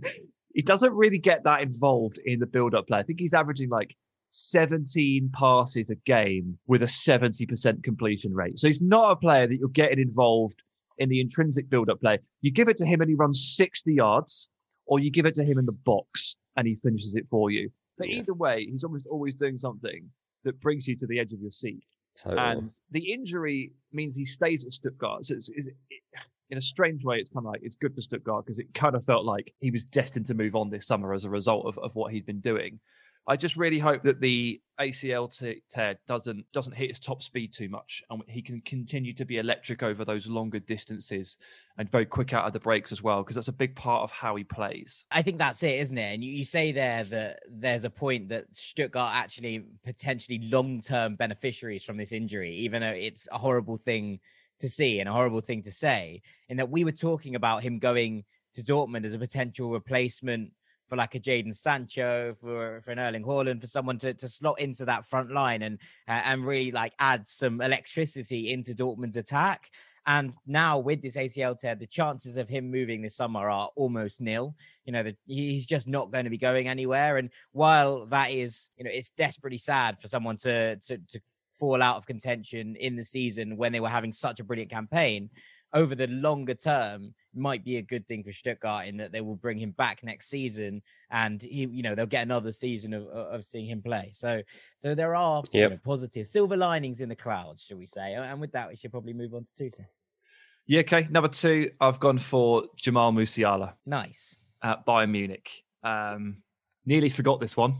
he 0.54 0.62
doesn't 0.62 0.92
really 0.92 1.18
get 1.18 1.42
that 1.44 1.60
involved 1.62 2.18
in 2.24 2.38
the 2.38 2.46
build-up 2.46 2.86
play. 2.86 2.98
I 2.98 3.02
think 3.02 3.18
he's 3.18 3.34
averaging 3.34 3.68
like 3.68 3.96
17 4.34 5.30
passes 5.32 5.90
a 5.90 5.94
game 5.94 6.58
with 6.66 6.82
a 6.82 6.86
70% 6.86 7.84
completion 7.84 8.34
rate. 8.34 8.58
So 8.58 8.66
he's 8.66 8.82
not 8.82 9.12
a 9.12 9.16
player 9.16 9.46
that 9.46 9.56
you're 9.56 9.68
getting 9.68 10.00
involved 10.00 10.60
in 10.98 11.08
the 11.08 11.20
intrinsic 11.20 11.70
build-up 11.70 12.00
play. 12.00 12.18
You 12.40 12.50
give 12.50 12.68
it 12.68 12.76
to 12.78 12.86
him 12.86 13.00
and 13.00 13.08
he 13.08 13.14
runs 13.14 13.54
60 13.56 13.94
yards, 13.94 14.48
or 14.86 14.98
you 14.98 15.10
give 15.10 15.26
it 15.26 15.34
to 15.34 15.44
him 15.44 15.58
in 15.58 15.66
the 15.66 15.72
box 15.72 16.34
and 16.56 16.66
he 16.66 16.74
finishes 16.74 17.14
it 17.14 17.26
for 17.30 17.50
you. 17.50 17.70
But 17.96 18.08
yeah. 18.08 18.18
either 18.18 18.34
way, 18.34 18.66
he's 18.68 18.82
almost 18.82 19.06
always 19.06 19.36
doing 19.36 19.56
something 19.56 20.10
that 20.42 20.60
brings 20.60 20.88
you 20.88 20.96
to 20.96 21.06
the 21.06 21.20
edge 21.20 21.32
of 21.32 21.40
your 21.40 21.52
seat. 21.52 21.84
Totally. 22.20 22.42
And 22.42 22.70
the 22.90 23.12
injury 23.12 23.72
means 23.92 24.16
he 24.16 24.24
stays 24.24 24.66
at 24.66 24.72
Stuttgart. 24.72 25.26
So 25.26 25.34
it's, 25.34 25.48
it's, 25.54 25.68
it, 25.68 26.02
in 26.50 26.58
a 26.58 26.60
strange 26.60 27.04
way, 27.04 27.18
it's 27.18 27.30
kind 27.30 27.46
of 27.46 27.52
like 27.52 27.60
it's 27.62 27.76
good 27.76 27.94
for 27.94 28.02
Stuttgart 28.02 28.44
because 28.44 28.58
it 28.58 28.74
kind 28.74 28.96
of 28.96 29.04
felt 29.04 29.24
like 29.24 29.54
he 29.60 29.70
was 29.70 29.84
destined 29.84 30.26
to 30.26 30.34
move 30.34 30.56
on 30.56 30.70
this 30.70 30.86
summer 30.86 31.14
as 31.14 31.24
a 31.24 31.30
result 31.30 31.66
of, 31.66 31.78
of 31.78 31.94
what 31.94 32.12
he'd 32.12 32.26
been 32.26 32.40
doing. 32.40 32.80
I 33.26 33.36
just 33.36 33.56
really 33.56 33.78
hope 33.78 34.02
that 34.02 34.20
the 34.20 34.60
ACL 34.80 35.58
tear 35.70 35.96
doesn't 36.06 36.44
doesn't 36.52 36.74
hit 36.74 36.90
his 36.90 36.98
top 36.98 37.22
speed 37.22 37.52
too 37.52 37.68
much, 37.68 38.02
and 38.10 38.22
he 38.26 38.42
can 38.42 38.60
continue 38.62 39.14
to 39.14 39.24
be 39.24 39.38
electric 39.38 39.82
over 39.82 40.04
those 40.04 40.26
longer 40.26 40.58
distances 40.58 41.38
and 41.78 41.90
very 41.90 42.04
quick 42.04 42.32
out 42.34 42.44
of 42.44 42.52
the 42.52 42.60
breaks 42.60 42.92
as 42.92 43.02
well, 43.02 43.22
because 43.22 43.36
that's 43.36 43.48
a 43.48 43.52
big 43.52 43.74
part 43.76 44.02
of 44.02 44.10
how 44.10 44.36
he 44.36 44.44
plays. 44.44 45.06
I 45.10 45.22
think 45.22 45.38
that's 45.38 45.62
it, 45.62 45.78
isn't 45.78 45.96
it? 45.96 46.14
And 46.14 46.24
you, 46.24 46.32
you 46.32 46.44
say 46.44 46.72
there 46.72 47.04
that 47.04 47.40
there's 47.48 47.84
a 47.84 47.90
point 47.90 48.28
that 48.28 48.54
Stuttgart 48.54 49.14
actually 49.14 49.64
potentially 49.84 50.40
long 50.42 50.80
term 50.80 51.16
beneficiaries 51.16 51.84
from 51.84 51.96
this 51.96 52.12
injury, 52.12 52.54
even 52.56 52.82
though 52.82 52.88
it's 52.88 53.28
a 53.32 53.38
horrible 53.38 53.78
thing 53.78 54.20
to 54.58 54.68
see 54.68 55.00
and 55.00 55.08
a 55.08 55.12
horrible 55.12 55.40
thing 55.40 55.62
to 55.62 55.72
say. 55.72 56.20
In 56.48 56.58
that 56.58 56.70
we 56.70 56.84
were 56.84 56.92
talking 56.92 57.36
about 57.36 57.62
him 57.62 57.78
going 57.78 58.24
to 58.54 58.62
Dortmund 58.62 59.04
as 59.04 59.14
a 59.14 59.18
potential 59.18 59.70
replacement 59.70 60.52
for 60.88 60.96
like 60.96 61.14
a 61.14 61.20
Jadon 61.20 61.54
Sancho, 61.54 62.34
for 62.40 62.80
for 62.82 62.90
an 62.92 62.98
Erling 62.98 63.24
Haaland, 63.24 63.60
for 63.60 63.66
someone 63.66 63.98
to, 63.98 64.14
to 64.14 64.28
slot 64.28 64.60
into 64.60 64.84
that 64.84 65.04
front 65.04 65.32
line 65.32 65.62
and 65.62 65.78
uh, 66.08 66.22
and 66.24 66.46
really 66.46 66.70
like 66.70 66.92
add 66.98 67.26
some 67.26 67.60
electricity 67.60 68.52
into 68.52 68.74
Dortmund's 68.74 69.16
attack. 69.16 69.70
And 70.06 70.36
now 70.46 70.78
with 70.78 71.00
this 71.00 71.16
ACL 71.16 71.58
tear, 71.58 71.74
the 71.74 71.86
chances 71.86 72.36
of 72.36 72.48
him 72.48 72.70
moving 72.70 73.00
this 73.00 73.16
summer 73.16 73.48
are 73.48 73.70
almost 73.74 74.20
nil. 74.20 74.54
You 74.84 74.92
know, 74.92 75.02
the, 75.02 75.16
he's 75.26 75.64
just 75.64 75.88
not 75.88 76.12
going 76.12 76.24
to 76.24 76.30
be 76.30 76.36
going 76.36 76.68
anywhere. 76.68 77.16
And 77.16 77.30
while 77.52 78.04
that 78.06 78.30
is, 78.30 78.68
you 78.76 78.84
know, 78.84 78.90
it's 78.92 79.10
desperately 79.10 79.56
sad 79.56 79.98
for 80.00 80.08
someone 80.08 80.36
to 80.38 80.76
to 80.76 80.98
to 80.98 81.20
fall 81.54 81.82
out 81.82 81.96
of 81.96 82.06
contention 82.06 82.76
in 82.76 82.96
the 82.96 83.04
season 83.04 83.56
when 83.56 83.72
they 83.72 83.80
were 83.80 83.88
having 83.88 84.12
such 84.12 84.40
a 84.40 84.44
brilliant 84.44 84.70
campaign 84.70 85.30
over 85.74 85.94
the 85.96 86.06
longer 86.06 86.54
term 86.54 87.12
might 87.34 87.64
be 87.64 87.76
a 87.78 87.82
good 87.82 88.06
thing 88.06 88.22
for 88.22 88.32
Stuttgart 88.32 88.86
in 88.86 88.96
that 88.96 89.10
they 89.10 89.20
will 89.20 89.34
bring 89.34 89.58
him 89.58 89.72
back 89.72 90.04
next 90.04 90.28
season 90.28 90.80
and 91.10 91.42
he, 91.42 91.66
you 91.66 91.82
know, 91.82 91.96
they'll 91.96 92.06
get 92.06 92.22
another 92.22 92.52
season 92.52 92.94
of, 92.94 93.06
of 93.08 93.44
seeing 93.44 93.66
him 93.66 93.82
play. 93.82 94.10
So, 94.14 94.40
so 94.78 94.94
there 94.94 95.16
are 95.16 95.42
yep. 95.52 95.70
you 95.70 95.76
know, 95.76 95.80
positive 95.84 96.28
silver 96.28 96.56
linings 96.56 97.00
in 97.00 97.08
the 97.08 97.16
clouds, 97.16 97.64
shall 97.64 97.76
we 97.76 97.86
say? 97.86 98.14
And 98.14 98.40
with 98.40 98.52
that, 98.52 98.68
we 98.68 98.76
should 98.76 98.92
probably 98.92 99.12
move 99.12 99.34
on 99.34 99.44
to 99.44 99.54
Tutu. 99.54 99.82
Yeah, 100.66 100.80
okay. 100.80 101.08
Number 101.10 101.28
two, 101.28 101.72
I've 101.80 102.00
gone 102.00 102.18
for 102.18 102.64
Jamal 102.76 103.12
Musiala. 103.12 103.74
Nice. 103.84 104.36
At 104.62 104.86
Bayern 104.86 105.10
Munich. 105.10 105.50
Um, 105.82 106.38
nearly 106.86 107.08
forgot 107.08 107.40
this 107.40 107.56
one, 107.56 107.74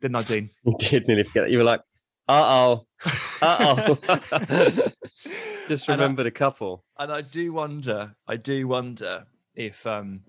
didn't 0.00 0.16
I, 0.16 0.22
Dean? 0.22 0.50
You 0.64 0.76
did 0.78 1.08
nearly 1.08 1.24
forget. 1.24 1.44
It. 1.44 1.50
You 1.50 1.58
were 1.58 1.64
like, 1.64 1.80
uh 2.28 2.44
oh. 2.44 2.86
Uh 3.42 3.96
oh. 3.98 4.88
Just 5.68 5.88
remembered 5.88 6.26
I, 6.26 6.28
a 6.28 6.32
couple. 6.32 6.84
And 6.98 7.12
I 7.12 7.22
do 7.22 7.52
wonder, 7.52 8.14
I 8.26 8.36
do 8.36 8.68
wonder 8.68 9.26
if 9.54 9.86
um, 9.86 10.22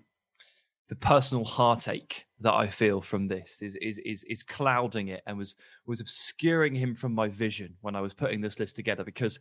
the 0.88 0.96
personal 0.96 1.44
heartache 1.44 2.26
that 2.40 2.52
I 2.52 2.68
feel 2.68 3.00
from 3.00 3.26
this 3.26 3.62
is 3.62 3.76
is 3.76 3.98
is 3.98 4.24
is 4.24 4.42
clouding 4.42 5.08
it 5.08 5.22
and 5.26 5.38
was 5.38 5.56
was 5.86 6.00
obscuring 6.00 6.74
him 6.74 6.94
from 6.94 7.14
my 7.14 7.28
vision 7.28 7.74
when 7.80 7.96
I 7.96 8.00
was 8.00 8.12
putting 8.12 8.40
this 8.40 8.60
list 8.60 8.76
together 8.76 9.02
because 9.02 9.40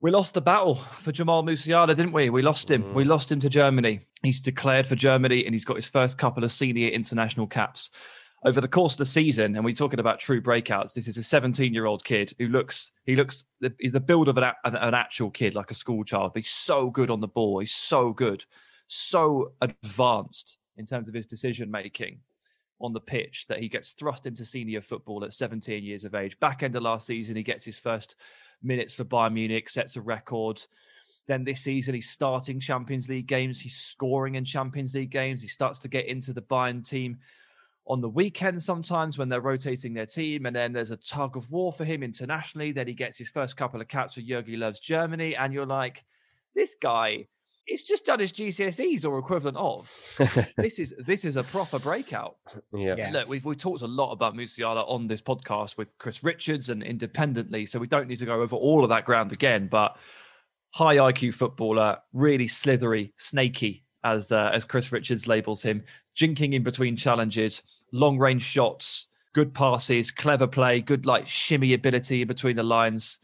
we 0.00 0.10
lost 0.10 0.34
the 0.34 0.40
battle 0.40 0.76
for 0.98 1.12
Jamal 1.12 1.42
Musiala, 1.42 1.94
didn't 1.94 2.12
we? 2.12 2.30
We 2.30 2.42
lost 2.42 2.70
him. 2.70 2.82
Mm. 2.82 2.94
We 2.94 3.04
lost 3.04 3.30
him 3.30 3.40
to 3.40 3.48
Germany. 3.48 4.00
He's 4.22 4.40
declared 4.40 4.86
for 4.86 4.96
Germany 4.96 5.44
and 5.44 5.54
he's 5.54 5.64
got 5.64 5.76
his 5.76 5.86
first 5.86 6.18
couple 6.18 6.44
of 6.44 6.52
senior 6.52 6.88
international 6.88 7.46
caps 7.46 7.90
over 8.44 8.60
the 8.60 8.68
course 8.68 8.94
of 8.94 8.98
the 8.98 9.06
season, 9.06 9.54
and 9.54 9.64
we're 9.64 9.74
talking 9.74 10.00
about 10.00 10.18
true 10.18 10.42
breakouts. 10.42 10.94
This 10.94 11.06
is 11.06 11.16
a 11.16 11.22
17 11.22 11.72
year 11.72 11.86
old 11.86 12.04
kid 12.04 12.32
who 12.38 12.48
looks, 12.48 12.90
he 13.04 13.14
looks, 13.14 13.44
he's 13.78 13.92
the 13.92 14.00
build 14.00 14.28
of 14.28 14.36
an, 14.36 14.52
an 14.64 14.94
actual 14.94 15.30
kid, 15.30 15.54
like 15.54 15.70
a 15.70 15.74
school 15.74 16.02
child. 16.02 16.32
But 16.34 16.42
he's 16.42 16.50
so 16.50 16.90
good 16.90 17.10
on 17.10 17.20
the 17.20 17.28
ball. 17.28 17.60
He's 17.60 17.74
so 17.74 18.12
good, 18.12 18.44
so 18.88 19.52
advanced 19.60 20.58
in 20.76 20.86
terms 20.86 21.08
of 21.08 21.14
his 21.14 21.26
decision 21.26 21.70
making 21.70 22.18
on 22.80 22.92
the 22.92 23.00
pitch 23.00 23.46
that 23.48 23.60
he 23.60 23.68
gets 23.68 23.92
thrust 23.92 24.26
into 24.26 24.44
senior 24.44 24.80
football 24.80 25.24
at 25.24 25.32
17 25.32 25.84
years 25.84 26.04
of 26.04 26.16
age. 26.16 26.38
Back 26.40 26.64
end 26.64 26.74
of 26.74 26.82
last 26.82 27.06
season, 27.06 27.36
he 27.36 27.44
gets 27.44 27.64
his 27.64 27.78
first 27.78 28.16
minutes 28.60 28.92
for 28.92 29.04
Bayern 29.04 29.34
Munich, 29.34 29.70
sets 29.70 29.94
a 29.94 30.00
record. 30.00 30.60
Then 31.28 31.44
this 31.44 31.60
season, 31.60 31.94
he's 31.94 32.10
starting 32.10 32.58
Champions 32.58 33.08
League 33.08 33.28
games. 33.28 33.60
He's 33.60 33.76
scoring 33.76 34.34
in 34.34 34.44
Champions 34.44 34.96
League 34.96 35.10
games. 35.10 35.40
He 35.40 35.46
starts 35.46 35.78
to 35.80 35.88
get 35.88 36.06
into 36.06 36.32
the 36.32 36.42
Bayern 36.42 36.84
team 36.84 37.18
on 37.86 38.00
the 38.00 38.08
weekend 38.08 38.62
sometimes 38.62 39.18
when 39.18 39.28
they're 39.28 39.40
rotating 39.40 39.92
their 39.92 40.06
team. 40.06 40.46
And 40.46 40.54
then 40.54 40.72
there's 40.72 40.92
a 40.92 40.96
tug 40.96 41.36
of 41.36 41.50
war 41.50 41.72
for 41.72 41.84
him 41.84 42.02
internationally. 42.02 42.72
Then 42.72 42.86
he 42.86 42.94
gets 42.94 43.18
his 43.18 43.28
first 43.28 43.56
couple 43.56 43.80
of 43.80 43.88
caps 43.88 44.14
for 44.14 44.20
Jogi 44.20 44.56
Löw's 44.56 44.80
Germany. 44.80 45.34
And 45.36 45.52
you're 45.52 45.66
like, 45.66 46.04
this 46.54 46.76
guy 46.80 47.26
he's 47.66 47.84
just 47.84 48.06
done 48.06 48.20
his 48.20 48.32
GCSEs 48.32 49.06
or 49.06 49.18
equivalent 49.18 49.56
of. 49.56 49.92
this 50.56 50.78
is 50.78 50.94
this 51.06 51.24
is 51.24 51.36
a 51.36 51.42
proper 51.42 51.78
breakout. 51.78 52.36
Yeah. 52.72 52.94
yeah. 52.96 53.10
Look, 53.12 53.28
we've 53.28 53.44
we 53.44 53.56
talked 53.56 53.82
a 53.82 53.86
lot 53.86 54.12
about 54.12 54.34
Musiala 54.34 54.88
on 54.88 55.06
this 55.06 55.22
podcast 55.22 55.76
with 55.76 55.96
Chris 55.98 56.22
Richards 56.22 56.68
and 56.68 56.82
independently, 56.82 57.66
so 57.66 57.78
we 57.78 57.86
don't 57.86 58.08
need 58.08 58.18
to 58.18 58.26
go 58.26 58.40
over 58.40 58.56
all 58.56 58.82
of 58.82 58.90
that 58.90 59.04
ground 59.04 59.32
again. 59.32 59.68
But 59.70 59.96
high 60.70 60.96
IQ 60.96 61.34
footballer, 61.34 61.98
really 62.12 62.48
slithery, 62.48 63.12
snaky 63.16 63.84
as 64.04 64.32
uh, 64.32 64.50
as 64.52 64.64
Chris 64.64 64.92
Richards 64.92 65.26
labels 65.26 65.62
him, 65.62 65.82
jinking 66.16 66.54
in 66.54 66.62
between 66.62 66.96
challenges, 66.96 67.62
long 67.92 68.18
range 68.18 68.42
shots, 68.42 69.08
good 69.34 69.54
passes, 69.54 70.10
clever 70.10 70.46
play, 70.46 70.80
good 70.80 71.06
like 71.06 71.28
shimmy 71.28 71.74
ability 71.74 72.22
in 72.22 72.28
between 72.28 72.56
the 72.56 72.62
lines. 72.62 73.18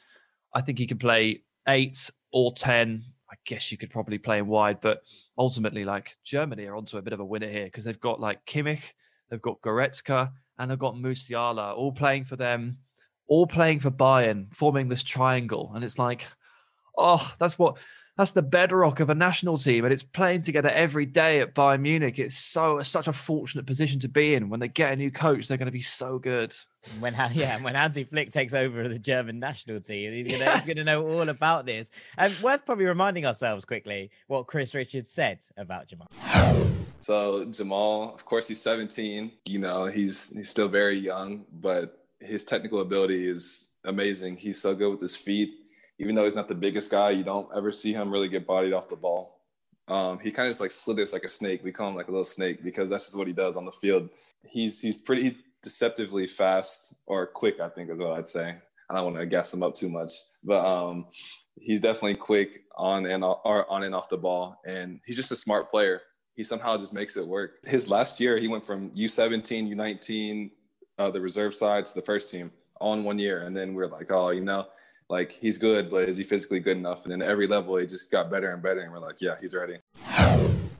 I 0.55 0.61
think 0.61 0.79
he 0.79 0.87
can 0.87 0.99
play 0.99 1.43
eight 1.67 2.11
or 2.33 2.53
ten. 2.53 3.05
I 3.31 3.35
guess 3.45 3.71
you 3.71 3.79
could 3.79 3.91
probably 3.91 4.19
play 4.19 4.38
him 4.38 4.47
wide, 4.47 4.81
but 4.81 5.03
ultimately, 5.37 5.85
like 5.85 6.17
Germany 6.25 6.67
are 6.67 6.77
onto 6.77 6.97
a 6.97 7.03
bit 7.03 7.12
of 7.12 7.21
a 7.21 7.25
winner 7.25 7.49
here 7.49 7.67
because 7.67 7.85
they've 7.85 8.01
got 8.01 8.21
like 8.21 8.45
Kimmich, 8.47 8.83
they've 9.31 9.43
got 9.43 9.61
Goretzka, 9.61 10.31
and 10.59 10.71
they've 10.71 10.79
got 10.79 10.95
Musiala 10.95 11.77
all 11.77 11.93
playing 11.93 12.25
for 12.25 12.37
them, 12.37 12.79
all 13.27 13.47
playing 13.47 13.81
for 13.81 13.91
Bayern, 13.91 14.55
forming 14.55 14.88
this 14.88 15.03
triangle. 15.03 15.73
And 15.75 15.85
it's 15.85 15.99
like, 15.99 16.27
oh, 16.97 17.35
that's 17.38 17.59
what 17.59 17.77
that's 18.19 18.33
the 18.33 18.43
bedrock 18.43 18.99
of 18.99 19.11
a 19.11 19.15
national 19.15 19.57
team, 19.57 19.85
and 19.85 19.95
it's 19.95 20.03
playing 20.03 20.43
together 20.43 20.71
every 20.71 21.07
day 21.07 21.41
at 21.41 21.55
Bayern 21.55 21.83
Munich. 21.83 22.19
It's 22.19 22.37
so 22.37 22.83
such 22.83 23.07
a 23.07 23.13
fortunate 23.13 23.65
position 23.65 24.01
to 24.01 24.09
be 24.09 24.35
in. 24.35 24.49
When 24.49 24.59
they 24.59 24.67
get 24.67 24.93
a 24.93 24.97
new 24.97 25.13
coach, 25.13 25.47
they're 25.47 25.57
going 25.57 25.67
to 25.67 25.73
be 25.73 25.81
so 25.81 26.19
good. 26.19 26.53
When 26.99 27.15
yeah, 27.33 27.63
when 27.63 27.77
Hansi 27.77 28.03
Flick 28.03 28.33
takes 28.33 28.55
over 28.55 28.89
the 28.89 28.99
German 28.99 29.39
national 29.39 29.81
team, 29.81 30.12
he's 30.12 30.37
gonna 30.37 30.59
he's 30.59 30.66
gonna 30.66 30.83
know 30.83 31.07
all 31.07 31.29
about 31.29 31.64
this. 31.64 31.91
And 32.19 32.37
worth 32.43 32.66
probably 32.66 32.87
reminding 32.87 33.25
ourselves 33.25 33.64
quickly 33.64 34.11
what 34.27 34.49
Chris 34.49 34.75
Richards 34.75 35.11
said 35.11 35.39
about 35.57 35.87
Jamal. 35.87 36.09
So 36.99 37.45
Jamal, 37.45 38.12
of 38.14 38.25
course, 38.25 38.49
he's 38.49 38.61
17. 38.61 39.31
You 39.47 39.61
know, 39.61 39.87
he's 39.87 40.37
he's 40.37 40.49
still 40.49 40.69
very 40.69 40.97
young, 40.97 41.45
but 41.53 42.05
his 42.19 42.43
technical 42.43 42.81
ability 42.81 43.29
is 43.29 43.69
amazing. 43.85 44.39
He's 44.39 44.61
so 44.61 44.75
good 44.75 44.91
with 44.91 45.03
his 45.03 45.14
feet 45.14 45.51
even 45.99 46.14
though 46.14 46.24
he's 46.24 46.34
not 46.34 46.49
the 46.49 46.55
biggest 46.55 46.90
guy, 46.90 47.11
you 47.11 47.24
don't 47.24 47.49
ever 47.55 47.72
see 47.72 47.92
him 47.92 48.11
really 48.11 48.28
get 48.28 48.46
bodied 48.46 48.72
off 48.72 48.88
the 48.88 48.96
ball. 48.96 49.40
Um, 49.88 50.18
he 50.18 50.30
kind 50.30 50.46
of 50.46 50.51
just 50.51 50.61
like 50.61 50.70
slithers 50.70 51.12
like 51.12 51.24
a 51.24 51.30
snake. 51.30 51.64
We 51.64 51.72
call 51.72 51.88
him 51.88 51.96
like 51.96 52.09
a 52.09 52.11
little 52.11 52.24
snake 52.24 52.62
because 52.62 52.90
that's 52.90 53.05
just 53.05 53.16
what 53.16 53.26
he 53.26 53.32
does 53.32 53.57
on 53.57 53.64
the 53.64 53.72
field. 53.72 54.11
He's 54.46 54.80
he's 54.80 54.96
pretty 54.96 55.36
deceptively 55.62 56.26
fast 56.26 56.96
or 57.07 57.26
quick, 57.26 57.59
I 57.61 57.68
think 57.68 57.90
is 57.90 57.99
what 57.99 58.12
I'd 58.12 58.28
say. 58.28 58.57
I 58.90 58.94
don't 58.94 59.05
want 59.05 59.16
to 59.16 59.26
gas 59.26 59.53
him 59.53 59.62
up 59.62 59.74
too 59.74 59.88
much, 59.88 60.12
but 60.42 60.64
um, 60.64 61.07
he's 61.57 61.80
definitely 61.80 62.14
quick 62.14 62.57
on 62.76 63.05
and 63.07 63.22
off, 63.22 63.40
on 63.44 63.82
and 63.82 63.94
off 63.94 64.09
the 64.09 64.16
ball, 64.16 64.61
and 64.64 65.01
he's 65.05 65.16
just 65.16 65.32
a 65.32 65.36
smart 65.36 65.70
player. 65.70 66.01
He 66.36 66.44
somehow 66.44 66.78
just 66.78 66.94
makes 66.94 67.16
it 67.16 67.26
work. 67.26 67.57
His 67.66 67.90
last 67.90 68.20
year, 68.20 68.38
he 68.38 68.49
went 68.49 68.64
from 68.64 68.90
U17, 68.92 69.74
U19, 69.74 70.51
uh, 70.99 71.11
the 71.11 71.20
reserve 71.20 71.55
side 71.55 71.84
to 71.86 71.94
the 71.94 72.03
first 72.03 72.30
team 72.30 72.51
all 72.80 72.94
in 72.94 73.05
one 73.05 73.18
year, 73.18 73.42
and 73.42 73.57
then 73.57 73.70
we 73.70 73.76
we're 73.76 73.86
like, 73.86 74.11
oh, 74.11 74.30
you 74.30 74.40
know, 74.40 74.66
like 75.09 75.33
he's 75.33 75.59
good, 75.59 75.91
but 75.91 76.09
is 76.09 76.17
he 76.17 76.25
physically 76.25 76.61
good 76.61 76.77
enough? 76.77 77.05
And 77.05 77.13
then 77.13 77.23
every 77.23 77.47
level, 77.47 77.77
he 77.77 77.87
just 77.87 78.11
got 78.11 78.31
better 78.31 78.53
and 78.53 78.63
better, 78.63 78.81
and 78.81 78.93
we're 78.93 78.99
like, 78.99 79.21
yeah, 79.21 79.37
he's 79.41 79.55
ready 79.55 79.79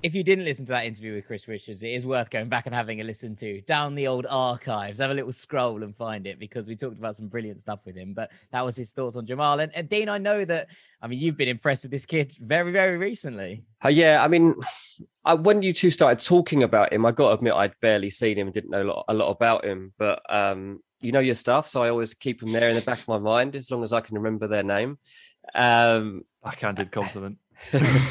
if 0.03 0.15
you 0.15 0.23
didn't 0.23 0.45
listen 0.45 0.65
to 0.67 0.73
that 0.73 0.87
interview 0.87 1.15
with 1.15 1.27
Chris 1.27 1.49
Richards, 1.49 1.83
it 1.83 1.89
is 1.89 2.07
worth 2.07 2.31
going 2.31 2.49
back 2.49 2.67
and 2.67 2.75
having 2.75 3.01
a 3.01 3.05
listen 3.05 3.35
to 3.37 3.61
down 3.63 3.95
the 3.95 4.07
old 4.07 4.27
archives. 4.29 5.01
Have 5.01 5.11
a 5.11 5.15
little 5.15 5.33
scroll 5.33 5.83
and 5.83 5.97
find 5.97 6.27
it 6.27 6.39
because 6.39 6.67
we 6.67 6.77
talked 6.77 6.99
about 6.99 7.17
some 7.17 7.29
brilliant 7.29 7.61
stuff 7.61 7.81
with 7.85 7.97
him. 7.97 8.15
But 8.15 8.31
that 8.53 8.65
was 8.65 8.77
his 8.77 8.93
thoughts 8.93 9.17
on 9.17 9.27
Jamal. 9.27 9.61
And, 9.61 9.75
and 9.75 9.89
Dean, 9.89 10.09
I 10.09 10.19
know 10.19 10.45
that, 10.45 10.69
I 11.03 11.09
mean, 11.09 11.19
you've 11.19 11.37
been 11.37 11.49
impressed 11.49 11.83
with 11.83 11.91
this 11.91 12.07
kid 12.07 12.35
very, 12.41 12.71
very 12.71 12.97
recently. 12.97 13.65
Uh, 13.85 13.89
yeah, 13.89 14.23
I 14.23 14.29
mean, 14.29 14.55
I, 15.25 15.35
when 15.35 15.63
you 15.63 15.73
two 15.73 15.91
started 15.91 16.25
talking 16.25 16.63
about 16.63 16.93
him, 16.93 17.05
I 17.05 17.13
got 17.13 17.29
to 17.29 17.35
admit 17.35 17.55
I'd 17.55 17.79
barely 17.81 18.11
seen 18.11 18.39
him 18.39 18.47
and 18.49 18.55
didn't 18.55 18.71
know 18.71 18.83
a 18.83 18.85
lot, 18.85 19.05
a 19.09 19.15
lot 19.15 19.31
about 19.31 19.65
him. 19.65 19.93
But 19.99 20.23
um, 20.29 20.81
you 21.01 21.13
know 21.13 21.21
your 21.21 21.35
stuff, 21.35 21.69
so 21.69 21.83
I 21.83 21.91
always 21.91 22.15
keep 22.15 22.41
them 22.41 22.53
there 22.53 22.69
in 22.69 22.75
the 22.75 22.83
back 22.83 22.99
of 22.99 23.09
my 23.09 23.19
mind 23.19 23.57
as 23.57 23.71
long 23.71 23.83
as 23.83 23.93
I 23.93 24.01
can 24.01 24.17
remember 24.17 24.47
their 24.47 24.63
name. 24.63 24.99
Um, 25.55 26.23
Backhanded 26.43 26.93
compliment. 26.93 27.39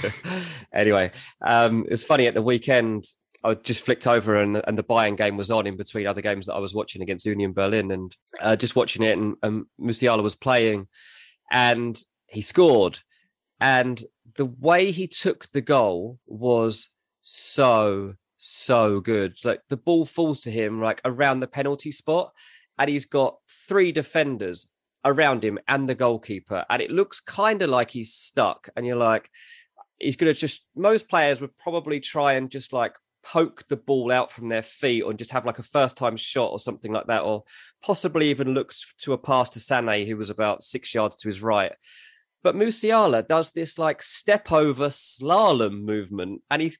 anyway, 0.73 1.11
um, 1.41 1.85
it's 1.89 2.03
funny 2.03 2.27
at 2.27 2.33
the 2.33 2.41
weekend. 2.41 3.05
I 3.43 3.53
just 3.53 3.83
flicked 3.83 4.07
over 4.07 4.35
and, 4.41 4.61
and 4.67 4.77
the 4.77 4.83
Bayern 4.83 5.15
game 5.15 5.37
was 5.37 5.51
on 5.51 5.67
in 5.67 5.77
between 5.77 6.07
other 6.07 6.21
games 6.21 6.47
that 6.47 6.55
I 6.55 6.59
was 6.59 6.73
watching 6.73 7.01
against 7.01 7.25
Union 7.25 7.53
Berlin 7.53 7.91
and 7.91 8.15
uh, 8.41 8.55
just 8.55 8.75
watching 8.75 9.03
it. 9.03 9.17
And, 9.17 9.35
and 9.43 9.65
Musiala 9.79 10.23
was 10.23 10.35
playing 10.35 10.87
and 11.51 11.97
he 12.25 12.41
scored. 12.41 12.99
And 13.59 14.03
the 14.35 14.45
way 14.45 14.91
he 14.91 15.07
took 15.07 15.51
the 15.51 15.61
goal 15.61 16.19
was 16.25 16.89
so, 17.21 18.15
so 18.37 18.99
good. 18.99 19.37
Like 19.45 19.61
the 19.69 19.77
ball 19.77 20.05
falls 20.05 20.41
to 20.41 20.51
him 20.51 20.81
like 20.81 21.01
around 21.05 21.39
the 21.39 21.47
penalty 21.47 21.91
spot 21.91 22.33
and 22.77 22.89
he's 22.89 23.05
got 23.05 23.37
three 23.67 23.91
defenders 23.91 24.67
around 25.05 25.43
him 25.43 25.57
and 25.67 25.87
the 25.87 25.95
goalkeeper. 25.95 26.65
And 26.69 26.81
it 26.81 26.91
looks 26.91 27.19
kind 27.19 27.61
of 27.61 27.69
like 27.69 27.91
he's 27.91 28.13
stuck. 28.13 28.69
And 28.75 28.85
you're 28.85 28.95
like, 28.95 29.29
he's 29.99 30.15
going 30.15 30.33
to 30.33 30.39
just, 30.39 30.65
most 30.75 31.07
players 31.07 31.41
would 31.41 31.55
probably 31.57 31.99
try 31.99 32.33
and 32.33 32.49
just 32.49 32.73
like 32.73 32.95
poke 33.23 33.67
the 33.67 33.77
ball 33.77 34.11
out 34.11 34.31
from 34.31 34.49
their 34.49 34.63
feet 34.63 35.01
or 35.01 35.13
just 35.13 35.31
have 35.31 35.45
like 35.45 35.59
a 35.59 35.63
first 35.63 35.97
time 35.97 36.17
shot 36.17 36.51
or 36.51 36.59
something 36.59 36.91
like 36.91 37.07
that, 37.07 37.23
or 37.23 37.43
possibly 37.81 38.29
even 38.29 38.53
look 38.53 38.73
to 38.99 39.13
a 39.13 39.17
pass 39.17 39.49
to 39.51 39.59
Sané, 39.59 40.07
who 40.07 40.17
was 40.17 40.29
about 40.29 40.63
six 40.63 40.93
yards 40.93 41.15
to 41.17 41.27
his 41.27 41.41
right. 41.41 41.73
But 42.43 42.55
Musiala 42.55 43.27
does 43.27 43.51
this 43.51 43.77
like 43.77 44.01
step 44.01 44.51
over 44.51 44.87
slalom 44.87 45.83
movement 45.83 46.43
and 46.49 46.61
he 46.61 46.73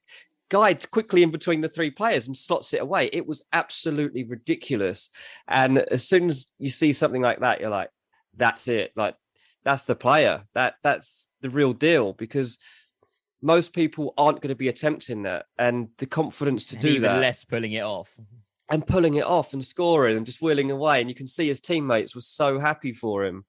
guides 0.48 0.86
quickly 0.86 1.22
in 1.22 1.30
between 1.30 1.60
the 1.60 1.68
three 1.68 1.90
players 1.90 2.26
and 2.26 2.36
slots 2.36 2.72
it 2.74 2.80
away. 2.80 3.10
It 3.12 3.26
was 3.26 3.44
absolutely 3.52 4.24
ridiculous. 4.24 5.10
And 5.46 5.78
as 5.78 6.08
soon 6.08 6.28
as 6.28 6.46
you 6.58 6.68
see 6.68 6.92
something 6.92 7.22
like 7.22 7.40
that, 7.40 7.60
you're 7.60 7.70
like, 7.70 7.90
that's 8.36 8.68
it. 8.68 8.92
Like 8.96 9.16
that's 9.64 9.84
the 9.84 9.96
player. 9.96 10.44
That 10.54 10.76
that's 10.82 11.28
the 11.40 11.50
real 11.50 11.72
deal 11.72 12.12
because 12.12 12.58
most 13.42 13.72
people 13.72 14.14
aren't 14.18 14.40
going 14.40 14.48
to 14.48 14.56
be 14.56 14.68
attempting 14.68 15.22
that, 15.22 15.46
and 15.58 15.88
the 15.98 16.06
confidence 16.06 16.66
to 16.66 16.76
do 16.76 16.88
Even 16.88 17.02
that, 17.02 17.20
less 17.20 17.44
pulling 17.44 17.72
it 17.72 17.82
off, 17.82 18.10
and 18.68 18.86
pulling 18.86 19.14
it 19.14 19.24
off 19.24 19.52
and 19.52 19.64
scoring 19.64 20.16
and 20.16 20.26
just 20.26 20.42
wheeling 20.42 20.70
away, 20.70 21.00
and 21.00 21.08
you 21.08 21.14
can 21.14 21.26
see 21.26 21.46
his 21.46 21.60
teammates 21.60 22.14
were 22.14 22.20
so 22.20 22.58
happy 22.58 22.92
for 22.92 23.24
him, 23.24 23.44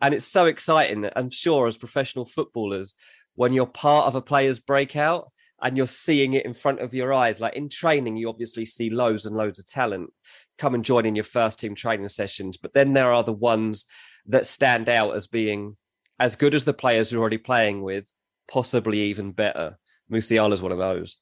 and 0.00 0.14
it's 0.14 0.24
so 0.24 0.46
exciting. 0.46 1.08
I'm 1.16 1.30
sure 1.30 1.66
as 1.66 1.76
professional 1.76 2.24
footballers, 2.24 2.94
when 3.34 3.52
you're 3.52 3.66
part 3.66 4.06
of 4.06 4.14
a 4.14 4.22
player's 4.22 4.60
breakout 4.60 5.32
and 5.62 5.76
you're 5.76 5.86
seeing 5.86 6.34
it 6.34 6.44
in 6.44 6.54
front 6.54 6.80
of 6.80 6.94
your 6.94 7.14
eyes, 7.14 7.40
like 7.40 7.54
in 7.54 7.68
training, 7.68 8.16
you 8.16 8.28
obviously 8.28 8.64
see 8.64 8.90
loads 8.90 9.26
and 9.26 9.36
loads 9.36 9.58
of 9.58 9.66
talent 9.66 10.12
come 10.58 10.74
and 10.74 10.84
join 10.84 11.06
in 11.06 11.14
your 11.14 11.24
first 11.24 11.58
team 11.58 11.74
training 11.74 12.08
sessions, 12.08 12.56
but 12.56 12.72
then 12.72 12.92
there 12.92 13.12
are 13.12 13.24
the 13.24 13.32
ones 13.32 13.86
that 14.26 14.46
stand 14.46 14.88
out 14.88 15.14
as 15.14 15.26
being 15.26 15.76
as 16.18 16.36
good 16.36 16.54
as 16.54 16.64
the 16.64 16.72
players 16.72 17.12
you're 17.12 17.20
already 17.20 17.38
playing 17.38 17.82
with, 17.82 18.10
possibly 18.48 19.00
even 19.00 19.32
better. 19.32 19.78
Musiala 20.10 20.52
is 20.52 20.62
one 20.62 20.72
of 20.72 20.78
those. 20.78 21.18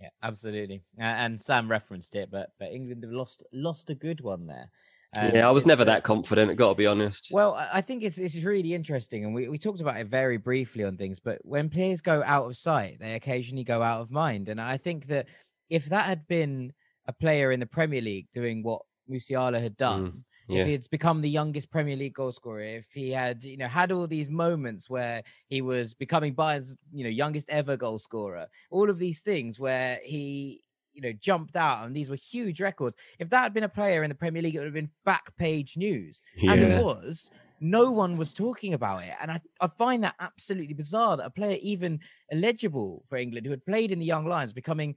Yeah, 0.00 0.10
absolutely. 0.22 0.82
And 0.98 1.40
Sam 1.40 1.70
referenced 1.70 2.14
it, 2.14 2.30
but 2.30 2.50
but 2.58 2.72
England 2.72 3.02
have 3.02 3.12
lost 3.12 3.42
lost 3.52 3.90
a 3.90 3.94
good 3.94 4.20
one 4.20 4.46
there. 4.46 4.70
Um, 5.16 5.30
yeah, 5.34 5.48
I 5.48 5.50
was 5.50 5.64
never 5.64 5.84
that 5.86 6.04
confident. 6.04 6.54
Got 6.56 6.70
to 6.70 6.74
be 6.74 6.86
honest. 6.86 7.28
Well, 7.30 7.54
I 7.54 7.80
think 7.80 8.02
it's 8.02 8.18
it's 8.18 8.42
really 8.42 8.74
interesting, 8.74 9.24
and 9.24 9.34
we, 9.34 9.48
we 9.48 9.58
talked 9.58 9.80
about 9.80 9.96
it 9.96 10.08
very 10.08 10.36
briefly 10.36 10.84
on 10.84 10.96
things. 10.96 11.18
But 11.18 11.38
when 11.42 11.70
players 11.70 12.00
go 12.00 12.22
out 12.24 12.46
of 12.46 12.56
sight, 12.56 12.98
they 13.00 13.14
occasionally 13.14 13.64
go 13.64 13.82
out 13.82 14.00
of 14.00 14.10
mind, 14.10 14.48
and 14.48 14.60
I 14.60 14.76
think 14.76 15.06
that 15.06 15.26
if 15.70 15.86
that 15.86 16.06
had 16.06 16.26
been 16.28 16.72
a 17.06 17.12
player 17.12 17.52
in 17.52 17.60
the 17.60 17.66
Premier 17.66 18.02
League 18.02 18.28
doing 18.32 18.62
what 18.62 18.82
Musiala 19.10 19.62
had 19.62 19.76
done, 19.78 20.06
mm. 20.12 20.22
Yeah. 20.48 20.60
If 20.60 20.66
he 20.66 20.72
had 20.72 20.90
become 20.90 21.20
the 21.20 21.28
youngest 21.28 21.70
Premier 21.70 21.94
League 21.94 22.14
goal 22.14 22.32
scorer, 22.32 22.62
if 22.62 22.86
he 22.92 23.10
had, 23.10 23.44
you 23.44 23.58
know, 23.58 23.68
had 23.68 23.92
all 23.92 24.06
these 24.06 24.30
moments 24.30 24.88
where 24.88 25.22
he 25.48 25.60
was 25.60 25.92
becoming 25.92 26.32
Bayern's, 26.32 26.74
you 26.90 27.04
know, 27.04 27.10
youngest 27.10 27.50
ever 27.50 27.76
goal 27.76 27.98
scorer, 27.98 28.46
all 28.70 28.88
of 28.88 28.98
these 28.98 29.20
things 29.20 29.60
where 29.60 29.98
he, 30.02 30.62
you 30.98 31.02
know, 31.02 31.12
jumped 31.20 31.56
out 31.56 31.86
and 31.86 31.94
these 31.94 32.10
were 32.10 32.16
huge 32.16 32.60
records. 32.60 32.96
If 33.18 33.30
that 33.30 33.42
had 33.42 33.54
been 33.54 33.64
a 33.64 33.68
player 33.68 34.02
in 34.02 34.08
the 34.08 34.14
Premier 34.14 34.42
League, 34.42 34.56
it 34.56 34.58
would 34.58 34.66
have 34.66 34.74
been 34.74 34.90
back 35.04 35.34
page 35.36 35.76
news. 35.76 36.20
Yeah. 36.36 36.52
As 36.52 36.60
it 36.60 36.82
was, 36.82 37.30
no 37.60 37.90
one 37.90 38.16
was 38.16 38.32
talking 38.32 38.74
about 38.74 39.04
it. 39.04 39.14
And 39.20 39.30
I, 39.30 39.40
I 39.60 39.68
find 39.78 40.02
that 40.04 40.14
absolutely 40.20 40.74
bizarre 40.74 41.16
that 41.16 41.26
a 41.26 41.30
player 41.30 41.58
even 41.62 42.00
eligible 42.32 43.04
for 43.08 43.16
England 43.16 43.46
who 43.46 43.50
had 43.50 43.64
played 43.64 43.92
in 43.92 43.98
the 43.98 44.04
Young 44.04 44.26
Lions 44.26 44.52
becoming 44.52 44.96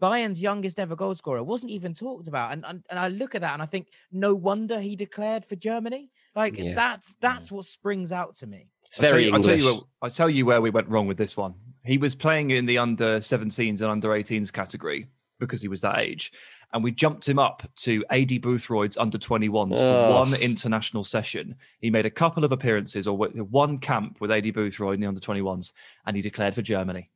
Bayern's 0.00 0.42
youngest 0.42 0.80
ever 0.80 0.96
goal 0.96 1.14
scorer 1.14 1.44
wasn't 1.44 1.70
even 1.70 1.94
talked 1.94 2.26
about. 2.26 2.52
And, 2.52 2.64
and, 2.66 2.82
and 2.90 2.98
I 2.98 3.08
look 3.08 3.36
at 3.36 3.40
that 3.42 3.52
and 3.52 3.62
I 3.62 3.66
think, 3.66 3.88
no 4.10 4.34
wonder 4.34 4.80
he 4.80 4.96
declared 4.96 5.46
for 5.46 5.54
Germany. 5.54 6.10
Like 6.34 6.58
yeah. 6.58 6.74
that's 6.74 7.14
that's 7.20 7.50
yeah. 7.50 7.56
what 7.56 7.66
springs 7.66 8.10
out 8.10 8.34
to 8.36 8.46
me. 8.46 8.68
It's 8.86 8.98
very 8.98 9.30
I'll 9.30 9.40
tell, 9.40 9.56
you, 9.56 9.64
I'll 9.64 9.68
tell 9.68 9.74
you, 9.74 9.86
I'll 10.02 10.10
tell 10.10 10.30
you 10.30 10.46
where 10.46 10.60
we 10.60 10.70
went 10.70 10.88
wrong 10.88 11.06
with 11.06 11.18
this 11.18 11.36
one. 11.36 11.54
He 11.84 11.98
was 11.98 12.14
playing 12.14 12.50
in 12.50 12.66
the 12.66 12.78
under 12.78 13.18
17s 13.18 13.80
and 13.80 13.82
under 13.82 14.08
18s 14.08 14.52
category 14.52 15.06
because 15.46 15.62
he 15.62 15.68
was 15.68 15.80
that 15.82 15.98
age. 15.98 16.32
And 16.72 16.82
we 16.82 16.90
jumped 16.90 17.28
him 17.28 17.38
up 17.38 17.62
to 17.76 18.02
Aidy 18.10 18.40
Boothroyd's 18.40 18.96
under 18.96 19.18
21s 19.18 19.76
for 19.76 20.14
one 20.14 20.34
international 20.34 21.04
session. 21.04 21.54
He 21.80 21.90
made 21.90 22.06
a 22.06 22.10
couple 22.10 22.44
of 22.44 22.52
appearances 22.52 23.06
or 23.06 23.16
one 23.16 23.78
camp 23.78 24.20
with 24.20 24.30
Aidy 24.30 24.54
Boothroyd 24.54 24.94
in 24.94 25.00
the 25.00 25.06
under 25.06 25.20
21s, 25.20 25.72
and 26.06 26.16
he 26.16 26.22
declared 26.22 26.54
for 26.54 26.62
Germany. 26.62 27.10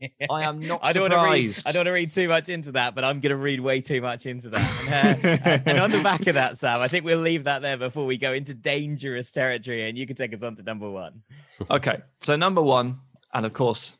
I 0.30 0.42
am 0.42 0.60
not 0.60 0.80
I 0.82 0.92
don't 0.92 1.10
surprised. 1.10 1.12
Want 1.12 1.14
to 1.14 1.30
read, 1.30 1.62
I 1.66 1.72
don't 1.72 1.80
want 1.80 1.86
to 1.86 1.92
read 1.92 2.12
too 2.12 2.28
much 2.28 2.48
into 2.48 2.72
that, 2.72 2.94
but 2.94 3.04
I'm 3.04 3.20
going 3.20 3.30
to 3.30 3.36
read 3.36 3.60
way 3.60 3.80
too 3.80 4.00
much 4.00 4.26
into 4.26 4.50
that. 4.50 4.88
And, 4.88 5.24
uh, 5.24 5.58
and, 5.66 5.78
on 5.78 5.90
the 5.90 6.02
back 6.02 6.26
of 6.26 6.34
that, 6.34 6.58
Sam, 6.58 6.80
I 6.80 6.88
think 6.88 7.04
we'll 7.04 7.20
leave 7.20 7.44
that 7.44 7.62
there 7.62 7.76
before 7.76 8.06
we 8.06 8.18
go 8.18 8.32
into 8.32 8.54
dangerous 8.54 9.30
territory, 9.32 9.88
and 9.88 9.96
you 9.96 10.06
can 10.06 10.16
take 10.16 10.34
us 10.34 10.42
on 10.42 10.56
to 10.56 10.62
number 10.62 10.90
one. 10.90 11.22
Okay, 11.70 12.00
so 12.20 12.36
number 12.36 12.62
one, 12.62 12.98
and 13.32 13.46
of 13.46 13.52
course, 13.52 13.98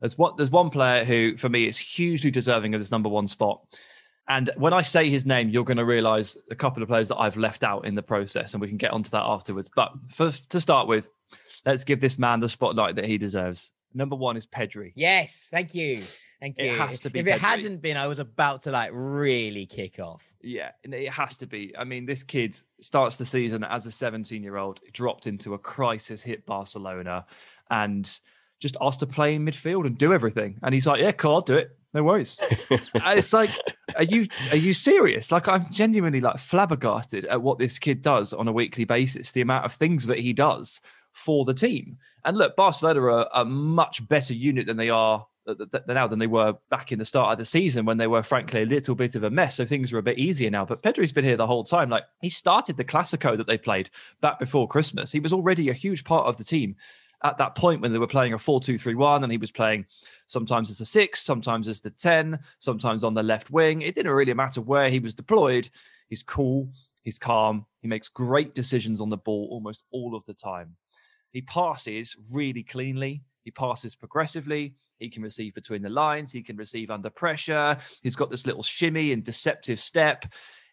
there's 0.00 0.18
what 0.18 0.36
there's 0.36 0.50
one 0.50 0.70
player 0.70 1.04
who, 1.04 1.36
for 1.36 1.48
me, 1.48 1.66
is 1.66 1.78
hugely 1.78 2.30
deserving 2.30 2.74
of 2.74 2.80
this 2.80 2.90
number 2.90 3.08
one 3.08 3.26
spot. 3.28 3.62
And 4.28 4.50
when 4.56 4.72
I 4.72 4.82
say 4.82 5.08
his 5.08 5.24
name, 5.24 5.48
you're 5.50 5.64
going 5.64 5.76
to 5.76 5.84
realize 5.84 6.36
a 6.50 6.56
couple 6.56 6.82
of 6.82 6.88
players 6.88 7.08
that 7.08 7.16
I've 7.16 7.36
left 7.36 7.62
out 7.62 7.86
in 7.86 7.94
the 7.94 8.02
process, 8.02 8.54
and 8.54 8.60
we 8.60 8.68
can 8.68 8.76
get 8.76 8.90
onto 8.90 9.10
that 9.10 9.22
afterwards. 9.22 9.70
But 9.74 9.92
for, 10.10 10.30
to 10.30 10.60
start 10.60 10.88
with, 10.88 11.08
let's 11.64 11.84
give 11.84 12.00
this 12.00 12.18
man 12.18 12.40
the 12.40 12.48
spotlight 12.48 12.96
that 12.96 13.04
he 13.04 13.18
deserves. 13.18 13.72
Number 13.94 14.16
one 14.16 14.36
is 14.36 14.46
Pedri. 14.46 14.92
Yes, 14.96 15.48
thank 15.50 15.74
you. 15.74 16.02
Thank 16.40 16.58
you. 16.58 16.72
It 16.72 16.76
has 16.76 17.00
to 17.00 17.10
be. 17.10 17.20
If 17.20 17.26
Pedri. 17.26 17.34
it 17.34 17.40
hadn't 17.40 17.80
been, 17.80 17.96
I 17.96 18.08
was 18.08 18.18
about 18.18 18.62
to 18.62 18.70
like 18.70 18.90
really 18.92 19.64
kick 19.64 20.00
off. 20.00 20.22
Yeah, 20.42 20.72
it 20.82 21.10
has 21.10 21.36
to 21.38 21.46
be. 21.46 21.74
I 21.78 21.84
mean, 21.84 22.04
this 22.04 22.22
kid 22.22 22.58
starts 22.80 23.16
the 23.16 23.24
season 23.24 23.64
as 23.64 23.86
a 23.86 23.90
17 23.90 24.42
year 24.42 24.56
old, 24.56 24.80
dropped 24.92 25.26
into 25.26 25.54
a 25.54 25.58
crisis 25.58 26.22
hit 26.22 26.44
Barcelona, 26.44 27.24
and 27.70 28.18
just 28.60 28.76
asked 28.80 29.00
to 29.00 29.06
play 29.06 29.34
in 29.34 29.44
midfield 29.44 29.86
and 29.86 29.98
do 29.98 30.12
everything. 30.12 30.58
And 30.62 30.72
he's 30.74 30.86
like, 30.86 31.00
"Yeah, 31.00 31.12
cool, 31.12 31.34
I'll 31.34 31.40
do 31.40 31.56
it. 31.56 31.76
No 31.94 32.02
worries." 32.02 32.40
it's 32.70 33.32
like, 33.32 33.50
are 33.96 34.04
you 34.04 34.26
are 34.50 34.56
you 34.56 34.72
serious? 34.72 35.32
Like, 35.32 35.48
I'm 35.48 35.70
genuinely 35.70 36.20
like 36.20 36.38
flabbergasted 36.38 37.24
at 37.26 37.42
what 37.42 37.58
this 37.58 37.78
kid 37.78 38.02
does 38.02 38.32
on 38.32 38.48
a 38.48 38.52
weekly 38.52 38.84
basis. 38.84 39.32
The 39.32 39.40
amount 39.40 39.64
of 39.64 39.72
things 39.72 40.06
that 40.06 40.18
he 40.18 40.32
does 40.32 40.80
for 41.12 41.44
the 41.44 41.54
team. 41.54 41.96
And 42.24 42.36
look, 42.36 42.56
Barcelona 42.56 43.00
are 43.00 43.28
a 43.34 43.44
much 43.44 44.06
better 44.08 44.34
unit 44.34 44.66
than 44.66 44.76
they 44.76 44.90
are 44.90 45.26
now 45.86 46.06
than 46.06 46.18
they 46.18 46.26
were 46.26 46.54
back 46.70 46.92
in 46.92 46.98
the 46.98 47.04
start 47.04 47.32
of 47.32 47.38
the 47.38 47.44
season 47.44 47.84
when 47.84 47.98
they 47.98 48.06
were 48.06 48.22
frankly 48.22 48.62
a 48.62 48.66
little 48.66 48.94
bit 48.94 49.14
of 49.14 49.22
a 49.22 49.30
mess. 49.30 49.56
So 49.56 49.66
things 49.66 49.92
are 49.92 49.98
a 49.98 50.02
bit 50.02 50.18
easier 50.18 50.50
now. 50.50 50.64
But 50.64 50.82
Pedri's 50.82 51.12
been 51.12 51.24
here 51.24 51.36
the 51.36 51.46
whole 51.46 51.64
time. 51.64 51.88
Like 51.88 52.04
he 52.20 52.30
started 52.30 52.76
the 52.76 52.84
Clásico 52.84 53.36
that 53.36 53.46
they 53.46 53.58
played 53.58 53.90
back 54.20 54.38
before 54.38 54.68
Christmas. 54.68 55.12
He 55.12 55.20
was 55.20 55.32
already 55.32 55.68
a 55.68 55.74
huge 55.74 56.04
part 56.04 56.26
of 56.26 56.36
the 56.36 56.44
team 56.44 56.76
at 57.24 57.38
that 57.38 57.54
point 57.54 57.80
when 57.80 57.92
they 57.92 57.98
were 57.98 58.06
playing 58.06 58.32
a 58.32 58.38
4-2-3-1 58.38 59.22
and 59.22 59.32
he 59.32 59.38
was 59.38 59.50
playing 59.50 59.86
sometimes 60.26 60.70
as 60.70 60.80
a 60.80 60.86
six, 60.86 61.22
sometimes 61.22 61.68
as 61.68 61.80
the 61.80 61.90
10, 61.90 62.38
sometimes 62.58 63.04
on 63.04 63.14
the 63.14 63.22
left 63.22 63.50
wing. 63.50 63.82
It 63.82 63.94
didn't 63.94 64.12
really 64.12 64.34
matter 64.34 64.60
where 64.60 64.88
he 64.88 64.98
was 64.98 65.14
deployed. 65.14 65.68
He's 66.08 66.22
cool, 66.22 66.68
he's 67.02 67.18
calm, 67.18 67.66
he 67.80 67.88
makes 67.88 68.08
great 68.08 68.54
decisions 68.54 69.00
on 69.00 69.08
the 69.08 69.16
ball 69.16 69.48
almost 69.50 69.84
all 69.90 70.14
of 70.14 70.24
the 70.26 70.34
time. 70.34 70.76
He 71.32 71.42
passes 71.42 72.16
really 72.30 72.62
cleanly. 72.62 73.22
He 73.44 73.50
passes 73.50 73.94
progressively. 73.94 74.74
He 74.98 75.10
can 75.10 75.22
receive 75.22 75.54
between 75.54 75.82
the 75.82 75.90
lines. 75.90 76.32
He 76.32 76.42
can 76.42 76.56
receive 76.56 76.90
under 76.90 77.10
pressure. 77.10 77.76
He's 78.02 78.16
got 78.16 78.30
this 78.30 78.46
little 78.46 78.62
shimmy 78.62 79.12
and 79.12 79.22
deceptive 79.22 79.78
step. 79.78 80.24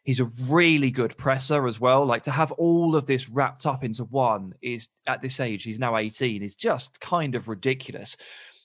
He's 0.04 0.20
a 0.20 0.32
really 0.50 0.92
good 0.92 1.16
presser 1.18 1.66
as 1.66 1.80
well. 1.80 2.06
Like 2.06 2.24
to 2.24 2.32
have 2.32 2.52
all 2.54 2.96
of 2.96 3.06
this 3.06 3.30
wrapped 3.30 3.66
up 3.66 3.84
into 3.84 4.04
one 4.06 4.54
is 4.62 4.90
at 5.08 5.22
this 5.22 5.40
age, 5.40 5.64
he's 5.64 5.80
now 5.80 5.98
18, 5.98 6.44
is 6.44 6.56
just 6.56 7.00
kind 7.00 7.36
of 7.36 7.48
ridiculous. 7.48 8.18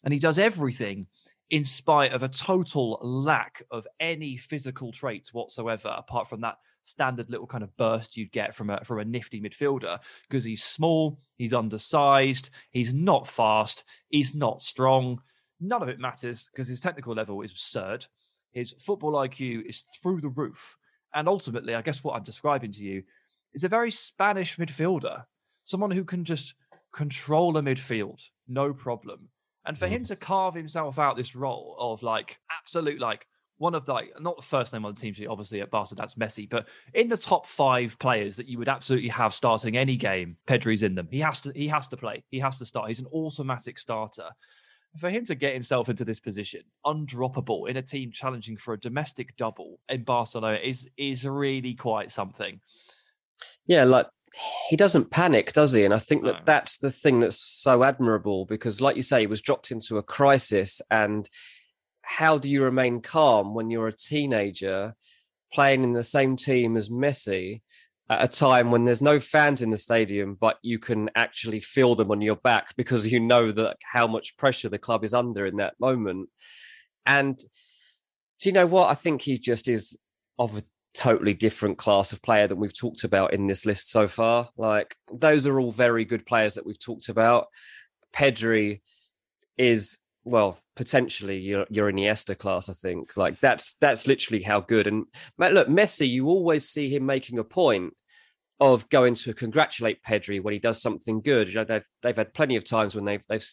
And 0.03 0.12
he 0.12 0.18
does 0.18 0.39
everything 0.39 1.07
in 1.51 1.64
spite 1.64 2.12
of 2.12 2.22
a 2.22 2.28
total 2.28 2.99
lack 3.03 3.62
of 3.70 3.86
any 4.01 4.36
physical 4.36 4.93
traits 4.93 5.32
whatsoever, 5.32 5.95
apart 5.97 6.28
from 6.28 6.41
that 6.43 6.57
standard 6.82 7.30
little 7.30 7.47
kind 7.47 7.62
of 7.62 7.76
burst 7.76 8.16
you'd 8.16 8.32
get 8.32 8.55
from 8.55 8.70
a 8.70 8.82
from 8.82 8.99
a 8.99 9.05
nifty 9.05 9.41
midfielder 9.41 9.99
because 10.28 10.45
he's 10.45 10.64
small, 10.64 11.18
he's 11.36 11.53
undersized, 11.53 12.51
he's 12.70 12.95
not 12.95 13.26
fast, 13.26 13.84
he's 14.09 14.34
not 14.34 14.62
strong. 14.62 15.20
None 15.61 15.82
of 15.82 15.89
it 15.89 15.99
matters 15.99 16.49
because 16.53 16.68
his 16.68 16.80
technical 16.80 17.14
level 17.14 17.41
is 17.43 17.53
absurd. 17.53 18.07
His 18.53 18.72
football 18.78 19.12
IQ 19.12 19.68
is 19.68 19.84
through 20.03 20.20
the 20.20 20.28
roof. 20.28 20.76
And 21.15 21.29
ultimately, 21.29 21.75
I 21.75 21.83
guess 21.83 22.05
what 22.05 22.15
I'm 22.15 22.23
describing 22.23 22.73
to 22.73 22.85
you 22.85 23.03
is 23.55 23.65
a 23.65 23.69
very 23.69 23.91
Spanish 23.91 24.57
midfielder, 24.57 25.25
someone 25.65 25.91
who 25.91 26.05
can 26.05 26.25
just 26.25 26.55
control 26.93 27.57
a 27.57 27.63
midfield, 27.63 28.23
no 28.47 28.73
problem. 28.73 29.29
And 29.67 29.79
for 29.79 29.87
him 29.87 30.03
mm. 30.03 30.07
to 30.09 30.17
carve 30.17 30.55
himself 30.55 30.99
out 30.99 31.17
this 31.17 31.35
role 31.35 31.77
of 31.79 32.03
like 32.03 32.39
absolute 32.63 33.01
like 33.01 33.27
one 33.59 33.75
of 33.75 33.85
the 33.85 33.93
like 33.93 34.13
not 34.21 34.37
the 34.37 34.43
first 34.43 34.73
name 34.73 34.85
on 34.85 34.95
the 34.95 35.01
team 35.01 35.13
sheet, 35.13 35.27
obviously 35.27 35.61
at 35.61 35.71
Barca 35.71 35.95
that's 35.95 36.15
Messi, 36.15 36.49
but 36.49 36.67
in 36.95 37.09
the 37.09 37.17
top 37.17 37.47
five 37.47 37.99
players 37.99 38.37
that 38.37 38.47
you 38.47 38.59
would 38.59 38.69
absolutely 38.69 39.09
have 39.11 39.35
starting 39.35 39.77
any 39.77 39.97
game, 39.97 40.37
Pedri's 40.47 40.83
in 40.83 40.95
them. 40.95 41.09
He 41.11 41.21
has 41.21 41.41
to 41.43 41.53
he 41.55 41.69
has 41.69 41.89
to 41.89 41.97
play. 41.97 42.25
He 42.31 42.39
has 42.39 42.59
to 42.59 42.65
start. 42.65 42.89
He's 42.89 43.01
an 43.01 43.09
automatic 43.13 43.79
starter. 43.79 44.31
For 44.97 45.11
him 45.11 45.24
to 45.26 45.34
get 45.34 45.53
himself 45.53 45.89
into 45.89 46.05
this 46.05 46.18
position, 46.18 46.62
undroppable 46.84 47.68
in 47.68 47.76
a 47.76 47.82
team 47.82 48.11
challenging 48.11 48.57
for 48.57 48.74
a 48.74 48.80
domestic 48.80 49.36
double 49.36 49.78
in 49.89 50.03
Barcelona 50.03 50.59
is 50.62 50.89
is 50.97 51.26
really 51.26 51.74
quite 51.74 52.11
something. 52.11 52.61
Yeah, 53.66 53.84
like 53.84 54.07
he 54.68 54.76
doesn't 54.76 55.11
panic, 55.11 55.53
does 55.53 55.72
he? 55.72 55.84
And 55.84 55.95
I 55.95 55.99
think 55.99 56.24
that 56.24 56.34
no. 56.34 56.41
that's 56.45 56.78
the 56.78 56.91
thing 56.91 57.20
that's 57.20 57.39
so 57.39 57.84
admirable 57.84 58.47
because, 58.47 58.80
like 58.80 58.97
you 58.97 59.03
say, 59.03 59.20
he 59.20 59.26
was 59.26 59.43
dropped 59.43 59.70
into 59.70 59.99
a 59.99 60.03
crisis 60.03 60.80
and 60.91 61.28
how 62.03 62.39
do 62.39 62.49
you 62.49 62.62
remain 62.62 63.01
calm 63.01 63.55
when 63.55 63.70
you're 63.70 63.89
a 63.89 63.93
teenager 63.93 64.95
playing 65.53 65.84
in 65.84 65.93
the 65.93 66.03
same 66.03 66.36
team 66.36 66.76
as 66.76 66.89
Messi 66.89 67.61
at 68.11 68.25
a 68.25 68.29
time 68.29 68.71
when 68.71 68.85
there's 68.85 69.03
no 69.03 69.21
fans 69.21 69.61
in 69.61 69.71
the 69.71 69.77
stadium, 69.77 70.35
but 70.35 70.59
you 70.63 70.79
can 70.79 71.11
actually 71.15 71.61
feel 71.61 71.95
them 71.95 72.11
on 72.11 72.23
your 72.23 72.37
back 72.37 72.75
because 72.77 73.07
you 73.07 73.21
know 73.21 73.53
that 73.53 73.77
how 73.83 74.07
much 74.07 74.37
pressure 74.37 74.69
the 74.69 74.79
club 74.79 75.05
is 75.05 75.13
under 75.13 75.47
in 75.47 75.57
that 75.57 75.75
moment. 75.79 76.29
And 77.05 77.39
do 78.41 78.49
you 78.49 78.53
know 78.53 78.67
what? 78.67 78.91
I 78.91 78.95
think 78.95 79.23
he 79.23 79.39
just 79.39 79.69
is 79.69 79.97
of 80.39 80.57
a 80.57 80.63
totally 80.95 81.35
different 81.35 81.77
class 81.77 82.13
of 82.13 82.23
player 82.23 82.47
than 82.47 82.59
we've 82.59 82.77
talked 82.77 83.05
about 83.05 83.35
in 83.35 83.47
this 83.47 83.67
list 83.67 83.91
so 83.91 84.09
far. 84.09 84.49
Like 84.57 84.97
those 85.13 85.47
are 85.47 85.61
all 85.61 85.73
very 85.73 86.05
good 86.05 86.25
players 86.25 86.55
that 86.55 86.65
we've 86.65 86.81
talked 86.81 87.09
about. 87.09 87.49
Pedri 88.15 88.81
is 89.59 89.99
well, 90.25 90.59
potentially 90.77 91.39
your 91.39 91.67
your 91.71 91.91
Iniesta 91.91 92.37
class. 92.37 92.69
I 92.69 92.75
think 92.75 93.17
like 93.17 93.41
that's 93.41 93.75
that's 93.81 94.07
literally 94.07 94.43
how 94.43 94.61
good. 94.61 94.87
And 94.87 95.07
look, 95.39 95.69
Messi, 95.69 96.09
you 96.09 96.29
always 96.29 96.69
see 96.69 96.95
him 96.95 97.07
making 97.07 97.39
a 97.39 97.45
point 97.45 97.95
of 98.61 98.89
going 98.89 99.15
to 99.15 99.35
congratulate 99.35 100.03
Pedri 100.03 100.43
when 100.43 100.53
he 100.53 100.59
does 100.59 100.83
something 100.83 101.21
good. 101.21 101.49
You 101.49 101.57
know, 101.57 101.65
they've 101.65 101.87
they've 102.03 102.17
had 102.17 102.35
plenty 102.35 102.57
of 102.57 102.65
times 102.65 102.95
when 102.95 103.05
they've 103.05 103.23
they've 103.29 103.47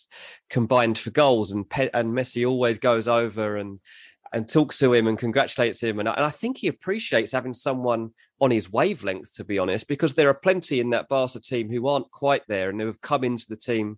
combined 0.50 0.98
for 0.98 1.12
goals, 1.12 1.52
and 1.52 1.70
Pe- 1.70 1.92
and 1.94 2.14
Messi 2.14 2.48
always 2.48 2.80
goes 2.80 3.08
over 3.08 3.58
and 3.58 3.80
and 4.34 4.50
talks 4.50 4.80
to 4.80 4.94
him 4.94 5.08
and 5.08 5.18
congratulates 5.18 5.82
him. 5.82 6.00
And 6.00 6.10
I, 6.10 6.14
and 6.14 6.26
I 6.26 6.30
think 6.30 6.58
he 6.58 6.68
appreciates 6.68 7.32
having 7.32 7.54
someone 7.54 8.12
on 8.42 8.52
his 8.52 8.72
wavelength, 8.72 9.34
to 9.36 9.46
be 9.46 9.60
honest, 9.60 9.88
because 9.88 10.14
there 10.14 10.30
are 10.30 10.34
plenty 10.34 10.80
in 10.80 10.90
that 10.90 11.08
Barca 11.08 11.40
team 11.40 11.70
who 11.70 11.88
aren't 11.88 12.12
quite 12.12 12.42
there 12.48 12.70
and 12.70 12.82
who 12.82 12.88
have 12.88 13.02
come 13.02 13.24
into 13.24 13.46
the 13.48 13.56
team 13.56 13.98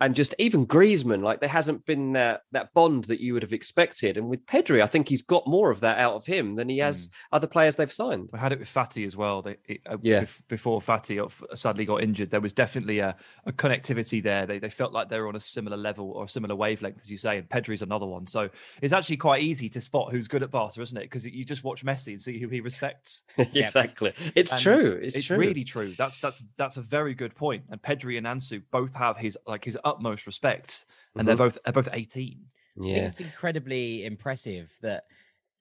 and 0.00 0.14
just 0.14 0.34
even 0.38 0.66
Griezmann, 0.66 1.22
like 1.22 1.40
there 1.40 1.48
hasn't 1.48 1.86
been 1.86 2.12
that 2.12 2.42
that 2.52 2.74
bond 2.74 3.04
that 3.04 3.20
you 3.20 3.32
would 3.32 3.42
have 3.42 3.54
expected. 3.54 4.18
And 4.18 4.28
with 4.28 4.44
Pedri, 4.44 4.82
I 4.82 4.86
think 4.86 5.08
he's 5.08 5.22
got 5.22 5.46
more 5.46 5.70
of 5.70 5.80
that 5.80 5.98
out 5.98 6.14
of 6.14 6.26
him 6.26 6.54
than 6.54 6.68
he 6.68 6.78
has 6.78 7.08
mm. 7.08 7.12
other 7.32 7.46
players 7.46 7.76
they've 7.76 7.92
signed. 7.92 8.30
I 8.34 8.38
had 8.38 8.52
it 8.52 8.58
with 8.58 8.68
Fati 8.68 9.06
as 9.06 9.16
well. 9.16 9.40
They, 9.40 9.56
uh, 9.86 9.96
yeah. 10.02 10.26
before 10.48 10.80
Fati 10.80 11.30
sadly 11.54 11.86
got 11.86 12.02
injured, 12.02 12.30
there 12.30 12.42
was 12.42 12.52
definitely 12.52 12.98
a, 12.98 13.16
a 13.46 13.52
connectivity 13.52 14.22
there. 14.22 14.44
They, 14.44 14.58
they 14.58 14.68
felt 14.68 14.92
like 14.92 15.08
they 15.08 15.18
were 15.18 15.28
on 15.28 15.36
a 15.36 15.40
similar 15.40 15.78
level 15.78 16.10
or 16.10 16.24
a 16.24 16.28
similar 16.28 16.54
wavelength, 16.54 17.00
as 17.02 17.10
you 17.10 17.18
say. 17.18 17.38
And 17.38 17.48
Pedri's 17.48 17.82
another 17.82 18.06
one. 18.06 18.26
So 18.26 18.50
it's 18.82 18.92
actually 18.92 19.16
quite 19.16 19.42
easy 19.42 19.70
to 19.70 19.80
spot 19.80 20.12
who's 20.12 20.28
good 20.28 20.42
at 20.42 20.50
Barca, 20.50 20.82
isn't 20.82 20.96
it? 20.96 21.04
Because 21.04 21.26
you 21.26 21.44
just 21.44 21.64
watch 21.64 21.84
Messi 21.84 22.08
and 22.08 22.20
see 22.20 22.38
who 22.38 22.48
he 22.48 22.60
respects. 22.60 23.22
exactly. 23.38 24.12
It's 24.34 24.52
and 24.52 24.60
true. 24.60 25.00
It's, 25.02 25.16
it's 25.16 25.26
true. 25.26 25.38
really 25.38 25.64
true. 25.64 25.94
That's 25.96 26.20
that's 26.20 26.44
that's 26.58 26.76
a 26.76 26.82
very 26.82 27.14
good 27.14 27.34
point. 27.34 27.64
And 27.70 27.80
Pedri 27.80 28.18
and 28.18 28.26
Ansu 28.26 28.62
both 28.70 28.94
have 28.94 29.16
his 29.16 29.38
like 29.46 29.64
his 29.64 29.78
utmost 29.86 30.26
respect, 30.26 30.84
and 31.14 31.20
mm-hmm. 31.20 31.26
they're 31.26 31.36
both 31.36 31.58
they're 31.64 31.72
both 31.72 31.88
eighteen. 31.92 32.46
Yeah, 32.76 33.06
it's 33.06 33.20
incredibly 33.20 34.04
impressive 34.04 34.70
that 34.82 35.04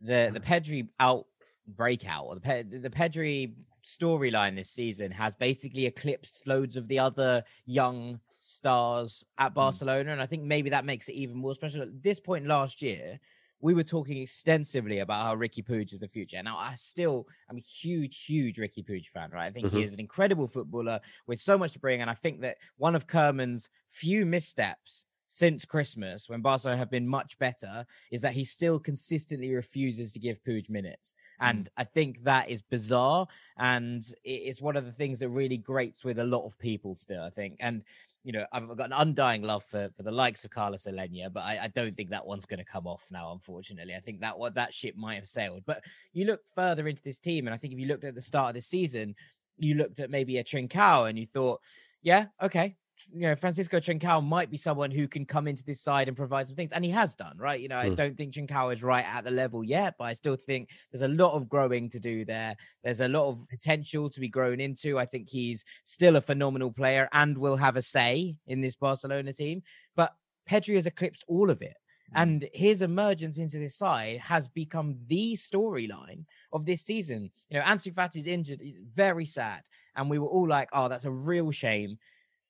the 0.02 0.32
the 0.34 0.42
Pedri 0.42 0.90
out 1.00 1.26
breakout 1.68 2.26
or 2.26 2.36
the 2.36 2.42
Pe- 2.42 2.64
the 2.64 2.90
Pedri 2.90 3.54
storyline 3.86 4.56
this 4.56 4.70
season 4.70 5.12
has 5.12 5.34
basically 5.36 5.86
eclipsed 5.86 6.48
loads 6.48 6.76
of 6.76 6.88
the 6.88 7.00
other 7.00 7.44
young 7.66 8.20
stars 8.40 9.26
at 9.38 9.52
mm. 9.52 9.56
Barcelona, 9.56 10.10
mm. 10.10 10.14
and 10.14 10.22
I 10.22 10.26
think 10.26 10.44
maybe 10.44 10.70
that 10.72 10.86
makes 10.86 11.08
it 11.08 11.14
even 11.14 11.38
more 11.38 11.56
special. 11.56 11.82
At 11.82 12.04
this 12.04 12.20
point 12.20 12.48
last 12.48 12.82
year, 12.82 13.20
we 13.62 13.74
were 13.74 13.84
talking 13.84 14.22
extensively 14.22 15.00
about 15.00 15.26
how 15.26 15.36
Riqui 15.36 15.66
Puig 15.66 15.94
is 15.94 16.02
the 16.02 16.08
future. 16.08 16.42
Now, 16.44 16.58
I 16.58 16.76
still 16.76 17.28
I'm 17.50 17.58
a 17.58 17.62
huge, 17.62 18.26
huge 18.26 18.58
Riqui 18.58 18.86
Puig 18.86 19.08
fan, 19.08 19.32
right? 19.32 19.46
I 19.46 19.52
think 19.52 19.68
mm-hmm. 19.68 19.78
he 19.78 19.84
is 19.84 19.94
an 19.94 20.00
incredible 20.00 20.48
footballer 20.48 21.00
with 21.28 21.40
so 21.40 21.58
much 21.58 21.74
to 21.74 21.80
bring. 21.80 22.02
And 22.02 22.10
I 22.10 22.14
think 22.14 22.42
that 22.42 22.58
one 22.78 22.96
of 22.96 23.08
Koeman's 23.08 23.70
few 23.90 24.26
missteps 24.26 25.06
since 25.28 25.66
Christmas, 25.66 26.30
when 26.30 26.42
Barcelona 26.42 26.78
have 26.78 26.92
been 26.92 27.08
much 27.08 27.38
better, 27.40 27.86
is 28.12 28.22
that 28.22 28.34
he 28.34 28.44
still 28.44 28.80
consistently 28.80 29.54
refuses 29.54 30.12
to 30.14 30.20
give 30.20 30.44
Puig 30.44 30.70
minutes. 30.70 31.16
And 31.40 31.66
mm. 31.66 31.70
I 31.78 31.84
think 31.84 32.24
that 32.24 32.50
is 32.50 32.62
bizarre. 32.62 33.28
And 33.58 34.06
it's 34.24 34.62
one 34.62 34.78
of 34.78 34.86
the 34.86 34.92
things 34.92 35.20
that 35.20 35.30
really 35.30 35.58
grates 35.58 36.04
with 36.04 36.20
a 36.20 36.26
lot 36.26 36.46
of 36.46 36.58
people 36.60 36.96
still, 36.96 37.24
I 37.24 37.32
think. 37.32 37.58
And 37.60 37.84
you 38.26 38.32
know, 38.32 38.46
I've 38.52 38.68
got 38.76 38.88
an 38.88 38.94
undying 38.94 39.44
love 39.44 39.64
for, 39.66 39.90
for 39.96 40.02
the 40.02 40.12
likes 40.12 40.44
of 40.44 40.50
Carlos 40.50 40.88
Aleñá, 40.90 41.32
but 41.32 41.44
I, 41.44 41.60
I 41.64 41.68
don't 41.68 41.96
think 41.96 42.10
that 42.10 42.26
one's 42.26 42.48
going 42.48 42.58
to 42.58 42.66
come 42.66 42.88
off 42.88 43.06
now, 43.12 43.32
unfortunately. 43.32 43.94
I 43.94 44.00
think 44.00 44.20
that 44.22 44.38
what 44.38 44.56
that 44.56 44.74
ship 44.74 44.96
might 44.98 45.16
have 45.16 45.28
sailed. 45.28 45.62
But 45.68 45.84
you 46.12 46.26
look 46.26 46.42
further 46.56 46.88
into 46.88 47.04
this 47.04 47.20
team, 47.20 47.46
and 47.46 47.54
I 47.54 47.58
think 47.58 47.74
if 47.74 47.80
you 47.80 47.86
looked 47.86 48.04
at 48.04 48.16
the 48.16 48.22
start 48.24 48.50
of 48.50 48.56
the 48.56 48.62
season, 48.62 49.16
you 49.60 49.76
looked 49.76 50.00
at 50.00 50.10
maybe 50.10 50.40
a 50.40 50.44
Trincao 50.44 51.08
and 51.08 51.20
you 51.20 51.28
thought, 51.28 51.62
yeah, 52.02 52.26
okay, 52.42 52.76
you 53.12 53.22
know, 53.22 53.36
Francisco 53.36 53.80
Trincao 53.80 54.24
might 54.24 54.50
be 54.50 54.58
someone 54.58 54.92
who 54.92 55.08
can 55.08 55.26
come 55.26 55.48
into 55.48 55.64
this 55.64 55.82
side 55.82 56.08
and 56.08 56.16
provide 56.16 56.48
some 56.48 56.56
things, 56.56 56.72
and 56.72 56.84
he 56.84 56.92
has 56.92 57.16
done, 57.16 57.38
right? 57.38 57.60
You 57.60 57.68
know, 57.68 57.76
mm. 57.76 57.86
I 57.86 57.90
don't 57.90 58.18
think 58.18 58.34
Trincao 58.34 58.74
is 58.74 58.84
right 58.84 59.06
at 59.06 59.24
the 59.24 59.32
level 59.32 59.64
yet, 59.64 59.96
but 59.98 60.06
I 60.06 60.14
still 60.14 60.36
think 60.36 60.70
there's 60.92 61.02
a 61.02 61.08
lot 61.08 61.34
of 61.34 61.50
growing 61.50 61.90
to 61.90 62.00
do 62.00 62.26
there. 62.26 62.56
There's 62.84 63.02
a 63.02 63.08
lot 63.08 63.30
of 63.30 63.48
potential 63.50 64.10
to 64.10 64.20
be 64.20 64.30
grown 64.30 64.60
into. 64.60 64.98
I 64.98 65.06
think 65.06 65.30
he's 65.30 65.66
still 65.84 66.16
a 66.16 66.22
phenomenal 66.22 66.72
player 66.72 67.10
and 67.12 67.38
will 67.38 67.58
have 67.58 67.76
a 67.76 67.82
say 67.82 68.38
in 68.48 68.62
this 68.62 68.76
Barcelona 68.76 69.34
team. 69.34 69.62
But 69.96 70.14
Pedri 70.50 70.76
has 70.76 70.86
eclipsed 70.86 71.26
all 71.28 71.50
of 71.50 71.62
it. 71.62 71.76
Mm. 72.14 72.22
And 72.22 72.50
his 72.54 72.82
emergence 72.82 73.38
into 73.38 73.58
this 73.58 73.76
side 73.76 74.20
has 74.20 74.48
become 74.48 74.98
the 75.08 75.34
storyline 75.34 76.26
of 76.54 76.66
this 76.66 76.82
season. 76.82 77.32
You 77.50 77.60
know, 77.60 77.66
Ansu 77.66 77.94
Fati's 77.94 78.28
injured, 78.28 78.62
very 78.94 79.26
sad. 79.26 79.64
And 79.96 80.10
we 80.10 80.20
were 80.20 80.28
all 80.28 80.48
like, 80.48 80.70
oh, 80.74 80.88
that's 80.88 81.06
a 81.06 81.12
real 81.12 81.52
shame 81.52 81.98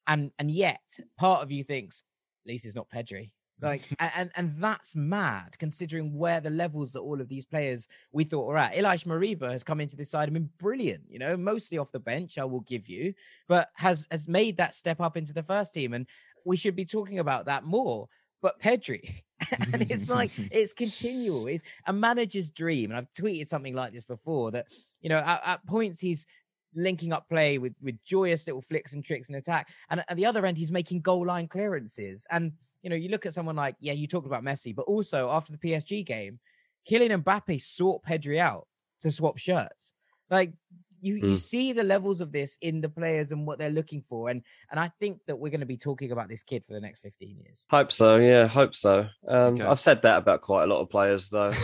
and 0.07 0.31
and 0.39 0.51
yet 0.51 0.81
part 1.17 1.41
of 1.41 1.51
you 1.51 1.63
thinks 1.63 2.03
at 2.45 2.49
least 2.49 2.65
it's 2.65 2.75
not 2.75 2.89
Pedri. 2.89 3.31
Like 3.61 3.83
and 3.99 4.31
and 4.35 4.53
that's 4.57 4.95
mad 4.95 5.55
considering 5.59 6.17
where 6.17 6.41
the 6.41 6.49
levels 6.49 6.91
that 6.93 6.99
all 6.99 7.21
of 7.21 7.29
these 7.29 7.45
players 7.45 7.87
we 8.11 8.23
thought 8.23 8.47
were 8.47 8.57
at. 8.57 8.73
Ilaix 8.73 9.05
Moriba 9.05 9.51
has 9.51 9.63
come 9.63 9.81
into 9.81 9.95
this 9.95 10.11
side 10.11 10.27
and 10.27 10.33
been 10.33 10.49
brilliant, 10.59 11.03
you 11.09 11.19
know, 11.19 11.37
mostly 11.37 11.77
off 11.77 11.91
the 11.91 11.99
bench, 11.99 12.37
I 12.37 12.45
will 12.45 12.61
give 12.61 12.87
you, 12.87 13.13
but 13.47 13.69
has 13.75 14.07
has 14.11 14.27
made 14.27 14.57
that 14.57 14.75
step 14.75 14.99
up 14.99 15.17
into 15.17 15.33
the 15.33 15.43
first 15.43 15.73
team. 15.73 15.93
And 15.93 16.05
we 16.43 16.57
should 16.57 16.75
be 16.75 16.85
talking 16.85 17.19
about 17.19 17.45
that 17.45 17.63
more. 17.63 18.07
But 18.41 18.59
Pedri, 18.59 19.23
and 19.73 19.89
it's 19.89 20.09
like 20.09 20.31
it's 20.51 20.73
continual. 20.73 21.47
It's 21.47 21.63
a 21.87 21.93
manager's 21.93 22.49
dream. 22.49 22.91
And 22.91 22.97
I've 22.97 23.13
tweeted 23.13 23.47
something 23.47 23.73
like 23.73 23.93
this 23.93 24.05
before 24.05 24.51
that, 24.51 24.67
you 25.01 25.09
know, 25.09 25.17
at, 25.17 25.41
at 25.45 25.65
points 25.65 25.99
he's 25.99 26.25
linking 26.75 27.13
up 27.13 27.27
play 27.29 27.57
with 27.57 27.73
with 27.81 28.01
joyous 28.03 28.45
little 28.47 28.61
flicks 28.61 28.93
and 28.93 29.03
tricks 29.03 29.27
and 29.27 29.37
attack. 29.37 29.69
And 29.89 30.03
at 30.07 30.15
the 30.15 30.25
other 30.25 30.45
end, 30.45 30.57
he's 30.57 30.71
making 30.71 31.01
goal 31.01 31.25
line 31.25 31.47
clearances. 31.47 32.25
And 32.31 32.53
you 32.81 32.89
know, 32.89 32.95
you 32.95 33.09
look 33.09 33.25
at 33.25 33.33
someone 33.33 33.55
like 33.55 33.75
yeah, 33.79 33.93
you 33.93 34.07
talked 34.07 34.27
about 34.27 34.43
Messi, 34.43 34.75
but 34.75 34.83
also 34.83 35.29
after 35.29 35.51
the 35.51 35.57
PSG 35.57 36.05
game, 36.05 36.39
Kylian 36.89 37.23
Mbappe 37.23 37.61
sought 37.61 38.03
Pedri 38.03 38.37
out 38.37 38.67
to 39.01 39.11
swap 39.11 39.37
shirts. 39.37 39.93
Like 40.29 40.53
you, 41.05 41.15
mm. 41.15 41.29
you 41.29 41.35
see 41.37 41.71
the 41.71 41.83
levels 41.83 42.19
of 42.19 42.31
this 42.31 42.57
in 42.61 42.81
the 42.81 42.89
players 42.89 43.31
and 43.31 43.45
what 43.45 43.59
they're 43.59 43.69
looking 43.69 44.03
for. 44.09 44.29
And 44.29 44.41
and 44.71 44.79
I 44.79 44.91
think 44.99 45.19
that 45.27 45.37
we're 45.37 45.51
going 45.51 45.59
to 45.59 45.65
be 45.65 45.77
talking 45.77 46.11
about 46.11 46.29
this 46.29 46.41
kid 46.41 46.63
for 46.67 46.73
the 46.73 46.81
next 46.81 47.01
15 47.01 47.37
years. 47.37 47.63
Hope 47.69 47.91
so. 47.91 48.17
Yeah, 48.17 48.47
hope 48.47 48.73
so. 48.73 49.07
Um, 49.27 49.55
okay. 49.55 49.63
I've 49.63 49.79
said 49.79 50.01
that 50.01 50.17
about 50.17 50.41
quite 50.41 50.63
a 50.63 50.67
lot 50.67 50.81
of 50.81 50.89
players, 50.89 51.29
though. 51.29 51.51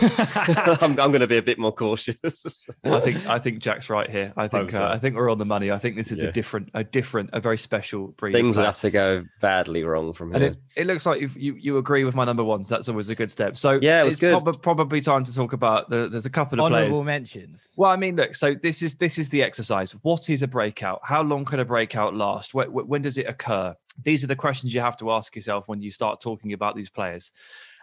I'm, 0.80 0.92
I'm 0.92 1.10
going 1.10 1.20
to 1.20 1.26
be 1.26 1.38
a 1.38 1.42
bit 1.42 1.58
more 1.58 1.72
cautious. 1.72 2.68
I 2.84 3.00
think 3.00 3.26
I 3.26 3.38
think 3.38 3.58
Jack's 3.58 3.90
right 3.90 4.08
here. 4.08 4.32
I 4.36 4.46
think 4.46 4.70
so. 4.70 4.84
uh, 4.84 4.88
I 4.88 4.98
think 4.98 5.16
we're 5.16 5.30
on 5.30 5.38
the 5.38 5.44
money. 5.44 5.72
I 5.72 5.78
think 5.78 5.96
this 5.96 6.12
is 6.12 6.22
yeah. 6.22 6.28
a 6.28 6.32
different, 6.32 6.70
a 6.74 6.84
different, 6.84 7.30
a 7.32 7.40
very 7.40 7.58
special 7.58 8.08
breed. 8.08 8.32
Things 8.32 8.56
will 8.56 8.64
have 8.64 8.78
to 8.78 8.90
go 8.90 9.24
badly 9.40 9.82
wrong 9.82 10.12
from 10.12 10.32
here. 10.32 10.36
And 10.36 10.54
it, 10.54 10.62
it 10.76 10.86
looks 10.86 11.04
like 11.04 11.20
you 11.20 11.54
you 11.54 11.78
agree 11.78 12.04
with 12.04 12.14
my 12.14 12.24
number 12.24 12.44
ones. 12.44 12.68
That's 12.68 12.88
always 12.88 13.10
a 13.10 13.16
good 13.16 13.30
step. 13.30 13.56
So 13.56 13.78
yeah, 13.82 14.00
it 14.00 14.04
was 14.04 14.16
good. 14.16 14.42
Prob- 14.42 14.62
probably 14.62 15.00
time 15.00 15.24
to 15.24 15.34
talk 15.34 15.52
about 15.52 15.90
the, 15.90 16.08
there's 16.08 16.26
a 16.26 16.30
couple 16.30 16.60
of 16.60 16.66
honorable 16.66 16.90
players. 16.90 17.04
mentions. 17.04 17.66
Well, 17.76 17.90
I 17.90 17.96
mean, 17.96 18.14
look. 18.14 18.36
So 18.36 18.54
this 18.54 18.82
is 18.82 18.94
this 18.94 19.18
is 19.18 19.31
the 19.32 19.42
exercise. 19.42 19.92
What 20.02 20.30
is 20.30 20.42
a 20.42 20.46
breakout? 20.46 21.00
How 21.02 21.22
long 21.22 21.44
can 21.44 21.58
a 21.58 21.64
breakout 21.64 22.14
last? 22.14 22.54
When, 22.54 22.68
when 22.68 23.02
does 23.02 23.18
it 23.18 23.26
occur? 23.26 23.74
These 24.04 24.22
are 24.22 24.28
the 24.28 24.36
questions 24.36 24.72
you 24.72 24.80
have 24.80 24.96
to 24.98 25.10
ask 25.10 25.34
yourself 25.34 25.66
when 25.66 25.82
you 25.82 25.90
start 25.90 26.20
talking 26.20 26.52
about 26.52 26.76
these 26.76 26.90
players. 26.90 27.32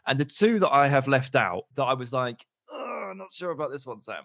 And 0.07 0.17
the 0.17 0.25
two 0.25 0.59
that 0.59 0.69
I 0.69 0.87
have 0.87 1.07
left 1.07 1.35
out 1.35 1.63
that 1.75 1.83
I 1.83 1.93
was 1.93 2.13
like, 2.13 2.45
I'm 2.73 3.17
not 3.17 3.33
sure 3.33 3.51
about 3.51 3.71
this 3.71 3.85
one, 3.85 4.01
Sam. 4.01 4.23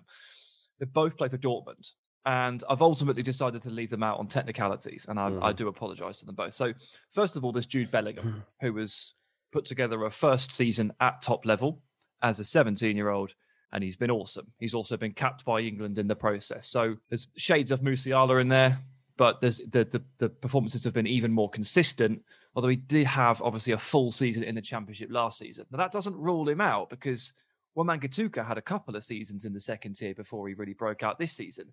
They 0.78 0.86
both 0.86 1.16
play 1.16 1.28
for 1.28 1.38
Dortmund. 1.38 1.90
And 2.26 2.62
I've 2.70 2.80
ultimately 2.80 3.22
decided 3.22 3.60
to 3.62 3.70
leave 3.70 3.90
them 3.90 4.02
out 4.02 4.18
on 4.18 4.28
technicalities. 4.28 5.04
And 5.08 5.18
I, 5.18 5.30
mm. 5.30 5.42
I 5.42 5.52
do 5.52 5.68
apologize 5.68 6.18
to 6.18 6.26
them 6.26 6.34
both. 6.34 6.54
So, 6.54 6.72
first 7.12 7.36
of 7.36 7.44
all, 7.44 7.52
there's 7.52 7.66
Jude 7.66 7.90
Bellingham, 7.90 8.42
who 8.62 8.72
was 8.72 9.14
put 9.52 9.66
together 9.66 10.04
a 10.04 10.10
first 10.10 10.50
season 10.50 10.92
at 11.00 11.20
top 11.20 11.44
level 11.44 11.82
as 12.22 12.40
a 12.40 12.44
17 12.44 12.96
year 12.96 13.10
old 13.10 13.34
and 13.74 13.82
he's 13.82 13.96
been 13.96 14.10
awesome. 14.10 14.46
He's 14.58 14.74
also 14.74 14.96
been 14.96 15.12
capped 15.12 15.44
by 15.44 15.60
England 15.60 15.98
in 15.98 16.06
the 16.06 16.14
process. 16.14 16.68
So 16.68 16.94
there's 17.08 17.26
shades 17.36 17.72
of 17.72 17.80
Musiala 17.80 18.40
in 18.40 18.48
there, 18.48 18.78
but 19.16 19.40
there's 19.40 19.58
the, 19.58 19.84
the, 19.84 20.02
the 20.18 20.28
performances 20.28 20.84
have 20.84 20.94
been 20.94 21.08
even 21.08 21.32
more 21.32 21.50
consistent. 21.50 22.22
Although 22.54 22.68
he 22.68 22.76
did 22.76 23.08
have 23.08 23.42
obviously 23.42 23.72
a 23.72 23.78
full 23.78 24.12
season 24.12 24.44
in 24.44 24.54
the 24.54 24.62
championship 24.62 25.08
last 25.10 25.38
season. 25.38 25.66
Now 25.72 25.78
that 25.78 25.90
doesn't 25.90 26.14
rule 26.14 26.48
him 26.48 26.60
out 26.60 26.88
because 26.88 27.32
Wamangituka 27.76 28.46
had 28.46 28.58
a 28.58 28.62
couple 28.62 28.94
of 28.94 29.04
seasons 29.04 29.44
in 29.44 29.52
the 29.52 29.60
second 29.60 29.94
tier 29.94 30.14
before 30.14 30.46
he 30.46 30.54
really 30.54 30.72
broke 30.72 31.02
out 31.02 31.18
this 31.18 31.32
season. 31.32 31.72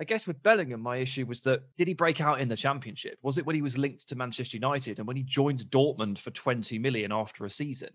I 0.00 0.04
guess 0.04 0.26
with 0.26 0.42
Bellingham, 0.42 0.80
my 0.80 0.96
issue 0.96 1.26
was 1.26 1.42
that 1.42 1.60
did 1.76 1.86
he 1.86 1.92
break 1.92 2.22
out 2.22 2.40
in 2.40 2.48
the 2.48 2.56
championship? 2.56 3.18
Was 3.20 3.36
it 3.36 3.44
when 3.44 3.54
he 3.54 3.62
was 3.62 3.76
linked 3.76 4.08
to 4.08 4.16
Manchester 4.16 4.56
United 4.56 4.98
and 4.98 5.06
when 5.06 5.18
he 5.18 5.22
joined 5.22 5.66
Dortmund 5.66 6.18
for 6.18 6.30
20 6.30 6.78
million 6.78 7.12
after 7.12 7.44
a 7.44 7.50
season? 7.50 7.90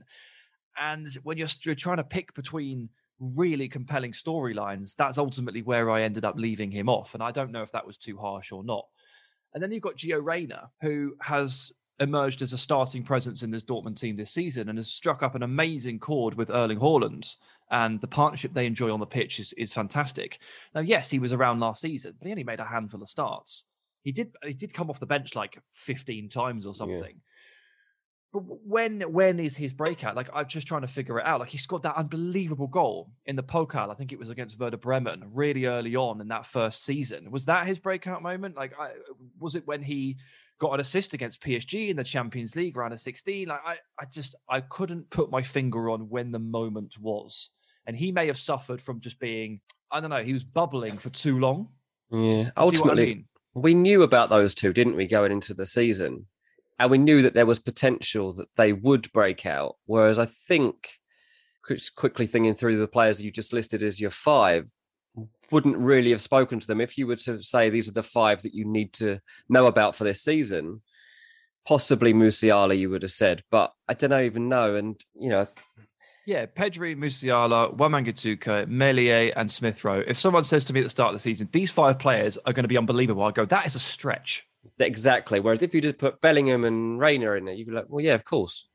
And 0.80 1.08
when 1.24 1.40
you're, 1.40 1.48
you're 1.64 1.74
trying 1.74 1.98
to 1.98 2.04
pick 2.04 2.36
between 2.36 2.90
really 3.20 3.68
compelling 3.68 4.12
storylines, 4.12 4.96
that's 4.96 5.18
ultimately 5.18 5.62
where 5.62 5.90
I 5.90 6.04
ended 6.04 6.26
up 6.26 6.36
leaving 6.38 6.72
him 6.72 6.90
off. 6.90 7.14
And 7.14 7.24
I 7.24 7.32
don't 7.32 7.52
know 7.52 7.64
if 7.64 7.72
that 7.72 7.86
was 7.86 7.98
too 7.98 8.18
harsh 8.18 8.52
or 8.52 8.64
not. 8.64 8.86
And 9.54 9.64
then 9.64 9.72
you've 9.72 9.82
got 9.82 9.98
Gio 9.98 10.24
Reyna, 10.24 10.70
who 10.82 11.16
has 11.22 11.72
emerged 12.00 12.42
as 12.42 12.54
a 12.54 12.58
starting 12.58 13.04
presence 13.04 13.42
in 13.42 13.50
this 13.50 13.64
Dortmund 13.64 14.00
team 14.00 14.16
this 14.16 14.32
season 14.32 14.70
and 14.70 14.78
has 14.78 14.90
struck 14.90 15.24
up 15.24 15.36
an 15.36 15.44
amazing 15.44 16.00
chord 16.00 16.36
with 16.36 16.52
Erling 16.52 16.80
Haaland. 16.80 17.36
And 17.72 18.00
the 18.00 18.08
partnership 18.08 18.54
they 18.54 18.66
enjoy 18.66 18.94
on 18.94 19.00
the 19.00 19.06
pitch 19.06 19.40
is, 19.40 19.54
is 19.54 19.74
fantastic. 19.74 20.40
Now, 20.76 20.82
yes, 20.82 21.10
he 21.10 21.20
was 21.20 21.34
around 21.34 21.60
last 21.60 21.82
season, 21.82 22.14
but 22.18 22.28
he 22.28 22.32
only 22.32 22.44
made 22.44 22.60
a 22.60 22.66
handful 22.66 23.02
of 23.02 23.10
starts. 23.10 23.66
He 24.04 24.12
did 24.14 24.34
he 24.46 24.54
did 24.54 24.74
come 24.74 24.90
off 24.90 25.02
the 25.02 25.06
bench 25.06 25.36
like 25.36 25.58
15 25.74 26.30
times 26.30 26.66
or 26.66 26.74
something. 26.74 27.02
Yeah. 27.02 27.22
But 28.34 28.42
when 28.66 29.02
when 29.02 29.40
is 29.40 29.56
his 29.56 29.74
breakout? 29.74 30.16
Like 30.16 30.30
I'm 30.34 30.48
just 30.48 30.68
trying 30.68 30.82
to 30.82 30.88
figure 30.88 31.20
it 31.20 31.26
out. 31.26 31.40
Like 31.40 31.50
he 31.50 31.58
scored 31.58 31.84
that 31.84 31.96
unbelievable 31.96 32.68
goal 32.68 33.12
in 33.26 33.36
the 33.36 33.44
Pokal. 33.44 33.90
I 33.90 33.94
think 33.94 34.12
it 34.12 34.20
was 34.20 34.30
against 34.30 34.60
Werder 34.60 34.78
Bremen, 34.78 35.24
really 35.34 35.66
early 35.66 35.96
on 35.96 36.20
in 36.20 36.28
that 36.28 36.46
first 36.46 36.84
season. 36.84 37.32
Was 37.32 37.46
that 37.46 37.66
his 37.66 37.80
breakout 37.80 38.22
moment? 38.22 38.58
Like, 38.58 38.74
I, 38.78 38.92
was 39.40 39.56
it 39.56 39.66
when 39.66 39.82
he 39.82 40.18
got 40.60 40.74
an 40.74 40.80
assist 40.80 41.14
against 41.14 41.42
PSG 41.42 41.90
in 41.90 41.96
the 41.96 42.04
Champions 42.04 42.56
League 42.56 42.76
round 42.76 42.92
of 42.92 43.00
16? 43.00 43.48
Like, 43.48 43.62
I, 43.66 43.78
I 44.00 44.06
just 44.12 44.36
I 44.50 44.60
couldn't 44.62 45.10
put 45.10 45.32
my 45.32 45.42
finger 45.42 45.90
on 45.90 46.10
when 46.10 46.32
the 46.32 46.40
moment 46.40 46.98
was. 47.00 47.52
And 47.86 47.96
he 47.96 48.12
may 48.12 48.28
have 48.28 48.38
suffered 48.38 48.82
from 48.82 49.00
just 49.00 49.20
being 49.20 49.62
I 49.92 50.00
don't 50.00 50.10
know. 50.10 50.24
He 50.24 50.34
was 50.34 50.44
bubbling 50.44 50.98
for 50.98 51.10
too 51.10 51.40
long. 51.40 51.70
Yeah. 52.12 52.50
Ultimately, 52.58 53.04
I 53.04 53.06
mean? 53.06 53.26
we 53.54 53.74
knew 53.74 54.04
about 54.04 54.30
those 54.30 54.54
two, 54.54 54.74
didn't 54.74 54.96
we, 54.96 55.08
going 55.08 55.32
into 55.32 55.54
the 55.54 55.66
season? 55.66 56.26
And 56.80 56.92
we 56.92 56.98
knew 56.98 57.22
that 57.24 57.34
there 57.34 57.46
was 57.46 57.60
potential 57.60 58.34
that 58.34 58.50
they 58.56 58.74
would 58.74 59.12
break 59.12 59.46
out. 59.46 59.78
Whereas 59.86 60.20
I 60.20 60.26
think, 60.26 61.00
quickly 61.96 62.28
thinking 62.28 62.54
through 62.54 62.78
the 62.78 62.88
players 62.88 63.22
you 63.22 63.32
just 63.32 63.54
listed 63.54 63.82
as 63.82 64.00
your 64.00 64.12
five, 64.12 64.70
wouldn't 65.52 65.78
really 65.78 66.12
have 66.12 66.22
spoken 66.22 66.60
to 66.60 66.68
them 66.68 66.82
if 66.82 66.98
you 66.98 67.08
were 67.08 67.16
to 67.16 67.42
say 67.42 67.70
these 67.70 67.88
are 67.88 67.94
the 67.94 68.04
five 68.04 68.42
that 68.44 68.54
you 68.54 68.66
need 68.66 68.94
to 68.94 69.20
know 69.50 69.66
about 69.66 69.96
for 69.96 70.04
this 70.04 70.22
season. 70.22 70.82
Possibly 71.66 72.14
Musiala, 72.14 72.78
you 72.78 72.90
would 72.90 73.02
have 73.02 73.12
said, 73.12 73.44
but 73.52 73.74
I 73.88 73.94
don't 73.94 74.24
even 74.24 74.50
know. 74.50 74.76
And 74.76 75.00
you 75.20 75.30
know, 75.30 75.48
yeah, 76.26 76.46
Pedri, 76.46 76.96
Musiala, 76.96 77.76
Wamangituka, 77.76 78.68
Meslier, 78.68 79.34
and 79.36 79.52
Smith 79.52 79.84
Rowe. 79.84 80.04
If 80.06 80.20
someone 80.20 80.44
says 80.44 80.66
to 80.66 80.74
me 80.74 80.82
at 80.82 80.84
the 80.84 80.90
start 80.90 81.10
of 81.10 81.16
the 81.16 81.20
season, 81.20 81.50
these 81.52 81.72
five 81.72 82.00
players 82.00 82.38
are 82.46 82.54
going 82.54 82.66
to 82.66 82.70
be 82.70 82.78
unbelievable, 82.78 83.24
I 83.24 83.32
go, 83.32 83.46
that 83.46 83.66
is 83.66 83.76
a 83.76 83.80
stretch. 83.80 84.46
Exactly. 84.80 85.40
Whereas 85.40 85.62
if 85.62 85.74
you 85.74 85.82
just 85.82 85.98
put 85.98 86.22
Bellingham 86.22 86.66
and 86.66 87.00
Reyna 87.00 87.34
in 87.34 87.46
there, 87.46 87.54
you'd 87.54 87.68
be 87.68 87.74
like, 87.74 87.86
well, 87.88 88.04
yeah, 88.04 88.16
of 88.16 88.24
course. 88.24 88.68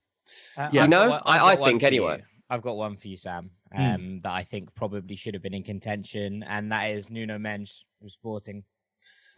Uh, 0.56 0.68
yeah, 0.72 0.82
you 0.82 0.88
know, 0.88 1.10
one, 1.10 1.22
I, 1.24 1.52
I 1.52 1.56
think 1.56 1.82
anyway. 1.82 2.18
You. 2.18 2.24
I've 2.50 2.62
got 2.62 2.76
one 2.76 2.96
for 2.96 3.08
you, 3.08 3.16
Sam, 3.16 3.50
hmm. 3.72 3.80
um, 3.80 4.00
mm. 4.00 4.22
that 4.24 4.32
I 4.32 4.44
think 4.44 4.74
probably 4.74 5.16
should 5.16 5.34
have 5.34 5.42
been 5.42 5.54
in 5.54 5.62
contention, 5.62 6.42
and 6.42 6.70
that 6.70 6.90
is 6.90 7.10
Nuno 7.10 7.38
Mendes 7.38 7.84
from 7.98 8.10
Sporting. 8.10 8.64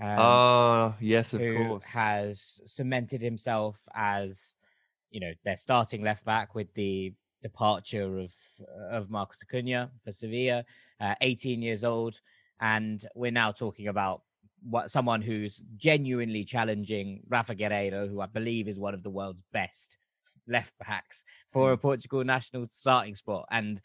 Um, 0.01 0.19
oh, 0.19 0.95
yes, 1.01 1.33
of 1.35 1.41
course. 1.41 1.87
Has 1.87 2.61
cemented 2.67 3.23
himself 3.23 3.81
as, 3.95 4.57
you 5.11 5.21
know, 5.21 5.33
their 5.45 5.57
starting 5.57 6.03
left 6.03 6.25
back 6.25 6.55
with 6.55 6.73
the 6.75 7.13
departure 7.43 8.19
of 8.19 8.33
of 8.91 9.11
Marcos 9.11 9.43
Acuna 9.43 9.91
for 10.05 10.13
Sevilla, 10.13 10.65
uh, 11.01 11.15
18 11.21 11.63
years 11.63 11.85
old, 11.85 12.21
and 12.61 13.05
we're 13.15 13.31
now 13.31 13.53
talking 13.53 13.89
about 13.89 14.23
what 14.69 14.91
someone 14.91 15.23
who's 15.23 15.63
genuinely 15.77 16.45
challenging 16.45 17.21
Rafa 17.29 17.55
Guerreiro, 17.55 18.09
who 18.09 18.21
I 18.21 18.27
believe 18.27 18.69
is 18.69 18.79
one 18.79 18.95
of 18.95 19.03
the 19.03 19.11
world's 19.11 19.43
best 19.53 19.97
left 20.47 20.73
backs 20.79 21.25
for 21.53 21.73
a 21.73 21.77
mm. 21.77 21.83
Portugal 21.83 22.25
national 22.25 22.67
starting 22.71 23.15
spot. 23.15 23.47
And 23.51 23.81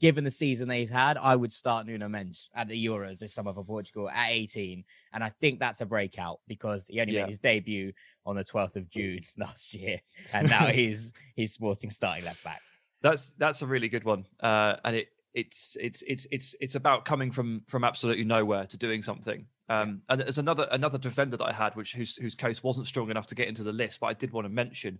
given 0.00 0.24
the 0.24 0.30
season 0.30 0.68
that 0.68 0.76
he's 0.76 0.90
had, 0.90 1.16
I 1.16 1.36
would 1.36 1.52
start 1.52 1.86
Nuno 1.86 2.08
Mendes 2.08 2.48
at 2.54 2.68
the 2.68 2.86
Euros 2.86 3.18
this 3.18 3.34
summer 3.34 3.52
for 3.54 3.64
Portugal 3.64 4.10
at 4.10 4.30
18. 4.30 4.84
And 5.12 5.22
I 5.24 5.28
think 5.40 5.60
that's 5.60 5.80
a 5.80 5.86
breakout 5.86 6.40
because 6.48 6.86
he 6.88 7.00
only 7.00 7.14
yeah. 7.14 7.22
made 7.22 7.30
his 7.30 7.38
debut 7.38 7.92
on 8.26 8.36
the 8.36 8.44
12th 8.44 8.76
of 8.76 8.90
June 8.90 9.20
last 9.36 9.74
year. 9.74 10.00
And 10.32 10.48
now 10.48 10.66
he's 10.72 11.12
he's 11.34 11.52
sporting 11.52 11.90
starting 11.90 12.24
left 12.24 12.42
back. 12.42 12.60
That's 13.00 13.32
that's 13.38 13.62
a 13.62 13.66
really 13.66 13.88
good 13.88 14.04
one. 14.04 14.26
Uh, 14.40 14.76
and 14.84 14.96
it 14.96 15.08
it's 15.34 15.76
it's 15.80 16.02
it's 16.02 16.26
it's 16.30 16.54
it's 16.60 16.74
about 16.74 17.04
coming 17.04 17.30
from 17.30 17.62
from 17.66 17.84
absolutely 17.84 18.24
nowhere 18.24 18.66
to 18.66 18.76
doing 18.76 19.02
something 19.02 19.46
um, 19.72 20.02
and 20.08 20.20
there's 20.20 20.38
another 20.38 20.68
another 20.70 20.98
defender 20.98 21.36
that 21.36 21.44
I 21.44 21.52
had, 21.52 21.74
which 21.76 21.94
whose 21.94 22.16
whose 22.16 22.34
case 22.34 22.62
wasn't 22.62 22.86
strong 22.86 23.10
enough 23.10 23.26
to 23.28 23.34
get 23.34 23.48
into 23.48 23.62
the 23.62 23.72
list, 23.72 24.00
but 24.00 24.08
I 24.08 24.14
did 24.14 24.32
want 24.32 24.44
to 24.44 24.50
mention. 24.50 24.98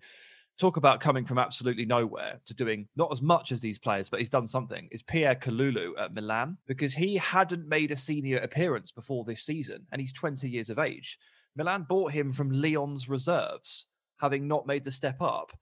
Talk 0.58 0.76
about 0.76 1.00
coming 1.00 1.24
from 1.24 1.38
absolutely 1.38 1.86
nowhere 1.86 2.38
to 2.44 2.52
doing 2.52 2.86
not 2.94 3.10
as 3.10 3.22
much 3.22 3.52
as 3.52 3.62
these 3.62 3.78
players, 3.78 4.10
but 4.10 4.20
he's 4.20 4.28
done 4.28 4.46
something. 4.46 4.86
Is 4.92 5.02
Pierre 5.02 5.34
Kalulu 5.34 5.92
at 5.98 6.12
Milan 6.12 6.58
because 6.66 6.92
he 6.92 7.16
hadn't 7.16 7.66
made 7.66 7.90
a 7.90 7.96
senior 7.96 8.36
appearance 8.38 8.92
before 8.92 9.24
this 9.24 9.42
season, 9.42 9.86
and 9.92 10.00
he's 10.00 10.12
20 10.12 10.48
years 10.48 10.68
of 10.68 10.78
age. 10.78 11.18
Milan 11.56 11.86
bought 11.88 12.12
him 12.12 12.32
from 12.32 12.50
Lyon's 12.50 13.08
reserves, 13.08 13.86
having 14.20 14.46
not 14.46 14.66
made 14.66 14.84
the 14.84 14.92
step 14.92 15.22
up 15.22 15.52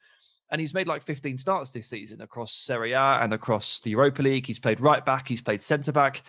and 0.51 0.61
he's 0.61 0.75
made 0.75 0.89
like 0.89 1.03
15 1.03 1.39
starts 1.39 1.71
this 1.71 1.89
season 1.89 2.21
across 2.23 2.53
Serie 2.53 2.93
A 2.93 3.21
and 3.23 3.33
across 3.33 3.81
the 3.81 3.91
Europa 3.91 4.23
League. 4.23 4.47
He's 4.47 4.59
played 4.59 4.81
right 4.81 5.05
back, 5.05 5.29
he's 5.29 5.43
played 5.43 5.63
centre 5.63 5.93
back. 5.93 6.23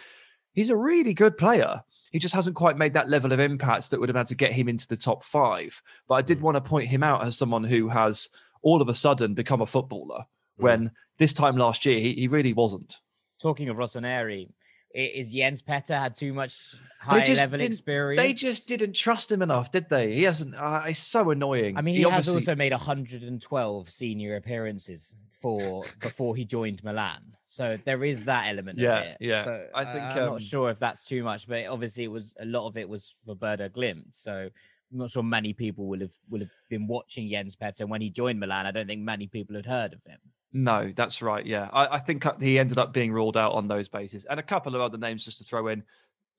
He's 0.53 0.69
a 0.69 0.75
really 0.75 1.13
good 1.13 1.37
player. 1.37 1.81
He 2.11 2.19
just 2.19 2.35
hasn't 2.35 2.55
quite 2.55 2.77
made 2.77 2.93
that 2.93 3.09
level 3.09 3.31
of 3.31 3.39
impact 3.39 3.89
that 3.89 3.99
would 3.99 4.09
have 4.09 4.15
had 4.15 4.27
to 4.27 4.35
get 4.35 4.51
him 4.51 4.67
into 4.69 4.87
the 4.87 4.97
top 4.97 5.23
five. 5.23 5.81
But 6.07 6.15
I 6.15 6.21
did 6.21 6.39
mm. 6.39 6.41
want 6.41 6.55
to 6.55 6.61
point 6.61 6.87
him 6.87 7.03
out 7.03 7.25
as 7.25 7.37
someone 7.37 7.63
who 7.63 7.89
has 7.89 8.29
all 8.61 8.81
of 8.81 8.89
a 8.89 8.95
sudden 8.95 9.33
become 9.33 9.61
a 9.61 9.65
footballer 9.65 10.19
mm. 10.19 10.63
when 10.63 10.91
this 11.17 11.33
time 11.33 11.57
last 11.57 11.85
year 11.85 11.99
he, 11.99 12.13
he 12.13 12.27
really 12.27 12.53
wasn't. 12.53 12.97
Talking 13.39 13.69
of 13.69 13.77
Rossoneri, 13.77 14.49
is 14.93 15.29
Jens 15.29 15.61
Petter 15.61 15.95
had 15.95 16.15
too 16.15 16.33
much 16.33 16.75
high 16.99 17.25
level 17.25 17.61
experience? 17.61 18.21
They 18.21 18.33
just 18.33 18.67
didn't 18.67 18.93
trust 18.93 19.31
him 19.31 19.41
enough, 19.41 19.71
did 19.71 19.89
they? 19.89 20.13
He 20.13 20.23
hasn't. 20.23 20.55
Uh, 20.55 20.83
it's 20.87 20.99
so 20.99 21.31
annoying. 21.31 21.77
I 21.77 21.81
mean, 21.81 21.95
he, 21.95 22.03
he 22.03 22.09
has 22.09 22.27
also 22.27 22.55
made 22.55 22.71
112 22.71 23.89
senior 23.89 24.35
appearances 24.35 25.15
for 25.41 25.85
before 25.99 26.35
he 26.35 26.45
joined 26.45 26.83
Milan. 26.83 27.21
So 27.51 27.77
there 27.83 28.05
is 28.05 28.23
that 28.25 28.47
element. 28.47 28.79
Yeah, 28.79 29.17
yeah. 29.19 29.43
So 29.43 29.67
I 29.75 29.83
think 29.83 30.05
uh, 30.05 30.07
I'm 30.07 30.23
um, 30.23 30.29
not 30.35 30.41
sure 30.41 30.69
if 30.69 30.79
that's 30.79 31.03
too 31.03 31.21
much, 31.21 31.49
but 31.49 31.65
obviously 31.65 32.05
it 32.05 32.11
was 32.11 32.33
a 32.39 32.45
lot 32.45 32.65
of 32.65 32.77
it 32.77 32.87
was 32.87 33.13
for 33.25 33.35
Werder 33.35 33.67
Glimt. 33.67 34.05
So 34.13 34.49
I'm 34.91 34.97
not 34.97 35.11
sure 35.11 35.21
many 35.21 35.51
people 35.51 35.85
will 35.85 35.99
have 35.99 36.13
will 36.29 36.39
have 36.39 36.49
been 36.69 36.87
watching 36.87 37.29
Jens 37.29 37.57
Petter. 37.57 37.85
When 37.85 37.99
he 37.99 38.09
joined 38.09 38.39
Milan, 38.39 38.67
I 38.67 38.71
don't 38.71 38.87
think 38.87 39.01
many 39.01 39.27
people 39.27 39.57
had 39.57 39.65
heard 39.65 39.91
of 39.91 39.99
him. 40.07 40.17
No, 40.53 40.93
that's 40.95 41.21
right. 41.21 41.45
Yeah, 41.45 41.67
I, 41.73 41.95
I 41.95 41.99
think 41.99 42.25
he 42.41 42.57
ended 42.57 42.77
up 42.77 42.93
being 42.93 43.11
ruled 43.11 43.35
out 43.35 43.51
on 43.51 43.67
those 43.67 43.89
bases, 43.89 44.23
and 44.23 44.39
a 44.39 44.43
couple 44.43 44.73
of 44.73 44.79
other 44.79 44.97
names 44.97 45.25
just 45.25 45.39
to 45.39 45.43
throw 45.43 45.67
in. 45.67 45.83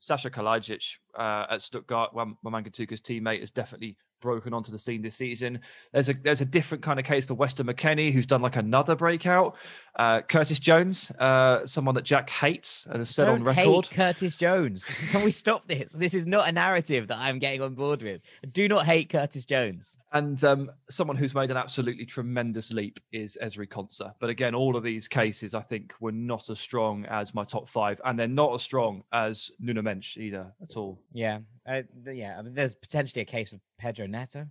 Saša 0.00 0.30
Kalajdžić 0.30 0.96
uh, 1.18 1.52
at 1.52 1.60
Stuttgart, 1.60 2.14
Wamangituka's 2.14 3.02
teammate, 3.02 3.40
has 3.40 3.50
definitely 3.50 3.98
broken 4.22 4.54
onto 4.54 4.72
the 4.72 4.78
scene 4.78 5.02
this 5.02 5.14
season. 5.14 5.60
There's 5.92 6.08
a 6.08 6.14
there's 6.14 6.40
a 6.40 6.46
different 6.46 6.82
kind 6.82 6.98
of 6.98 7.04
case 7.04 7.26
for 7.26 7.34
Weston 7.34 7.66
McKennie, 7.66 8.10
who's 8.10 8.24
done 8.24 8.40
like 8.40 8.56
another 8.56 8.96
breakout. 8.96 9.56
Uh, 9.96 10.22
Curtis 10.22 10.58
Jones, 10.58 11.10
uh, 11.18 11.66
someone 11.66 11.94
that 11.96 12.04
Jack 12.04 12.30
hates 12.30 12.86
and 12.86 12.98
has 12.98 13.10
said 13.10 13.26
Don't 13.26 13.40
on 13.40 13.44
record. 13.44 13.86
Hate 13.86 13.94
Curtis 13.94 14.38
Jones. 14.38 14.84
Can 15.10 15.22
we 15.22 15.30
stop 15.30 15.68
this? 15.68 15.92
This 15.92 16.14
is 16.14 16.26
not 16.26 16.48
a 16.48 16.52
narrative 16.52 17.08
that 17.08 17.18
I'm 17.18 17.38
getting 17.38 17.60
on 17.60 17.74
board 17.74 18.02
with. 18.02 18.22
Do 18.52 18.68
not 18.68 18.86
hate 18.86 19.10
Curtis 19.10 19.44
Jones. 19.44 19.98
And 20.14 20.42
um, 20.44 20.70
someone 20.90 21.16
who's 21.16 21.34
made 21.34 21.50
an 21.50 21.56
absolutely 21.56 22.04
tremendous 22.04 22.70
leap 22.70 23.00
is 23.12 23.38
Ezri 23.42 23.66
Konsa. 23.66 24.12
But 24.20 24.28
again, 24.28 24.54
all 24.54 24.76
of 24.76 24.82
these 24.82 25.08
cases 25.08 25.54
I 25.54 25.60
think 25.60 25.94
were 26.00 26.12
not 26.12 26.50
as 26.50 26.60
strong 26.60 27.06
as 27.06 27.34
my 27.34 27.44
top 27.44 27.68
five, 27.68 28.00
and 28.04 28.18
they're 28.18 28.28
not 28.28 28.54
as 28.54 28.62
strong 28.62 29.04
as 29.12 29.50
Nuno 29.58 29.80
Mendes 29.80 30.16
either 30.18 30.52
at 30.62 30.76
all. 30.76 31.00
Yeah, 31.12 31.38
uh, 31.66 31.82
yeah. 32.06 32.38
I 32.38 32.42
mean, 32.42 32.54
there's 32.54 32.74
potentially 32.74 33.22
a 33.22 33.26
case 33.26 33.52
of 33.52 33.60
Pedro 33.82 34.06
Neto. 34.06 34.46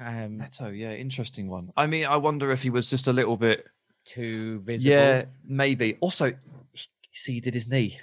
Um, 0.00 0.38
Neto, 0.38 0.70
yeah, 0.70 0.92
interesting 0.92 1.48
one. 1.48 1.70
I 1.76 1.86
mean, 1.86 2.04
I 2.04 2.16
wonder 2.16 2.50
if 2.50 2.62
he 2.62 2.70
was 2.70 2.90
just 2.90 3.06
a 3.06 3.12
little 3.12 3.36
bit 3.36 3.64
too 4.04 4.58
visible. 4.60 4.90
Yeah, 4.90 5.24
maybe. 5.44 5.96
Also, 6.00 6.34
see, 7.12 7.34
he 7.34 7.40
did 7.40 7.54
his 7.54 7.68
knee. 7.68 8.00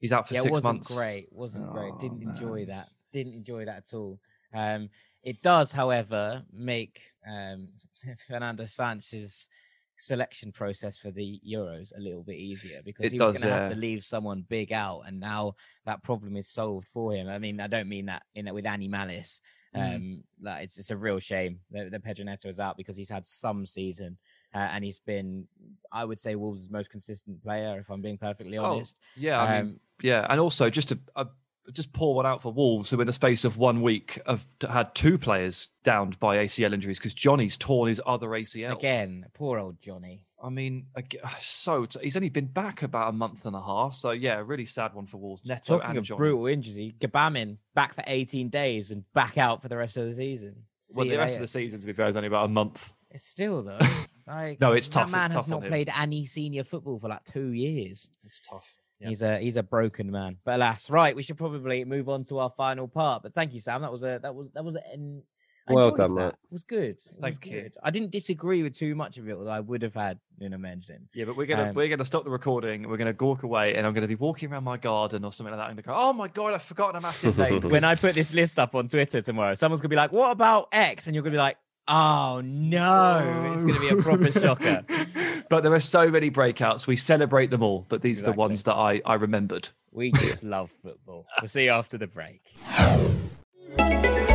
He's 0.00 0.12
out 0.12 0.28
for 0.28 0.34
yeah, 0.34 0.42
six 0.42 0.52
wasn't 0.52 0.74
months. 0.74 0.94
Great, 0.94 1.26
wasn't 1.32 1.66
oh, 1.68 1.72
great. 1.72 1.98
Didn't 1.98 2.20
man. 2.20 2.36
enjoy 2.36 2.66
that. 2.66 2.88
Didn't 3.12 3.34
enjoy 3.34 3.64
that 3.64 3.78
at 3.78 3.94
all. 3.94 4.20
Um, 4.54 4.90
it 5.24 5.42
does, 5.42 5.72
however, 5.72 6.44
make 6.52 7.00
um, 7.28 7.68
Fernando 8.28 8.66
Sanchez's 8.66 9.48
selection 9.96 10.52
process 10.52 10.98
for 10.98 11.10
the 11.10 11.40
Euros 11.48 11.96
a 11.96 12.00
little 12.00 12.22
bit 12.22 12.36
easier 12.36 12.80
because 12.84 13.06
it 13.06 13.12
he 13.12 13.18
was 13.18 13.38
going 13.38 13.42
to 13.42 13.48
yeah. 13.48 13.62
have 13.62 13.70
to 13.70 13.76
leave 13.76 14.04
someone 14.04 14.44
big 14.48 14.72
out, 14.72 15.02
and 15.06 15.18
now 15.18 15.54
that 15.84 16.02
problem 16.02 16.36
is 16.36 16.48
solved 16.48 16.86
for 16.88 17.12
him. 17.12 17.28
I 17.28 17.38
mean, 17.38 17.60
I 17.60 17.66
don't 17.66 17.88
mean 17.88 18.06
that 18.06 18.22
in 18.34 18.52
with 18.54 18.66
any 18.66 18.88
malice. 18.88 19.40
Mm. 19.74 19.96
Um, 19.96 20.24
that 20.42 20.62
it's 20.62 20.78
it's 20.78 20.90
a 20.90 20.96
real 20.96 21.18
shame 21.18 21.58
that, 21.72 21.90
that 21.90 22.04
Pedro 22.04 22.24
Neto 22.24 22.48
is 22.48 22.60
out 22.60 22.76
because 22.76 22.96
he's 22.96 23.10
had 23.10 23.26
some 23.26 23.66
season 23.66 24.16
uh, 24.54 24.68
and 24.72 24.84
he's 24.84 25.00
been, 25.00 25.48
I 25.90 26.04
would 26.04 26.20
say, 26.20 26.36
Wolves' 26.36 26.70
most 26.70 26.90
consistent 26.90 27.42
player. 27.42 27.78
If 27.80 27.90
I'm 27.90 28.00
being 28.00 28.18
perfectly 28.18 28.56
oh, 28.56 28.64
honest. 28.64 28.98
Oh, 29.00 29.08
yeah, 29.16 29.40
I 29.40 29.58
um, 29.58 29.66
mean, 29.66 29.80
yeah, 30.00 30.26
and 30.30 30.40
also 30.40 30.70
just 30.70 30.90
to 30.90 30.98
uh, 31.16 31.24
just 31.72 31.92
pour 31.92 32.14
one 32.14 32.24
out 32.24 32.40
for 32.40 32.52
Wolves, 32.52 32.88
who 32.90 33.00
in 33.00 33.06
the 33.06 33.12
space 33.12 33.44
of 33.44 33.56
one 33.56 33.82
week 33.82 34.20
have 34.26 34.46
had 34.68 34.94
two 34.94 35.18
players 35.18 35.68
downed 35.82 36.20
by 36.20 36.36
ACL 36.36 36.72
injuries 36.72 36.98
because 36.98 37.14
Johnny's 37.14 37.56
torn 37.56 37.88
his 37.88 38.00
other 38.06 38.28
ACL 38.28 38.76
again. 38.76 39.26
Poor 39.34 39.58
old 39.58 39.82
Johnny. 39.82 40.22
I 40.44 40.50
mean, 40.50 40.86
so 41.40 41.86
he's 42.02 42.16
only 42.16 42.28
been 42.28 42.46
back 42.46 42.82
about 42.82 43.08
a 43.08 43.12
month 43.12 43.46
and 43.46 43.56
a 43.56 43.62
half. 43.62 43.94
So 43.94 44.10
yeah, 44.10 44.42
really 44.44 44.66
sad 44.66 44.94
one 44.94 45.06
for 45.06 45.16
Wolves. 45.16 45.44
Neto 45.44 45.78
Talking 45.78 45.96
of 45.96 46.04
Johnny. 46.04 46.18
brutal 46.18 46.46
injuries, 46.46 46.92
Gabamin 47.00 47.56
back 47.74 47.94
for 47.94 48.04
18 48.06 48.50
days 48.50 48.90
and 48.90 49.04
back 49.14 49.38
out 49.38 49.62
for 49.62 49.68
the 49.68 49.76
rest 49.76 49.96
of 49.96 50.06
the 50.06 50.12
season. 50.12 50.54
See 50.82 50.98
well, 50.98 51.08
the 51.08 51.16
rest 51.16 51.36
of 51.36 51.40
the 51.40 51.48
season, 51.48 51.80
to 51.80 51.86
be 51.86 51.94
fair, 51.94 52.06
is 52.08 52.16
only 52.16 52.28
about 52.28 52.44
a 52.44 52.48
month. 52.48 52.92
It's 53.10 53.24
still 53.24 53.62
though. 53.62 53.78
Like, 54.26 54.58
no, 54.58 54.72
it's 54.72 54.88
tough. 54.88 55.10
That 55.10 55.12
man 55.12 55.26
it's 55.26 55.34
has 55.34 55.44
tough 55.44 55.50
not 55.50 55.68
played 55.68 55.90
any 55.94 56.24
senior 56.24 56.64
football 56.64 56.98
for 56.98 57.08
like 57.08 57.24
two 57.24 57.48
years. 57.48 58.08
It's 58.24 58.40
tough. 58.40 58.74
Yeah. 58.98 59.08
He's 59.08 59.20
a 59.20 59.38
he's 59.38 59.56
a 59.56 59.62
broken 59.62 60.10
man. 60.10 60.38
But 60.44 60.54
alas, 60.54 60.88
right, 60.88 61.14
we 61.14 61.22
should 61.22 61.36
probably 61.36 61.84
move 61.84 62.08
on 62.08 62.24
to 62.26 62.38
our 62.38 62.50
final 62.56 62.88
part. 62.88 63.22
But 63.22 63.34
thank 63.34 63.52
you, 63.52 63.60
Sam. 63.60 63.82
That 63.82 63.92
was 63.92 64.02
a 64.02 64.18
that 64.22 64.34
was 64.34 64.48
that 64.54 64.64
was 64.64 64.76
an 64.76 65.22
well 65.68 65.90
done, 65.90 66.14
that. 66.16 66.34
It 66.34 66.52
was 66.52 66.64
good. 66.64 66.90
It 66.90 66.98
Thank 67.20 67.40
was 67.40 67.50
you. 67.50 67.62
Good. 67.62 67.72
I 67.82 67.90
didn't 67.90 68.10
disagree 68.10 68.62
with 68.62 68.76
too 68.76 68.94
much 68.94 69.16
of 69.16 69.28
it, 69.28 69.32
although 69.32 69.50
I 69.50 69.60
would 69.60 69.82
have 69.82 69.94
had 69.94 70.18
you 70.38 70.48
know 70.48 70.58
mention. 70.58 71.08
Yeah, 71.14 71.24
but 71.24 71.36
we're 71.36 71.46
gonna 71.46 71.70
um, 71.70 71.74
we're 71.74 71.88
gonna 71.88 72.04
stop 72.04 72.24
the 72.24 72.30
recording. 72.30 72.88
We're 72.88 72.96
gonna 72.96 73.14
walk 73.18 73.42
away, 73.42 73.74
and 73.74 73.86
I'm 73.86 73.94
gonna 73.94 74.08
be 74.08 74.14
walking 74.14 74.52
around 74.52 74.64
my 74.64 74.76
garden 74.76 75.24
or 75.24 75.32
something 75.32 75.54
like 75.56 75.60
that, 75.60 75.70
and 75.70 75.82
go, 75.82 75.94
"Oh 75.94 76.12
my 76.12 76.28
god, 76.28 76.54
I've 76.54 76.62
forgotten 76.62 76.96
a 76.96 77.00
massive 77.00 77.38
name." 77.38 77.62
when 77.70 77.84
I 77.84 77.94
put 77.94 78.14
this 78.14 78.32
list 78.34 78.58
up 78.58 78.74
on 78.74 78.88
Twitter 78.88 79.22
tomorrow, 79.22 79.54
someone's 79.54 79.80
gonna 79.80 79.90
be 79.90 79.96
like, 79.96 80.12
"What 80.12 80.30
about 80.30 80.68
X?" 80.72 81.06
And 81.06 81.14
you're 81.14 81.22
gonna 81.22 81.34
be 81.34 81.38
like, 81.38 81.56
"Oh 81.88 82.42
no, 82.44 83.22
oh. 83.24 83.54
it's 83.54 83.64
gonna 83.64 83.80
be 83.80 83.88
a 83.88 83.96
proper 83.96 84.30
shocker." 84.32 84.84
but 85.48 85.62
there 85.62 85.72
are 85.72 85.80
so 85.80 86.10
many 86.10 86.30
breakouts. 86.30 86.86
We 86.86 86.96
celebrate 86.96 87.50
them 87.50 87.62
all, 87.62 87.86
but 87.88 88.02
these 88.02 88.18
exactly. 88.18 88.30
are 88.30 88.34
the 88.34 88.38
ones 88.38 88.64
that 88.64 88.74
I 88.74 89.00
I 89.06 89.14
remembered. 89.14 89.68
We 89.92 90.12
just 90.12 90.42
love 90.42 90.70
football. 90.82 91.26
We'll 91.40 91.48
see 91.48 91.64
you 91.64 91.70
after 91.70 91.96
the 91.96 92.08
break. 92.08 92.42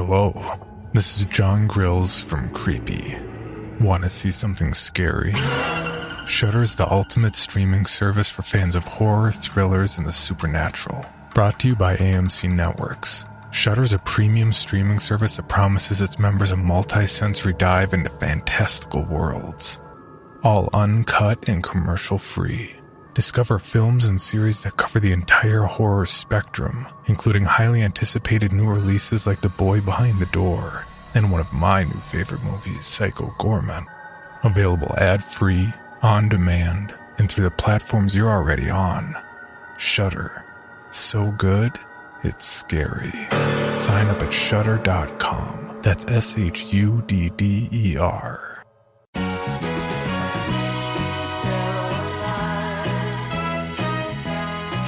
Hello, 0.00 0.32
this 0.94 1.18
is 1.18 1.26
John 1.26 1.66
Grills 1.66 2.20
from 2.20 2.50
Creepy. 2.50 3.16
Want 3.80 4.04
to 4.04 4.08
see 4.08 4.30
something 4.30 4.72
scary? 4.72 5.32
Shudder 6.28 6.62
is 6.62 6.76
the 6.76 6.88
ultimate 6.88 7.34
streaming 7.34 7.84
service 7.84 8.30
for 8.30 8.42
fans 8.42 8.76
of 8.76 8.84
horror, 8.84 9.32
thrillers, 9.32 9.98
and 9.98 10.06
the 10.06 10.12
supernatural. 10.12 11.04
Brought 11.34 11.58
to 11.58 11.66
you 11.66 11.74
by 11.74 11.96
AMC 11.96 12.48
Networks. 12.48 13.26
Shudder 13.50 13.82
is 13.82 13.92
a 13.92 13.98
premium 13.98 14.52
streaming 14.52 15.00
service 15.00 15.34
that 15.34 15.48
promises 15.48 16.00
its 16.00 16.16
members 16.16 16.52
a 16.52 16.56
multi-sensory 16.56 17.54
dive 17.54 17.92
into 17.92 18.08
fantastical 18.08 19.04
worlds. 19.04 19.80
All 20.44 20.70
uncut 20.74 21.48
and 21.48 21.60
commercial 21.60 22.18
free. 22.18 22.76
Discover 23.18 23.58
films 23.58 24.06
and 24.06 24.20
series 24.20 24.60
that 24.60 24.76
cover 24.76 25.00
the 25.00 25.10
entire 25.10 25.62
horror 25.62 26.06
spectrum, 26.06 26.86
including 27.06 27.42
highly 27.42 27.82
anticipated 27.82 28.52
new 28.52 28.70
releases 28.70 29.26
like 29.26 29.40
The 29.40 29.48
Boy 29.48 29.80
Behind 29.80 30.20
the 30.20 30.26
Door 30.26 30.86
and 31.16 31.32
one 31.32 31.40
of 31.40 31.52
my 31.52 31.82
new 31.82 31.90
favorite 31.90 32.44
movies, 32.44 32.86
Psycho 32.86 33.34
Goreman. 33.36 33.86
Available 34.44 34.94
ad-free, 34.98 35.66
on 36.00 36.28
demand, 36.28 36.94
and 37.18 37.28
through 37.28 37.42
the 37.42 37.50
platforms 37.50 38.14
you're 38.14 38.30
already 38.30 38.70
on. 38.70 39.16
Shudder. 39.78 40.44
So 40.92 41.32
good, 41.32 41.72
it's 42.22 42.46
scary. 42.46 43.10
Sign 43.76 44.06
up 44.06 44.22
at 44.22 44.32
shudder.com. 44.32 45.80
That's 45.82 46.04
S 46.04 46.38
H 46.38 46.72
U 46.72 47.02
D 47.08 47.30
D 47.30 47.68
E 47.72 47.96
R. 47.96 48.47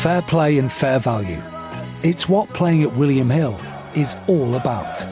Fair 0.01 0.23
play 0.23 0.57
and 0.57 0.73
fair 0.73 0.99
value. 0.99 1.43
It's 2.03 2.27
what 2.27 2.49
playing 2.55 2.85
at 2.85 2.97
William 2.97 3.29
Hill 3.29 3.61
is 3.95 4.17
all 4.29 4.55
about. 4.55 5.05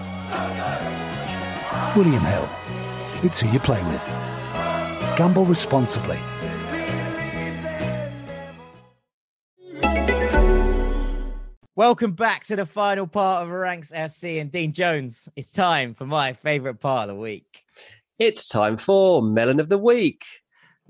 William 1.95 2.23
Hill. 2.23 2.49
It's 3.23 3.39
who 3.39 3.51
you 3.51 3.59
play 3.59 3.83
with. 3.83 4.03
Gamble 5.15 5.45
responsibly. 5.45 6.19
Welcome 11.77 12.13
back 12.13 12.45
to 12.45 12.57
the 12.57 12.65
final 12.65 13.07
part 13.07 13.43
of 13.43 13.51
Ranks 13.51 13.93
FC 13.93 14.41
and 14.41 14.51
Dean 14.51 14.73
Jones. 14.73 15.29
It's 15.37 15.53
time 15.53 15.93
for 15.93 16.07
my 16.07 16.33
favourite 16.33 16.81
part 16.81 17.11
of 17.11 17.17
the 17.17 17.21
week. 17.21 17.63
It's 18.19 18.49
time 18.49 18.79
for 18.79 19.21
Melon 19.21 19.61
of 19.61 19.69
the 19.69 19.77
Week. 19.77 20.25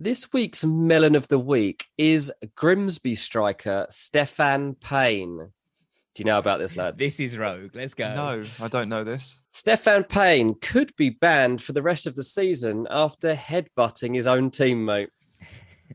This 0.01 0.33
week's 0.33 0.65
melon 0.65 1.17
of 1.17 1.27
the 1.27 1.41
week 1.41 1.89
is 1.99 2.33
Grimsby 2.55 3.17
striker 3.17 3.85
Stefan 3.91 4.77
Payne. 4.77 5.39
Do 5.39 6.23
you 6.23 6.25
know 6.25 6.39
about 6.39 6.61
this, 6.61 6.77
lad? 6.77 6.99
This 6.99 7.19
is 7.19 7.37
rogue. 7.37 7.73
Let's 7.75 7.95
go. 7.95 8.15
No, 8.15 8.45
I 8.61 8.69
don't 8.69 8.89
know 8.89 9.03
this. 9.03 9.41
Stefan 9.51 10.05
Payne 10.05 10.55
could 10.55 10.95
be 10.95 11.11
banned 11.11 11.65
for 11.65 11.73
the 11.73 11.83
rest 11.83 12.07
of 12.07 12.15
the 12.15 12.23
season 12.23 12.87
after 12.89 13.35
headbutting 13.35 14.15
his 14.15 14.29
own 14.29 14.53
teammate. 14.53 15.09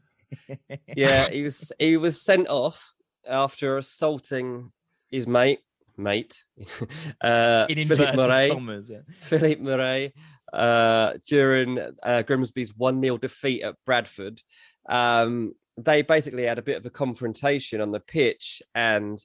yeah, 0.98 1.30
he 1.30 1.44
was 1.44 1.72
he 1.80 1.96
was 1.96 2.22
sent 2.22 2.50
off 2.50 2.96
after 3.26 3.78
assaulting 3.78 4.74
his 5.12 5.28
mate, 5.28 5.62
mate, 5.96 6.44
uh, 7.22 7.68
Philip 7.68 8.16
Murray. 8.18 8.84
yeah. 8.90 9.00
Philip 9.22 9.62
Murray 9.62 10.14
uh, 10.54 11.14
during 11.28 11.80
uh, 12.04 12.22
Grimsby's 12.22 12.76
1 12.76 13.02
0 13.02 13.18
defeat 13.18 13.64
at 13.64 13.76
Bradford. 13.86 14.42
Um, 14.88 15.54
they 15.78 16.04
basically 16.04 16.44
had 16.44 16.60
a 16.60 16.64
bit 16.64 16.78
of 16.78 16.86
a 16.86 16.92
confrontation 16.92 17.82
on 17.82 17.92
the 17.92 18.00
pitch 18.00 18.62
and 18.76 19.20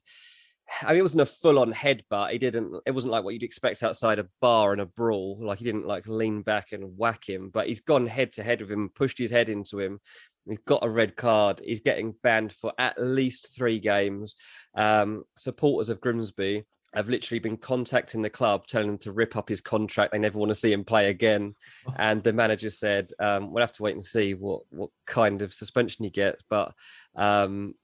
I 0.82 0.88
mean, 0.88 0.98
it 0.98 1.02
wasn't 1.02 1.22
a 1.22 1.26
full-on 1.26 1.72
headbutt. 1.72 2.32
He 2.32 2.38
didn't. 2.38 2.74
It 2.84 2.90
wasn't 2.90 3.12
like 3.12 3.24
what 3.24 3.32
you'd 3.32 3.42
expect 3.42 3.82
outside 3.82 4.18
a 4.18 4.28
bar 4.40 4.72
and 4.72 4.82
a 4.82 4.86
brawl. 4.86 5.38
Like 5.40 5.58
he 5.58 5.64
didn't 5.64 5.86
like 5.86 6.06
lean 6.06 6.42
back 6.42 6.72
and 6.72 6.96
whack 6.98 7.26
him, 7.26 7.48
but 7.48 7.66
he's 7.66 7.80
gone 7.80 8.06
head 8.06 8.34
to 8.34 8.42
head 8.42 8.60
with 8.60 8.70
him, 8.70 8.90
pushed 8.94 9.18
his 9.18 9.30
head 9.30 9.48
into 9.48 9.78
him. 9.78 9.98
He's 10.46 10.58
got 10.66 10.84
a 10.84 10.90
red 10.90 11.16
card. 11.16 11.62
He's 11.64 11.80
getting 11.80 12.14
banned 12.22 12.52
for 12.52 12.72
at 12.78 13.00
least 13.00 13.54
three 13.56 13.78
games. 13.78 14.34
Um, 14.74 15.24
supporters 15.38 15.88
of 15.88 16.00
Grimsby 16.02 16.64
have 16.94 17.08
literally 17.08 17.38
been 17.38 17.56
contacting 17.56 18.22
the 18.22 18.30
club, 18.30 18.66
telling 18.66 18.88
them 18.88 18.98
to 18.98 19.12
rip 19.12 19.36
up 19.36 19.48
his 19.48 19.60
contract. 19.60 20.12
They 20.12 20.18
never 20.18 20.38
want 20.38 20.50
to 20.50 20.54
see 20.54 20.72
him 20.72 20.84
play 20.84 21.10
again. 21.10 21.54
And 21.96 22.22
the 22.22 22.32
manager 22.32 22.70
said, 22.70 23.10
um, 23.18 23.52
"We'll 23.52 23.62
have 23.62 23.72
to 23.72 23.82
wait 23.82 23.94
and 23.94 24.04
see 24.04 24.34
what 24.34 24.62
what 24.70 24.90
kind 25.06 25.42
of 25.42 25.54
suspension 25.54 26.04
you 26.04 26.10
get." 26.10 26.42
But 26.48 26.74
um, 27.16 27.74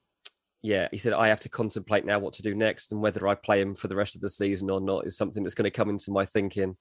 yeah, 0.62 0.88
he 0.90 0.98
said, 0.98 1.12
"I 1.12 1.28
have 1.28 1.40
to 1.40 1.48
contemplate 1.48 2.05
now 2.05 2.18
what 2.18 2.34
to 2.34 2.42
do 2.42 2.55
next, 2.55 2.92
and 2.92 3.00
whether 3.00 3.26
I 3.28 3.34
play 3.34 3.61
him 3.61 3.74
for 3.74 3.88
the 3.88 3.96
rest 3.96 4.14
of 4.14 4.22
the 4.22 4.30
season 4.30 4.70
or 4.70 4.80
not 4.80 5.07
is 5.07 5.16
something 5.16 5.42
that's 5.42 5.55
going 5.55 5.70
to 5.70 5.70
come 5.70 5.90
into 5.90 6.11
my 6.11 6.24
thinking." 6.24 6.76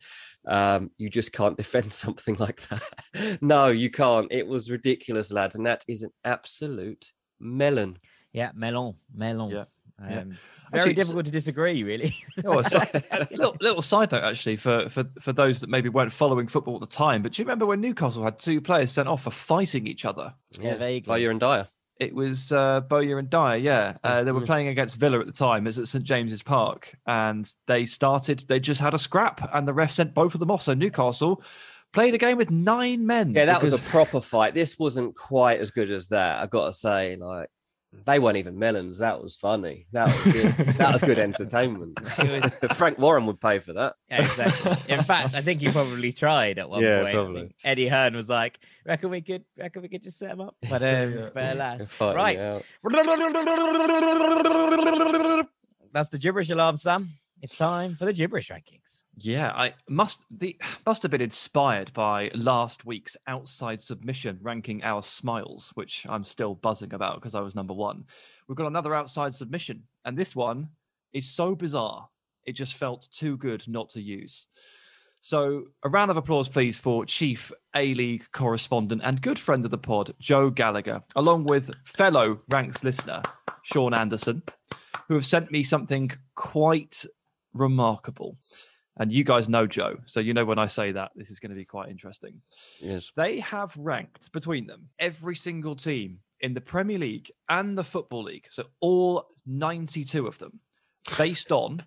Um, 0.47 0.91
you 0.97 1.09
just 1.09 1.34
can't 1.34 1.57
defend 1.63 1.91
something 1.91 2.36
like 2.36 2.61
that. 2.69 3.39
no, 3.41 3.69
you 3.69 3.89
can't. 3.89 4.28
It 4.32 4.47
was 4.47 4.71
ridiculous, 4.71 5.32
lad, 5.32 5.55
and 5.55 5.65
that 5.65 5.84
is 5.88 6.03
an 6.03 6.11
absolute 6.24 7.11
melon. 7.39 7.97
Yeah, 8.32 8.51
Melon, 8.55 8.95
Melon. 9.13 9.51
Yeah. 9.51 9.65
Um, 9.99 10.11
Yeah. 10.11 10.24
Very 10.74 10.82
Actually, 10.82 10.93
difficult 10.95 11.26
to 11.26 11.32
disagree, 11.32 11.84
really. 11.84 12.13
Oh, 12.43 12.59
a, 12.59 13.28
little, 13.32 13.55
little 13.61 13.82
side 13.82 14.11
note, 14.11 14.24
actually, 14.24 14.55
for, 14.57 14.89
for, 14.89 15.05
for 15.21 15.32
those 15.32 15.61
that 15.61 15.69
maybe 15.69 15.88
weren't 15.88 16.11
following 16.11 16.47
football 16.47 16.76
at 16.76 16.82
the 16.82 16.88
time. 16.88 17.21
But 17.21 17.32
do 17.34 17.41
you 17.41 17.45
remember 17.45 17.65
when 17.65 17.80
Newcastle 17.80 18.24
had 18.24 18.39
two 18.39 18.59
players 18.59 18.91
sent 18.91 19.07
off 19.07 19.24
for 19.24 19.32
fighting 19.32 19.88
each 19.88 20.03
other? 20.03 20.34
Yeah, 20.59 20.76
vaguely. 20.76 21.07
Bowyer 21.07 21.30
and 21.32 21.39
Dyer. 21.39 21.67
It 21.99 22.13
was 22.13 22.51
uh, 22.51 22.82
Bowyer 22.82 23.19
and 23.19 23.30
Dyer, 23.30 23.57
yeah. 23.57 23.97
Uh, 24.03 24.24
they 24.24 24.32
were 24.32 24.41
Mhm. 24.41 24.45
playing 24.47 24.67
against 24.69 24.95
Villa 24.95 25.19
at 25.19 25.28
the 25.28 25.32
time. 25.32 25.65
It 25.65 25.69
was 25.69 25.80
at 25.80 25.88
St 25.88 26.03
James's 26.03 26.41
Park, 26.41 26.93
and 27.05 27.47
they 27.67 27.86
started. 27.86 28.43
They 28.47 28.59
just 28.59 28.82
had 28.82 28.95
a 28.95 28.97
scrap, 28.97 29.47
and 29.53 29.67
the 29.67 29.74
ref 29.74 29.91
sent 29.91 30.15
both 30.15 30.34
of 30.34 30.39
them 30.39 30.49
off. 30.49 30.63
So 30.63 30.74
Newcastle 30.74 31.43
played 31.93 32.15
a 32.15 32.17
game 32.17 32.38
with 32.38 32.49
nine 32.49 33.05
men. 33.05 33.34
Yeah, 33.36 33.45
that 33.45 33.61
was 33.61 33.74
a 33.80 33.89
proper 33.91 34.19
fight. 34.21 34.55
This 34.55 34.80
wasn't 34.80 35.15
quite 35.15 35.59
as 35.59 35.69
good 35.69 35.91
as 35.91 36.07
that. 36.07 36.41
I've 36.41 36.49
got 36.49 36.65
to 36.65 36.74
say, 36.74 37.15
like 37.15 37.47
they 38.06 38.20
weren't 38.20 38.38
even 38.38 38.58
melons. 38.60 38.98
That 38.98 39.22
was 39.22 39.36
funny. 39.36 39.88
That 39.91 40.08
was 40.08 40.34
good. 40.34 40.52
that 40.78 40.94
was 40.94 41.02
good 41.02 41.20
entertainment. 41.20 42.00
Frank 42.74 42.98
Warren 42.98 43.26
would 43.28 43.39
pay 43.39 43.60
for 43.60 43.74
that. 43.74 43.96
Yeah, 44.10 44.24
exactly. 44.24 44.94
In 44.94 45.02
fact, 45.04 45.34
I 45.36 45.41
think 45.41 45.62
he 45.62 45.70
probably 45.70 46.12
tried 46.12 46.60
at 46.60 46.70
one 46.70 46.82
Yeah, 46.82 47.02
point. 47.04 47.14
Probably. 47.14 47.56
Eddie 47.64 47.88
Hearn 47.88 48.16
was 48.16 48.30
like, 48.30 48.60
"Reckon 48.86 49.10
we 49.10 49.22
could, 49.22 49.46
reckon 49.58 49.82
we 49.82 49.88
could 49.88 50.04
just 50.04 50.18
set 50.20 50.32
him 50.32 50.41
up." 50.41 50.56
But 50.70 50.84
um, 50.84 51.32
but 51.34 51.56
alas, 51.56 51.88
right. 52.02 52.64
That's 55.94 56.10
the 56.10 56.18
gibberish 56.18 56.50
alarm, 56.50 56.78
Sam. 56.78 57.12
It's 57.41 57.56
time 57.56 57.96
for 57.96 58.06
the 58.06 58.14
gibberish 58.14 58.50
rankings. 58.50 59.03
Yeah, 59.18 59.51
I 59.51 59.74
must 59.88 60.26
the 60.32 60.57
must 60.86 61.01
have 61.03 61.11
been 61.11 61.22
inspired 61.22 61.93
by 61.93 62.32
last 62.34 62.86
week's 62.86 63.18
outside 63.28 63.82
submission 63.82 64.39
ranking 64.41 64.84
our 64.84 65.03
smiles, 65.03 65.72
which 65.76 66.05
I'm 66.09 66.24
still 66.24 66.55
buzzing 66.55 66.93
about 66.93 67.16
because 67.16 67.36
I 67.36 67.41
was 67.41 67.55
number 67.55 67.74
one. 67.74 68.05
We've 68.47 68.57
got 68.57 68.68
another 68.68 68.95
outside 68.95 69.34
submission, 69.34 69.84
and 70.05 70.18
this 70.18 70.36
one 70.36 70.70
is 71.14 71.30
so 71.30 71.55
bizarre. 71.55 72.09
It 72.45 72.53
just 72.53 72.76
felt 72.76 73.07
too 73.11 73.38
good 73.38 73.66
not 73.68 73.89
to 73.91 74.01
use. 74.01 74.47
So, 75.22 75.68
a 75.84 75.89
round 75.89 76.11
of 76.11 76.18
applause, 76.18 76.49
please, 76.49 76.82
for 76.82 77.05
Chief 77.05 77.49
A 77.78 77.93
League 77.93 78.26
correspondent 78.34 79.01
and 79.05 79.22
good 79.22 79.39
friend 79.39 79.64
of 79.64 79.72
the 79.72 79.78
pod, 79.78 80.14
Joe 80.20 80.49
Gallagher, 80.49 81.01
along 81.16 81.45
with 81.45 81.72
fellow 81.86 82.41
Ranks 82.49 82.84
listener, 82.84 83.22
Sean 83.61 83.93
Anderson, 83.93 84.43
who 85.07 85.14
have 85.14 85.26
sent 85.26 85.49
me 85.49 85.64
something 85.64 86.11
quite 86.36 87.05
remarkable. 87.53 88.38
And 88.98 89.12
you 89.12 89.24
guys 89.24 89.50
know 89.50 89.66
Joe, 89.66 89.98
so 90.06 90.20
you 90.20 90.34
know 90.34 90.46
when 90.46 90.60
I 90.60 90.68
say 90.68 90.91
that, 90.91 91.12
this 91.16 91.32
is 91.32 91.39
going 91.39 91.50
to 91.50 91.56
be 91.56 91.66
quite 91.66 91.89
interesting. 91.89 92.39
Yes. 92.80 93.12
They 93.16 93.39
have 93.39 93.76
ranked 93.76 94.32
between 94.32 94.68
them 94.68 94.88
every 95.00 95.36
single 95.36 95.76
team 95.76 96.20
in 96.41 96.54
the 96.54 96.62
Premier 96.62 97.00
League 97.00 97.32
and 97.50 97.76
the 97.78 97.84
Football 97.84 98.24
League, 98.24 98.48
so 98.52 98.66
all 98.82 99.30
92 99.48 100.28
of 100.28 100.38
them, 100.38 100.60
based 101.18 101.52
on, 101.52 101.84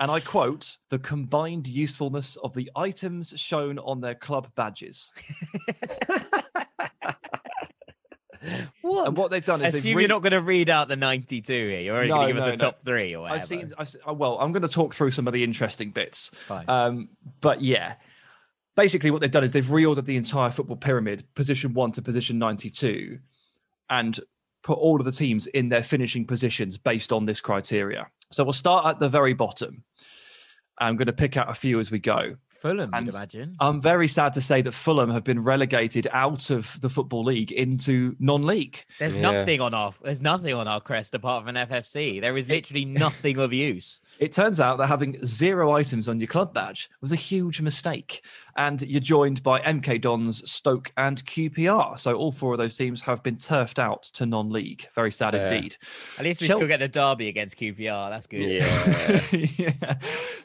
and 0.00 0.10
I 0.10 0.20
quote, 0.20 0.76
the 0.90 0.98
combined 0.98 1.66
usefulness 1.66 2.36
of 2.36 2.52
the 2.54 2.70
items 2.76 3.32
shown 3.36 3.78
on 3.78 4.00
their 4.00 4.14
club 4.14 4.48
badges. 4.54 5.12
And 9.06 9.16
what 9.16 9.30
they've 9.30 9.44
done 9.44 9.62
is 9.62 9.72
they've 9.72 9.80
Assume 9.80 9.96
re- 9.96 10.02
you're 10.02 10.08
not 10.08 10.22
going 10.22 10.32
to 10.32 10.40
read 10.40 10.68
out 10.70 10.88
the 10.88 10.96
92 10.96 11.52
here. 11.52 11.80
You're 11.80 11.96
only 11.96 12.08
No, 12.08 12.16
going 12.16 12.28
to 12.28 12.34
give 12.34 12.42
no, 12.42 12.48
us 12.48 12.54
a 12.54 12.56
no. 12.56 12.70
top 12.70 12.84
three 12.84 13.14
or 13.14 13.22
whatever. 13.22 13.40
I've 13.40 13.46
seen, 13.46 13.70
oh, 14.06 14.12
well, 14.12 14.38
I'm 14.38 14.52
going 14.52 14.62
to 14.62 14.68
talk 14.68 14.94
through 14.94 15.10
some 15.10 15.26
of 15.26 15.32
the 15.32 15.44
interesting 15.44 15.90
bits. 15.90 16.30
Fine. 16.46 16.68
Um, 16.68 17.08
but 17.40 17.60
yeah, 17.62 17.94
basically 18.76 19.10
what 19.10 19.20
they've 19.20 19.30
done 19.30 19.44
is 19.44 19.52
they've 19.52 19.64
reordered 19.64 20.04
the 20.06 20.16
entire 20.16 20.50
football 20.50 20.76
pyramid, 20.76 21.24
position 21.34 21.74
one 21.74 21.92
to 21.92 22.02
position 22.02 22.38
92, 22.38 23.18
and 23.90 24.20
put 24.62 24.78
all 24.78 24.98
of 24.98 25.04
the 25.04 25.12
teams 25.12 25.46
in 25.48 25.68
their 25.68 25.82
finishing 25.82 26.26
positions 26.26 26.78
based 26.78 27.12
on 27.12 27.26
this 27.26 27.40
criteria. 27.40 28.06
So 28.30 28.44
we'll 28.44 28.52
start 28.52 28.86
at 28.86 29.00
the 29.00 29.08
very 29.08 29.34
bottom. 29.34 29.82
I'm 30.78 30.96
going 30.96 31.06
to 31.06 31.12
pick 31.12 31.36
out 31.36 31.50
a 31.50 31.54
few 31.54 31.78
as 31.80 31.90
we 31.90 31.98
go. 31.98 32.36
Fulham, 32.60 32.90
and- 32.92 33.06
you'd 33.06 33.14
imagine. 33.14 33.56
I'm 33.60 33.80
very 33.80 34.06
sad 34.08 34.32
to 34.34 34.40
say 34.40 34.60
that 34.62 34.72
Fulham 34.72 35.10
have 35.10 35.24
been 35.24 35.42
relegated 35.42 36.06
out 36.12 36.50
of 36.50 36.78
the 36.80 36.88
Football 36.90 37.24
League 37.24 37.52
into 37.52 38.14
non-league. 38.18 38.84
There's 38.98 39.14
Yeah. 39.14 39.20
nothing 39.32 39.60
on 39.60 39.74
our 39.74 39.94
there's 40.02 40.20
nothing 40.20 40.54
on 40.54 40.68
our 40.68 40.80
crest 40.80 41.14
apart 41.14 41.44
from 41.44 41.56
an 41.56 41.66
FFC. 41.68 42.20
There 42.20 42.36
is 42.36 42.48
literally 42.48 42.84
nothing 42.84 43.38
of 43.38 43.52
use. 43.52 44.00
It 44.20 44.32
turns 44.32 44.60
out 44.60 44.76
that 44.78 44.86
having 44.88 45.24
zero 45.24 45.72
items 45.72 46.08
on 46.08 46.20
your 46.20 46.26
club 46.26 46.52
badge 46.52 46.90
was 47.00 47.10
a 47.12 47.16
huge 47.16 47.60
mistake. 47.62 48.22
And 48.56 48.80
you're 48.82 49.00
joined 49.00 49.42
by 49.42 49.60
MK 49.60 50.00
Dons, 50.00 50.50
Stoke, 50.50 50.92
and 50.96 51.24
QPR. 51.24 51.98
So 51.98 52.14
all 52.14 52.32
four 52.32 52.52
of 52.52 52.58
those 52.58 52.74
teams 52.74 53.02
have 53.02 53.22
been 53.22 53.36
turfed 53.36 53.78
out 53.78 54.04
to 54.14 54.26
non 54.26 54.50
league. 54.50 54.86
Very 54.94 55.12
sad 55.12 55.32
Fair. 55.32 55.52
indeed. 55.52 55.76
At 56.18 56.24
least 56.24 56.40
we 56.40 56.46
Chel- 56.46 56.58
still 56.58 56.68
get 56.68 56.80
the 56.80 56.88
derby 56.88 57.28
against 57.28 57.56
QPR. 57.56 58.10
That's 58.10 58.26
good. 58.26 58.48
Yeah. 58.50 59.20
yeah. 59.56 59.94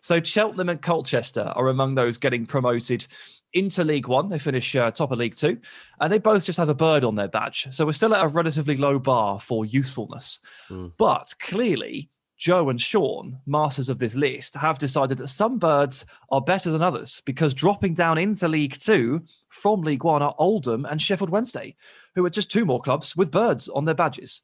So 0.02 0.22
Cheltenham 0.22 0.70
and 0.70 0.82
Colchester 0.82 1.52
are 1.56 1.70
among 1.70 1.96
those 1.96 2.18
getting 2.18 2.46
promoted 2.46 3.08
into 3.54 3.84
League 3.84 4.08
One. 4.08 4.30
They 4.30 4.38
finish 4.38 4.76
uh, 4.76 4.92
top 4.92 5.12
of 5.12 5.18
League 5.18 5.36
Two, 5.36 5.58
and 6.00 6.12
they 6.12 6.20
both 6.20 6.46
just 6.46 6.58
have 6.58 6.70
a 6.70 6.76
bird 6.76 7.04
on 7.04 7.16
their 7.16 7.30
badge. 7.30 7.68
So 7.72 7.86
we're 7.86 7.94
still 7.94 8.14
at 8.14 8.24
a 8.24 8.28
relatively 8.28 8.76
low 8.76 9.00
bar 9.00 9.40
for 9.40 9.66
usefulness. 9.66 10.42
Mm. 10.70 10.92
But 10.98 11.34
clearly, 11.40 12.10
Joe 12.38 12.70
and 12.70 12.82
Sean, 12.82 13.40
masters 13.46 13.90
of 13.90 13.98
this 14.00 14.16
list, 14.16 14.56
have 14.56 14.78
decided 14.78 15.18
that 15.20 15.28
some 15.30 15.58
birds 15.58 16.06
are 16.32 16.42
better 16.42 16.70
than 16.70 16.82
others 16.82 17.22
because 17.26 17.54
dropping 17.54 17.94
down 17.94 18.18
into 18.18 18.48
League 18.48 18.78
Two 18.78 19.22
from 19.50 19.82
League 19.82 20.04
One 20.04 20.22
are 20.22 20.36
Oldham 20.38 20.86
and 20.86 21.02
Sheffield 21.02 21.30
Wednesday, 21.30 21.76
who 22.14 22.26
are 22.26 22.30
just 22.30 22.52
two 22.52 22.66
more 22.66 22.82
clubs 22.82 23.16
with 23.16 23.32
birds 23.32 23.70
on 23.70 23.86
their 23.86 23.96
badges. 23.96 24.42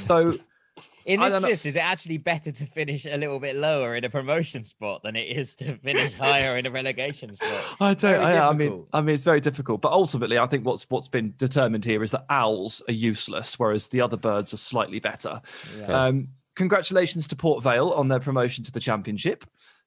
So 0.00 0.38
In 1.04 1.20
this 1.20 1.32
don't 1.32 1.42
know- 1.42 1.48
list, 1.48 1.66
is 1.66 1.76
it 1.76 1.80
actually 1.80 2.16
better 2.18 2.50
to 2.50 2.64
finish 2.66 3.04
a 3.04 3.16
little 3.18 3.38
bit 3.38 3.54
lower 3.56 3.94
in 3.96 4.04
a 4.04 4.10
promotion 4.10 4.64
spot 4.64 5.02
than 5.02 5.14
it 5.14 5.36
is 5.36 5.54
to 5.56 5.76
finish 5.76 6.14
higher 6.18 6.56
in 6.56 6.64
a 6.66 6.70
relegation 6.70 7.34
spot? 7.34 7.76
I 7.80 7.92
don't. 7.94 8.24
I, 8.24 8.48
I 8.48 8.52
mean. 8.54 8.86
I 8.94 9.02
mean, 9.02 9.14
it's 9.14 9.22
very 9.24 9.40
difficult. 9.42 9.82
But 9.82 9.92
ultimately, 9.92 10.38
I 10.38 10.46
think 10.46 10.64
what's 10.64 10.88
what's 10.88 11.06
been 11.08 11.34
determined 11.36 11.84
here 11.84 12.02
is 12.02 12.12
that 12.12 12.24
owls 12.30 12.82
are 12.88 12.92
useless, 12.94 13.58
whereas 13.58 13.88
the 13.88 14.00
other 14.00 14.16
birds 14.16 14.54
are 14.54 14.58
slightly 14.58 15.00
better. 15.00 15.40
Um, 15.86 16.28
congratulations 16.56 17.28
to 17.28 17.36
Port 17.36 17.62
Vale 17.62 17.90
on 17.90 18.08
their 18.08 18.18
promotion 18.20 18.64
to 18.64 18.72
the 18.72 18.80
championship, 18.80 19.44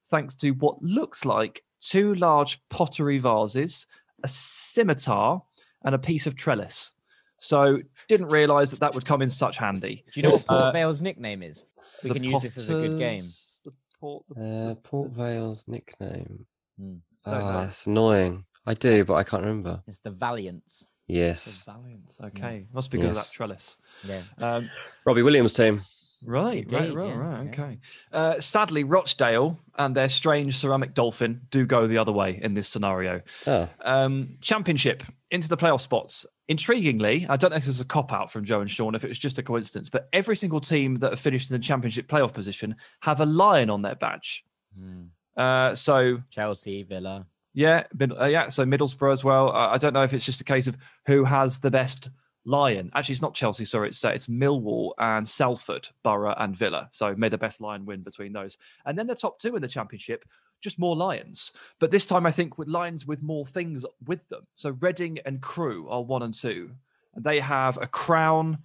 thanks 0.09 0.35
to 0.37 0.51
what 0.51 0.81
looks 0.81 1.25
like 1.25 1.63
two 1.81 2.15
large 2.15 2.61
pottery 2.69 3.19
vases, 3.19 3.85
a 4.23 4.27
scimitar, 4.27 5.41
and 5.83 5.93
a 5.93 5.99
piece 5.99 6.25
of 6.27 6.35
trellis. 6.35 6.93
So, 7.41 7.79
didn't 8.09 8.27
realise 8.27 8.69
that 8.71 8.79
that 8.81 8.93
would 8.93 9.05
come 9.05 9.21
in 9.21 9.29
such 9.29 9.57
handy. 9.57 10.03
Do 10.13 10.19
you 10.19 10.23
know 10.23 10.31
what 10.33 10.45
Port 10.47 10.61
Uh, 10.61 10.71
Vale's 10.71 10.99
nickname 11.01 11.41
is? 11.41 11.63
We 12.03 12.09
The 12.09 12.13
can 12.15 12.23
use 12.23 12.41
this 12.43 12.57
as 12.57 12.69
a 12.69 12.73
good 12.73 12.97
game. 12.97 13.23
The 13.65 13.71
Port, 13.99 14.23
the 14.35 14.71
Uh, 14.71 14.75
Port 14.75 15.11
Vale's 15.11 15.65
nickname. 15.67 16.45
Hmm. 16.77 16.95
Don't. 17.25 17.33
Ah, 17.43 17.65
it's 17.67 17.85
annoying. 17.85 18.45
I 18.65 18.73
do, 18.73 19.05
but 19.05 19.15
I 19.15 19.23
can't 19.23 19.41
remember. 19.43 19.81
It's 19.87 19.99
the 19.99 20.11
Valiants. 20.11 20.87
Yes. 21.07 21.63
the 21.63 21.71
Valiants. 21.71 22.19
Okay, 22.21 22.67
must 22.73 22.91
be 22.91 22.97
because 22.97 23.17
of 23.17 23.23
that 23.23 23.31
trellis. 23.33 23.77
Yeah. 24.03 24.21
Um, 24.39 24.69
Robbie 25.05 25.21
Williams' 25.23 25.53
team. 25.53 25.81
Right, 26.25 26.65
right, 26.71 26.81
Indeed, 26.85 26.95
right, 26.95 27.07
yeah, 27.07 27.17
right. 27.17 27.43
yeah. 27.45 27.49
Okay. 27.51 27.77
Uh, 28.11 28.39
sadly, 28.39 28.83
Rochdale 28.83 29.57
and 29.77 29.95
their 29.95 30.09
strange 30.09 30.57
ceramic 30.57 30.93
dolphin 30.93 31.41
do 31.51 31.65
go 31.65 31.87
the 31.87 31.97
other 31.97 32.11
way 32.11 32.39
in 32.41 32.53
this 32.53 32.67
scenario. 32.67 33.21
Oh, 33.47 33.69
Um, 33.81 34.37
championship 34.41 35.03
into 35.31 35.47
the 35.47 35.57
playoff 35.57 35.81
spots. 35.81 36.25
Intriguingly, 36.49 37.25
I 37.29 37.37
don't 37.37 37.51
know 37.51 37.57
if 37.57 37.61
this 37.61 37.67
was 37.67 37.79
a 37.81 37.85
cop 37.85 38.11
out 38.11 38.31
from 38.31 38.43
Joe 38.43 38.59
and 38.61 38.69
Sean, 38.69 38.95
if 38.95 39.03
it 39.03 39.07
was 39.07 39.19
just 39.19 39.37
a 39.37 39.43
coincidence, 39.43 39.87
but 39.87 40.09
every 40.13 40.35
single 40.35 40.59
team 40.59 40.95
that 40.95 41.11
have 41.11 41.19
finished 41.19 41.51
in 41.51 41.55
the 41.57 41.63
championship 41.63 42.07
playoff 42.07 42.33
position 42.33 42.75
have 43.01 43.19
a 43.21 43.25
lion 43.25 43.69
on 43.69 43.81
their 43.83 43.95
badge. 43.95 44.43
Hmm. 44.77 45.03
Uh, 45.37 45.73
so 45.75 46.17
Chelsea, 46.31 46.83
Villa. 46.83 47.25
yeah, 47.53 47.83
uh, 48.19 48.25
yeah. 48.25 48.49
So 48.49 48.65
Middlesbrough 48.65 49.13
as 49.13 49.23
well. 49.23 49.49
Uh, 49.55 49.69
I 49.69 49.77
don't 49.77 49.93
know 49.93 50.03
if 50.03 50.13
it's 50.13 50.25
just 50.25 50.41
a 50.41 50.43
case 50.43 50.67
of 50.67 50.75
who 51.05 51.23
has 51.23 51.59
the 51.59 51.71
best 51.71 52.09
lion. 52.45 52.91
Actually, 52.95 53.13
it's 53.13 53.21
not 53.21 53.33
Chelsea. 53.33 53.65
Sorry, 53.65 53.89
it's 53.89 54.03
uh, 54.03 54.09
it's 54.09 54.27
Millwall 54.27 54.91
and 54.97 55.27
Salford, 55.27 55.89
Borough 56.03 56.35
and 56.37 56.55
Villa. 56.55 56.89
So 56.91 57.15
may 57.15 57.29
the 57.29 57.37
best 57.37 57.61
lion 57.61 57.85
win 57.85 58.01
between 58.01 58.33
those. 58.33 58.57
And 58.85 58.97
then 58.97 59.07
the 59.07 59.15
top 59.15 59.39
two 59.39 59.55
in 59.55 59.61
the 59.61 59.67
championship, 59.67 60.25
just 60.61 60.79
more 60.79 60.95
lions. 60.95 61.53
But 61.79 61.91
this 61.91 62.05
time, 62.05 62.25
I 62.25 62.31
think 62.31 62.57
with 62.57 62.67
lions 62.67 63.05
with 63.05 63.21
more 63.21 63.45
things 63.45 63.85
with 64.05 64.27
them. 64.29 64.47
So 64.55 64.71
Reading 64.81 65.19
and 65.25 65.41
Crewe 65.41 65.87
are 65.89 66.01
one 66.01 66.23
and 66.23 66.33
two, 66.33 66.71
and 67.15 67.23
they 67.23 67.39
have 67.39 67.77
a 67.81 67.87
crown 67.87 68.59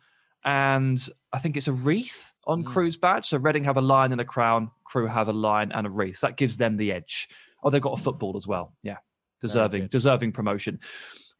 and 0.44 1.08
I 1.32 1.38
think 1.38 1.56
it's 1.56 1.68
a 1.68 1.72
wreath 1.72 2.32
on 2.46 2.64
Mm. 2.64 2.66
Crewe's 2.66 2.96
badge. 2.96 3.28
So 3.28 3.38
Reading 3.38 3.64
have 3.64 3.78
a 3.78 3.80
lion 3.82 4.12
and 4.12 4.20
a 4.20 4.24
crown. 4.26 4.70
Crewe 4.84 5.06
have 5.06 5.28
a 5.28 5.32
lion 5.32 5.72
and 5.72 5.86
a 5.86 5.90
wreath. 5.90 6.18
So 6.18 6.26
that 6.26 6.36
gives 6.36 6.58
them 6.58 6.76
the 6.76 6.92
edge. 6.92 7.28
Oh, 7.62 7.70
they've 7.70 7.80
got 7.80 7.98
a 7.98 8.02
football 8.02 8.36
as 8.36 8.46
well. 8.46 8.74
Yeah, 8.82 8.98
deserving, 9.40 9.86
deserving 9.86 10.32
promotion. 10.32 10.80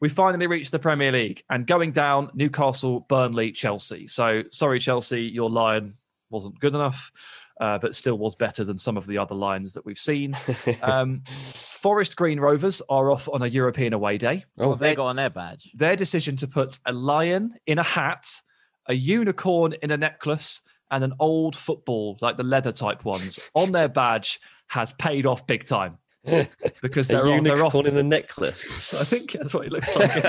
We 0.05 0.09
finally 0.09 0.45
reached 0.45 0.69
the 0.69 0.77
Premier 0.77 1.11
League 1.11 1.43
and 1.49 1.65
going 1.65 1.91
down 1.91 2.29
Newcastle, 2.35 2.99
Burnley, 3.09 3.51
Chelsea. 3.51 4.05
So 4.05 4.43
sorry, 4.51 4.79
Chelsea, 4.79 5.23
your 5.23 5.49
lion 5.49 5.95
wasn't 6.29 6.59
good 6.59 6.75
enough, 6.75 7.11
uh, 7.59 7.79
but 7.79 7.95
still 7.95 8.15
was 8.19 8.35
better 8.35 8.63
than 8.63 8.77
some 8.77 8.97
of 8.97 9.07
the 9.07 9.17
other 9.17 9.33
lions 9.33 9.73
that 9.73 9.83
we've 9.83 9.97
seen. 9.97 10.37
Um, 10.83 11.23
Forest 11.55 12.17
Green 12.17 12.39
Rovers 12.39 12.83
are 12.87 13.09
off 13.09 13.27
on 13.33 13.41
a 13.41 13.47
European 13.47 13.93
away 13.93 14.19
day. 14.19 14.45
What 14.53 14.67
oh 14.67 14.69
have 14.69 14.79
they 14.79 14.93
got 14.93 15.07
on 15.07 15.15
their 15.15 15.31
badge? 15.31 15.71
Their 15.73 15.95
decision 15.95 16.37
to 16.37 16.47
put 16.47 16.77
a 16.85 16.93
lion 16.93 17.55
in 17.65 17.79
a 17.79 17.83
hat 17.83 18.27
a 18.85 18.93
unicorn 18.93 19.73
in 19.81 19.89
a 19.89 19.97
necklace 19.97 20.61
and 20.91 21.03
an 21.03 21.13
old 21.19 21.55
football, 21.55 22.15
like 22.21 22.37
the 22.37 22.43
leather 22.43 22.71
type 22.71 23.05
ones, 23.05 23.39
on 23.55 23.71
their 23.71 23.89
badge 23.89 24.39
has 24.67 24.93
paid 24.93 25.25
off 25.25 25.47
big 25.47 25.65
time 25.65 25.97
because 26.81 27.07
they're, 27.09 27.25
a 27.25 27.31
on, 27.31 27.43
they're 27.43 27.63
off. 27.63 27.75
in 27.75 27.95
the 27.95 28.03
necklace. 28.03 28.65
I 28.93 29.03
think 29.03 29.31
that's 29.33 29.53
what 29.53 29.65
it 29.65 29.71
looks 29.71 29.95
like. 29.95 30.25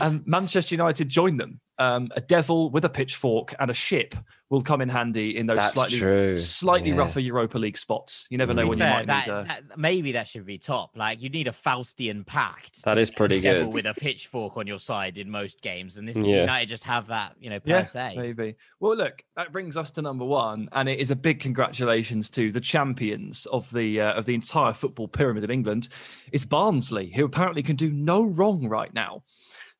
um, 0.00 0.22
Manchester 0.26 0.74
United 0.74 1.08
joined 1.08 1.40
them. 1.40 1.60
Um, 1.78 2.08
a 2.14 2.20
devil 2.20 2.70
with 2.70 2.84
a 2.84 2.88
pitchfork 2.88 3.52
and 3.58 3.68
a 3.68 3.74
ship 3.74 4.14
will 4.48 4.62
come 4.62 4.80
in 4.80 4.88
handy 4.88 5.36
in 5.36 5.46
those 5.46 5.56
That's 5.56 5.74
slightly 5.74 5.98
true. 5.98 6.36
slightly 6.36 6.90
Yeah. 6.90 6.98
rougher 6.98 7.18
Europa 7.18 7.58
League 7.58 7.76
spots. 7.76 8.28
You 8.30 8.38
never 8.38 8.54
know 8.54 8.62
To 8.62 8.66
be 8.66 8.68
when 8.70 8.78
you 8.78 8.84
might 8.84 9.06
that, 9.08 9.26
need 9.26 9.32
a. 9.32 9.44
that- 9.48 9.78
maybe 9.78 10.12
that 10.12 10.28
should 10.28 10.46
be 10.46 10.56
top. 10.58 10.96
Like 10.96 11.20
you 11.20 11.30
need 11.30 11.48
a 11.48 11.50
Faustian 11.52 12.24
pact. 12.24 12.84
That 12.84 12.96
is 12.98 13.08
to 13.08 13.12
is 13.14 13.16
pretty 13.16 13.40
devil 13.40 13.64
good. 13.64 13.74
With 13.74 13.86
a 13.86 13.94
pitchfork 13.94 14.56
on 14.56 14.68
your 14.68 14.78
side 14.78 15.18
in 15.18 15.28
most 15.28 15.62
games, 15.62 15.96
and 15.96 16.06
this 16.06 16.16
Yeah. 16.16 16.42
United 16.42 16.68
just 16.68 16.84
have 16.84 17.08
that, 17.08 17.34
you 17.40 17.50
know, 17.50 17.58
per 17.58 17.70
Yeah, 17.70 17.84
se. 17.86 18.14
maybe. 18.16 18.54
Well, 18.78 18.96
look, 18.96 19.24
that 19.34 19.50
brings 19.50 19.76
us 19.76 19.90
to 19.92 20.02
number 20.02 20.24
one, 20.24 20.68
and 20.72 20.88
it 20.88 21.00
is 21.00 21.10
a 21.10 21.16
big 21.16 21.40
congratulations 21.40 22.30
to 22.30 22.52
the 22.52 22.60
champions 22.60 23.46
of 23.46 23.68
the 23.72 24.00
uh, 24.00 24.12
of 24.12 24.26
the 24.26 24.34
entire 24.34 24.72
football 24.74 25.08
pyramid 25.08 25.42
of 25.42 25.50
England. 25.50 25.88
It's 26.30 26.44
Barnsley, 26.44 27.10
who 27.10 27.24
apparently 27.24 27.64
can 27.64 27.74
do 27.74 27.90
no 27.90 28.22
wrong 28.22 28.68
right 28.68 28.94
now. 28.94 29.24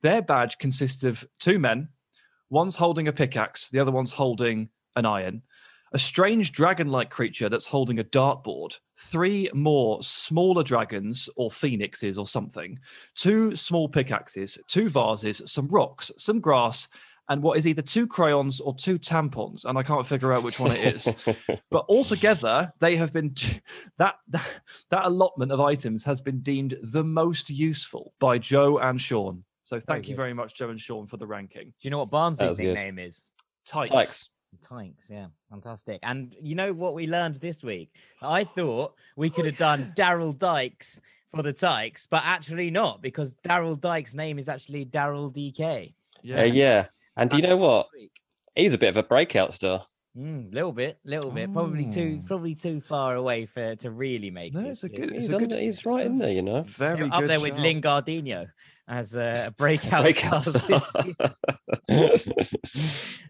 Their 0.05 0.21
badge 0.21 0.59
consists 0.59 1.03
of 1.03 1.27
two 1.41 1.59
men, 1.59 1.89
one's 2.51 2.77
holding 2.77 3.09
a 3.09 3.13
pickaxe, 3.13 3.71
the 3.71 3.79
other 3.79 3.91
one's 3.91 4.13
holding 4.13 4.69
an 4.97 5.07
iron. 5.07 5.41
A 5.95 5.99
strange 5.99 6.53
dragon 6.53 6.89
like 6.89 7.09
creature 7.09 7.49
that's 7.49 7.65
holding 7.65 7.99
a 7.99 8.05
dartboard, 8.05 8.79
three 8.99 9.49
more 9.55 10.03
smaller 10.03 10.63
dragons 10.63 11.31
or 11.37 11.51
phoenixes 11.51 12.19
or 12.19 12.27
something, 12.27 12.79
two 13.15 13.57
small 13.57 13.89
pickaxes, 13.89 14.59
two 14.69 14.91
vases, 14.91 15.41
some 15.47 15.69
rocks, 15.69 16.13
some 16.19 16.39
grass, 16.39 16.87
and 17.31 17.43
what 17.43 17.57
is 17.57 17.67
either 17.67 17.81
two 17.81 18.07
crayons 18.07 18.61
or 18.61 18.75
two 18.75 18.99
tampons, 18.99 19.65
and 19.65 19.79
I 19.79 19.83
can't 19.83 20.07
figure 20.07 20.35
out 20.35 20.43
which 20.43 20.61
one 20.61 20.73
it 20.73 20.97
is. 20.97 21.15
but 21.71 21.87
altogether, 21.89 22.71
they 22.79 22.95
have 22.97 23.15
been 23.15 23.35
that, 23.97 24.17
that 24.29 24.51
that 24.91 25.07
allotment 25.07 25.51
of 25.51 25.63
items 25.63 26.05
has 26.05 26.21
been 26.21 26.41
deemed 26.41 26.77
the 26.83 27.05
most 27.05 27.49
useful 27.49 28.13
by 28.21 28.37
Joe 28.37 28.77
and 28.77 29.01
Sean. 29.01 29.45
So 29.65 29.81
thank 29.81 30.07
you 30.09 30.15
good. 30.15 30.19
very 30.23 30.35
much, 30.35 30.55
Joe 30.55 30.69
and 30.71 30.81
Sean, 30.81 31.07
for 31.07 31.17
the 31.17 31.27
ranking. 31.27 31.65
Do 31.69 31.73
you 31.83 31.91
know 31.91 31.99
what 31.99 32.07
That 32.07 32.11
Barnsley's 32.13 32.51
was 32.51 32.61
good. 32.61 32.75
nickname 32.75 32.99
is? 33.01 33.25
Tykes. 33.67 33.91
Tykes. 33.91 34.29
Tykes, 34.63 35.09
yeah, 35.11 35.27
fantastic. 35.51 35.99
And 36.05 36.33
you 36.41 36.55
know 36.55 36.73
what 36.73 36.95
we 36.95 37.09
learned 37.09 37.37
this 37.37 37.63
week? 37.65 37.91
I 38.23 38.45
thought 38.45 38.95
we 39.17 39.29
could 39.29 39.47
have 39.47 39.57
done 39.57 39.93
Daryl 39.97 40.39
Dykes 40.39 41.01
for 41.35 41.43
the 41.43 41.53
Tykes, 41.53 42.07
but 42.07 42.23
actually 42.25 42.71
not 42.71 43.03
because 43.03 43.35
Daryl 43.45 43.81
Dykes' 43.81 44.15
name 44.15 44.39
is 44.39 44.49
actually 44.49 44.85
Daryl 44.87 45.33
Dike. 45.33 45.95
Yeah. 46.23 46.45
yeah. 46.45 46.87
And 47.17 47.29
do 47.31 47.37
you 47.39 47.43
know 47.43 47.57
what? 47.57 47.89
He's 48.55 48.75
a 48.75 48.79
bit 48.79 48.91
of 48.91 48.97
a 48.97 49.03
breakout 49.03 49.53
star. 49.55 49.85
Mm, 50.17 50.55
little 50.55 50.71
bit, 50.73 50.99
little 51.05 51.33
bit. 51.33 51.53
Probably 51.53 51.91
too, 51.91 52.21
Oh. 52.23 52.27
probably 52.29 52.55
too 52.55 52.81
far 52.81 53.17
away 53.17 53.47
for 53.47 53.75
to 53.75 53.91
really 53.91 54.31
make. 54.31 54.55
No, 54.55 54.63
this 54.63 54.85
it's 54.85 54.85
a 54.85 54.89
good- 54.89 55.01
list. 55.01 55.15
it's 55.15 55.25
He's, 55.25 55.33
a 55.33 55.37
under, 55.37 55.49
good- 55.49 55.63
he's 55.63 55.85
right 55.85 56.07
in 56.07 56.19
there, 56.19 56.31
you 56.31 56.43
know. 56.43 56.63
Very 56.63 57.09
up 57.11 57.21
good 57.23 57.31
there 57.31 57.41
with 57.41 57.57
shout. 57.57 57.65
Lingardino 57.67 58.47
as 58.89 59.15
a 59.15 59.53
breakout, 59.59 60.03
Breakout 60.03 60.43
star. 60.43 60.81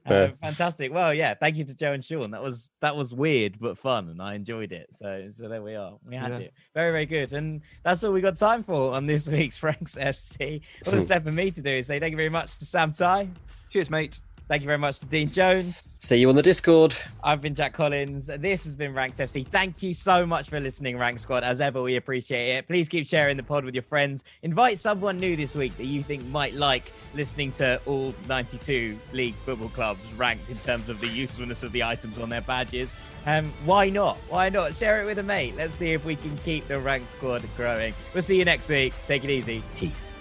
Uh, 0.07 0.29
fantastic. 0.43 0.93
Well, 0.93 1.15
yeah. 1.15 1.33
Thank 1.33 1.57
you 1.57 1.65
to 1.65 1.73
Joe 1.75 1.93
and 1.93 2.05
Sean. 2.05 2.31
That 2.33 2.43
was 2.43 2.71
that 2.83 2.95
was 2.95 3.15
weird 3.15 3.59
but 3.59 3.79
fun, 3.79 4.11
and 4.11 4.21
I 4.21 4.35
enjoyed 4.35 4.71
it. 4.71 4.89
So 4.93 5.29
so 5.31 5.49
there 5.49 5.63
we 5.63 5.77
are. 5.77 5.95
We 6.07 6.15
had 6.15 6.31
Yeah. 6.31 6.39
it. 6.39 6.55
Very 6.75 6.91
very 6.91 7.07
good. 7.07 7.33
And 7.33 7.63
that's 7.83 8.05
all 8.05 8.13
we 8.13 8.21
got 8.21 8.37
time 8.37 8.63
for 8.63 8.93
on 8.95 9.07
this 9.07 9.29
week's 9.31 9.63
Ranks 9.63 9.95
FC. 9.95 10.61
All 10.87 10.93
that's 10.93 11.09
left 11.09 11.25
for 11.25 11.33
me 11.33 11.51
to 11.51 11.63
do 11.63 11.71
is 11.71 11.87
say 11.87 11.99
thank 12.01 12.11
you 12.11 12.19
very 12.19 12.29
much 12.29 12.59
to 12.59 12.67
Sam 12.67 12.91
Tighe. 12.91 13.31
Cheers, 13.71 13.89
mate. 13.89 14.21
Thank 14.47 14.61
you 14.61 14.67
very 14.67 14.79
much 14.79 14.99
to 14.99 15.07
Dean 15.07 15.31
Jones. 15.31 15.97
See 15.99 16.19
you 16.19 16.29
on 16.29 16.37
the 16.37 16.43
Discord. 16.43 16.95
I've 17.23 17.41
been 17.41 17.55
Jack 17.55 17.73
Collins. 17.73 18.27
This 18.27 18.65
has 18.65 18.75
been 18.75 18.93
Ranks 18.93 19.17
FC. 19.17 19.47
Thank 19.47 19.83
you 19.83 19.95
so 19.95 20.27
much 20.27 20.51
for 20.51 20.61
listening, 20.61 20.99
Rank 20.99 21.19
Squad. 21.19 21.45
As 21.45 21.63
ever, 21.63 21.81
we 21.81 21.97
appreciate 21.97 22.59
it. 22.59 22.69
Please 22.69 22.87
keep 22.87 23.07
sharing 23.07 23.39
the 23.39 23.43
pod 23.43 23.65
with 23.65 23.75
your 23.75 23.83
friends. 23.83 24.23
Invite 24.43 24.79
someone 24.79 25.17
new 25.17 25.35
this 25.35 25.55
week 25.55 25.75
that 25.79 25.87
you 25.87 26.03
think 26.03 26.27
might 26.27 26.53
like 26.53 26.93
listening 27.15 27.53
to 27.53 27.81
all 27.87 28.15
92 28.29 28.99
league 29.13 29.35
football 29.47 29.71
clubs 29.71 30.13
ranked 30.13 30.51
in 30.51 30.59
terms 30.59 30.91
of 30.91 31.01
the 31.01 31.09
usefulness 31.09 31.63
of 31.63 31.73
the 31.73 31.83
items 31.83 32.19
on 32.19 32.29
their 32.29 32.43
badges. 32.43 32.95
Um, 33.25 33.51
why 33.65 33.89
not? 33.89 34.19
Why 34.29 34.51
not? 34.51 34.75
Share 34.75 35.01
it 35.03 35.07
with 35.07 35.19
a 35.19 35.23
mate. 35.23 35.57
Let's 35.57 35.75
see 35.75 35.93
if 35.93 36.05
we 36.05 36.17
can 36.17 36.37
keep 36.39 36.69
the 36.69 36.79
Rank 36.79 37.09
Squad 37.09 37.43
growing. 37.57 37.95
We'll 38.13 38.23
see 38.23 38.39
you 38.39 38.45
next 38.45 38.69
week. 38.69 38.93
Take 39.07 39.25
it 39.25 39.31
easy. 39.31 39.63
Peace. 39.77 40.15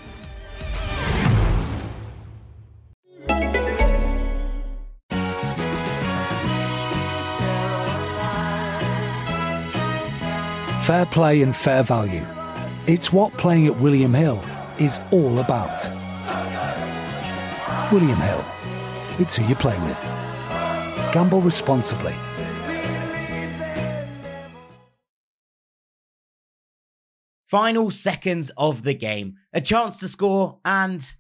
Fair 10.84 11.06
play 11.06 11.42
and 11.42 11.56
fair 11.56 11.82
value. 11.82 12.26
It's 12.88 13.14
what 13.14 13.32
playing 13.38 13.68
at 13.68 13.80
William 13.80 14.14
Hill 14.14 14.44
is 14.78 15.00
all 15.12 15.40
about. 15.40 15.90
William 17.90 18.18
Hill. 18.18 18.46
It's 19.18 19.38
who 19.38 19.46
you 19.46 19.56
play 19.56 19.80
with. 19.80 19.98
Gamble 21.14 21.40
responsibly. 21.40 22.14
Final 27.46 27.90
seconds 27.90 28.52
of 28.58 28.84
the 28.84 28.94
game. 28.94 29.36
A 29.54 29.62
chance 29.62 29.96
to 30.00 30.10
score, 30.10 30.60
and 30.66 31.14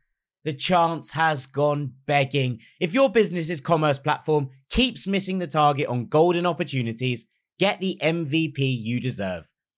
the 0.43 0.51
chance 0.51 1.11
has 1.11 1.45
gone 1.45 1.93
begging. 2.05 2.59
If 2.81 2.93
your 2.93 3.09
business's 3.09 3.61
commerce 3.61 3.97
platform 3.97 4.49
keeps 4.69 5.07
missing 5.07 5.39
the 5.39 5.47
target 5.47 5.87
on 5.87 6.07
golden 6.07 6.45
opportunities, 6.45 7.25
get 7.59 7.79
the 7.79 7.97
MVP 8.03 8.57
you 8.57 8.99
deserve. 8.99 9.52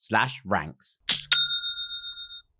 slash 0.00 0.40
ranks. 0.44 1.00